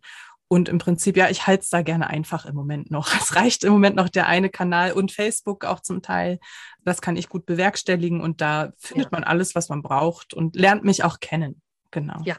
Und 0.52 0.68
im 0.68 0.80
Prinzip, 0.80 1.16
ja, 1.16 1.30
ich 1.30 1.48
halte 1.48 1.64
es 1.64 1.70
da 1.70 1.82
gerne 1.82 2.10
einfach 2.10 2.46
im 2.46 2.56
Moment 2.56 2.92
noch. 2.92 3.14
Es 3.22 3.38
reicht 3.38 3.64
im 3.64 3.72
Moment 3.72 3.96
noch 3.96 4.10
der 4.10 4.28
eine 4.28 4.50
Kanal 4.50 4.92
und 4.92 5.14
Facebook 5.14 5.64
auch 5.64 5.80
zum 5.80 6.02
Teil. 6.02 6.40
Das 6.84 7.00
kann 7.00 7.16
ich 7.16 7.30
gut 7.30 7.46
bewerkstelligen 7.46 8.20
und 8.20 8.42
da 8.42 8.74
findet 8.76 9.06
ja. 9.06 9.10
man 9.14 9.24
alles, 9.24 9.56
was 9.56 9.70
man 9.70 9.82
braucht 9.82 10.34
und 10.34 10.58
lernt 10.58 10.84
mich 10.84 11.06
auch 11.06 11.22
kennen. 11.22 11.62
Genau. 11.92 12.20
Ja. 12.26 12.36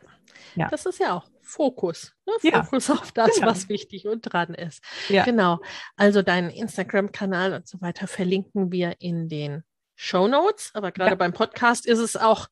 ja. 0.56 0.68
Das 0.68 0.84
ist 0.84 1.00
ja 1.00 1.14
auch 1.14 1.26
Fokus. 1.40 2.14
Ne? 2.26 2.52
Fokus 2.52 2.88
ja. 2.88 2.94
auf 2.96 3.12
das, 3.12 3.36
genau. 3.36 3.46
was 3.46 3.70
wichtig 3.70 4.06
und 4.06 4.20
dran 4.20 4.52
ist. 4.52 4.84
Ja. 5.08 5.24
Genau. 5.24 5.60
Also 5.96 6.20
deinen 6.20 6.50
Instagram-Kanal 6.50 7.54
und 7.54 7.66
so 7.66 7.80
weiter 7.80 8.08
verlinken 8.08 8.70
wir 8.70 8.96
in 8.98 9.30
den 9.30 9.64
Show 9.96 10.28
Notes. 10.28 10.70
Aber 10.74 10.92
gerade 10.92 11.16
beim 11.16 11.32
Podcast 11.32 11.86
ist 11.86 11.98
es 11.98 12.18
auch 12.18 12.48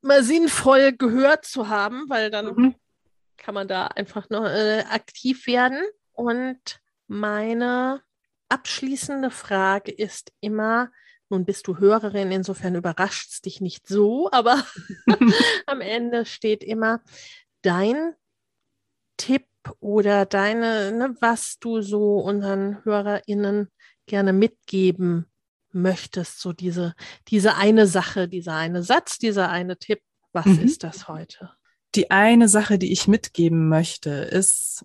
immer 0.00 0.22
sinnvoll 0.22 0.94
gehört 0.96 1.44
zu 1.44 1.68
haben, 1.68 2.06
weil 2.08 2.30
dann 2.30 2.54
mhm 2.54 2.74
kann 3.44 3.54
man 3.54 3.68
da 3.68 3.88
einfach 3.88 4.30
noch 4.30 4.46
äh, 4.46 4.84
aktiv 4.88 5.46
werden. 5.46 5.82
Und 6.12 6.80
meine 7.06 8.00
abschließende 8.48 9.30
Frage 9.30 9.92
ist 9.92 10.32
immer, 10.40 10.90
nun 11.28 11.44
bist 11.44 11.66
du 11.66 11.76
Hörerin, 11.76 12.32
insofern 12.32 12.74
überrascht 12.74 13.30
es 13.32 13.40
dich 13.42 13.60
nicht 13.60 13.86
so, 13.86 14.30
aber 14.32 14.64
am 15.66 15.82
Ende 15.82 16.24
steht 16.24 16.64
immer 16.64 17.02
dein 17.60 18.14
Tipp 19.18 19.46
oder 19.80 20.24
deine, 20.24 20.92
ne, 20.92 21.14
was 21.20 21.58
du 21.58 21.82
so 21.82 22.20
unseren 22.20 22.82
HörerInnen 22.84 23.70
gerne 24.06 24.32
mitgeben 24.32 25.26
möchtest, 25.70 26.40
so 26.40 26.54
diese, 26.54 26.94
diese 27.28 27.56
eine 27.56 27.86
Sache, 27.86 28.26
dieser 28.26 28.54
eine 28.54 28.82
Satz, 28.82 29.18
dieser 29.18 29.50
eine 29.50 29.76
Tipp, 29.76 30.00
was 30.32 30.46
mhm. 30.46 30.60
ist 30.60 30.82
das 30.82 31.08
heute? 31.08 31.50
Die 31.94 32.10
eine 32.10 32.48
Sache, 32.48 32.78
die 32.78 32.92
ich 32.92 33.08
mitgeben 33.08 33.68
möchte, 33.68 34.10
ist, 34.10 34.84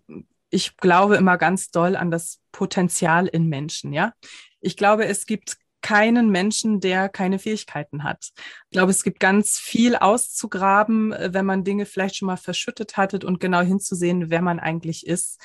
ich 0.50 0.78
glaube 0.78 1.16
immer 1.16 1.38
ganz 1.38 1.72
doll 1.72 1.96
an 1.96 2.12
das 2.12 2.40
Potenzial 2.52 3.28
in 3.28 3.48
Menschen, 3.48 3.94
ja. 3.94 4.14
Ich 4.62 4.76
glaube, 4.78 5.06
es 5.06 5.26
gibt 5.26 5.58
keinen 5.82 6.30
Menschen, 6.30 6.82
der 6.82 7.10
keine 7.10 7.40
Fähigkeiten 7.40 8.04
hat. 8.04 8.32
Ich 8.66 8.72
glaube, 8.72 8.92
es 8.92 9.04
gibt 9.04 9.20
ganz 9.20 9.58
viel 9.58 9.96
auszugraben, 9.96 11.16
wenn 11.18 11.46
man 11.46 11.64
Dinge 11.64 11.86
vielleicht 11.86 12.18
schon 12.18 12.28
mal 12.28 12.38
verschüttet 12.38 12.98
hattet 12.98 13.24
und 13.24 13.40
genau 13.40 13.62
hinzusehen, 13.62 14.30
wer 14.30 14.42
man 14.42 14.60
eigentlich 14.60 15.08
ist 15.08 15.40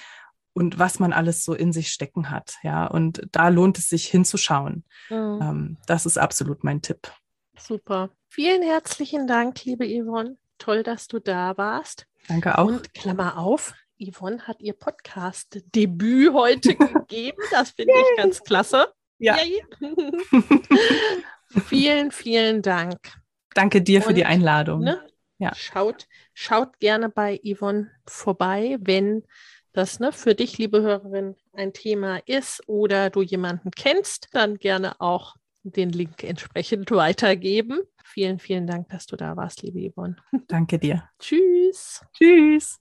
und 0.52 0.78
was 0.78 0.98
man 0.98 1.12
alles 1.12 1.44
so 1.44 1.54
in 1.54 1.72
sich 1.72 1.88
stecken 1.88 2.30
hat. 2.30 2.56
Ja, 2.62 2.86
und 2.86 3.28
da 3.32 3.48
lohnt 3.48 3.78
es 3.78 3.88
sich 3.88 4.06
hinzuschauen. 4.06 4.84
Mhm. 5.08 5.38
Ähm, 5.40 5.76
das 5.86 6.06
ist 6.06 6.18
absolut 6.18 6.64
mein 6.64 6.82
Tipp. 6.82 7.12
Super. 7.56 8.10
Vielen 8.28 8.62
herzlichen 8.62 9.28
Dank, 9.28 9.64
liebe 9.64 9.86
Yvonne. 9.86 10.36
Toll, 10.64 10.82
dass 10.82 11.08
du 11.08 11.18
da 11.18 11.58
warst. 11.58 12.06
Danke 12.26 12.56
auch. 12.56 12.64
Und 12.64 12.94
Klammer 12.94 13.36
auf, 13.36 13.74
Yvonne 14.00 14.46
hat 14.46 14.62
ihr 14.62 14.72
Podcast-Debüt 14.72 16.32
heute 16.32 16.74
gegeben. 16.74 17.36
Das 17.50 17.72
finde 17.72 17.92
ich 17.92 18.16
ganz 18.16 18.42
klasse. 18.42 18.90
Ja. 19.18 19.36
vielen, 21.66 22.12
vielen 22.12 22.62
Dank. 22.62 22.96
Danke 23.52 23.82
dir 23.82 23.98
Und, 23.98 24.06
für 24.06 24.14
die 24.14 24.24
Einladung. 24.24 24.80
Ne, 24.80 25.06
ja. 25.36 25.54
Schaut, 25.54 26.06
schaut 26.32 26.78
gerne 26.78 27.10
bei 27.10 27.38
Yvonne 27.44 27.90
vorbei, 28.06 28.78
wenn 28.80 29.22
das 29.74 30.00
ne, 30.00 30.12
für 30.12 30.34
dich, 30.34 30.56
liebe 30.56 30.80
Hörerin, 30.80 31.36
ein 31.52 31.74
Thema 31.74 32.22
ist 32.24 32.66
oder 32.66 33.10
du 33.10 33.20
jemanden 33.20 33.70
kennst, 33.70 34.28
dann 34.32 34.56
gerne 34.56 34.98
auch 34.98 35.34
den 35.64 35.90
Link 35.90 36.22
entsprechend 36.22 36.90
weitergeben. 36.90 37.80
Vielen, 38.04 38.38
vielen 38.38 38.66
Dank, 38.66 38.88
dass 38.90 39.06
du 39.06 39.16
da 39.16 39.36
warst, 39.36 39.62
liebe 39.62 39.90
Yvonne. 39.90 40.16
Danke 40.48 40.78
dir. 40.78 41.08
Tschüss. 41.18 42.04
Tschüss. 42.12 42.80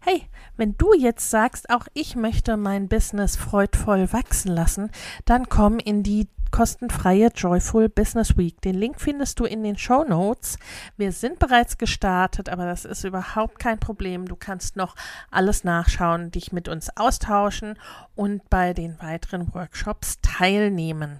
Hey, 0.00 0.24
wenn 0.56 0.76
du 0.76 0.92
jetzt 0.94 1.30
sagst, 1.30 1.70
auch 1.70 1.86
ich 1.94 2.16
möchte 2.16 2.56
mein 2.56 2.88
Business 2.88 3.36
freudvoll 3.36 4.12
wachsen 4.12 4.52
lassen, 4.52 4.90
dann 5.24 5.48
komm 5.48 5.78
in 5.78 6.02
die 6.02 6.28
kostenfreie 6.52 7.30
Joyful 7.34 7.88
Business 7.88 8.36
Week. 8.36 8.60
Den 8.60 8.76
Link 8.76 9.00
findest 9.00 9.40
du 9.40 9.44
in 9.44 9.64
den 9.64 9.76
Show 9.76 10.04
Notes. 10.04 10.58
Wir 10.96 11.10
sind 11.10 11.40
bereits 11.40 11.78
gestartet, 11.78 12.48
aber 12.48 12.66
das 12.66 12.84
ist 12.84 13.02
überhaupt 13.02 13.58
kein 13.58 13.80
Problem. 13.80 14.26
Du 14.26 14.36
kannst 14.36 14.76
noch 14.76 14.94
alles 15.32 15.64
nachschauen, 15.64 16.30
dich 16.30 16.52
mit 16.52 16.68
uns 16.68 16.96
austauschen 16.96 17.76
und 18.14 18.48
bei 18.50 18.74
den 18.74 19.00
weiteren 19.00 19.52
Workshops 19.54 20.20
teilnehmen. 20.20 21.18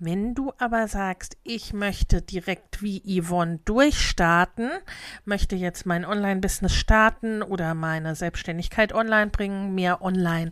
Wenn 0.00 0.34
du 0.34 0.52
aber 0.58 0.88
sagst, 0.88 1.36
ich 1.44 1.72
möchte 1.72 2.20
direkt 2.20 2.82
wie 2.82 3.00
Yvonne 3.22 3.60
durchstarten, 3.64 4.70
möchte 5.24 5.54
jetzt 5.54 5.86
mein 5.86 6.04
Online-Business 6.04 6.74
starten 6.74 7.42
oder 7.42 7.74
meine 7.74 8.16
Selbstständigkeit 8.16 8.92
online 8.92 9.30
bringen, 9.30 9.74
mehr 9.74 10.02
online 10.02 10.50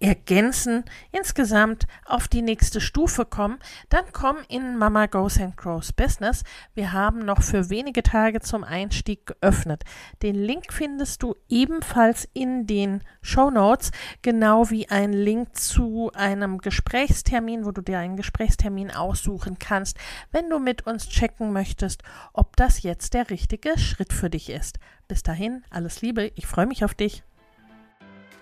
ergänzen, 0.00 0.84
insgesamt 1.12 1.86
auf 2.06 2.26
die 2.26 2.42
nächste 2.42 2.80
Stufe 2.80 3.26
kommen, 3.26 3.58
dann 3.90 4.06
komm 4.12 4.38
in 4.48 4.78
Mama 4.78 5.06
Goes 5.06 5.38
and 5.38 5.56
Grows 5.56 5.92
Business. 5.92 6.42
Wir 6.74 6.92
haben 6.92 7.20
noch 7.20 7.42
für 7.42 7.68
wenige 7.68 8.02
Tage 8.02 8.40
zum 8.40 8.64
Einstieg 8.64 9.26
geöffnet. 9.26 9.84
Den 10.22 10.34
Link 10.34 10.72
findest 10.72 11.22
du 11.22 11.36
ebenfalls 11.48 12.26
in 12.32 12.66
den 12.66 13.02
Show 13.20 13.50
Notes, 13.50 13.92
genau 14.22 14.70
wie 14.70 14.88
ein 14.88 15.12
Link 15.12 15.54
zu 15.54 16.10
einem 16.14 16.58
Gesprächstermin, 16.58 17.66
wo 17.66 17.70
du 17.70 17.82
dir 17.82 17.98
einen 17.98 18.16
Gesprächstermin 18.16 18.90
aussuchen 18.90 19.58
kannst, 19.58 19.98
wenn 20.32 20.48
du 20.48 20.58
mit 20.58 20.86
uns 20.86 21.08
checken 21.08 21.52
möchtest, 21.52 22.02
ob 22.32 22.56
das 22.56 22.82
jetzt 22.82 23.12
der 23.12 23.28
richtige 23.28 23.78
Schritt 23.78 24.12
für 24.14 24.30
dich 24.30 24.48
ist. 24.48 24.78
Bis 25.08 25.22
dahin, 25.22 25.62
alles 25.70 26.00
Liebe, 26.00 26.32
ich 26.36 26.46
freue 26.46 26.66
mich 26.66 26.84
auf 26.84 26.94
dich. 26.94 27.22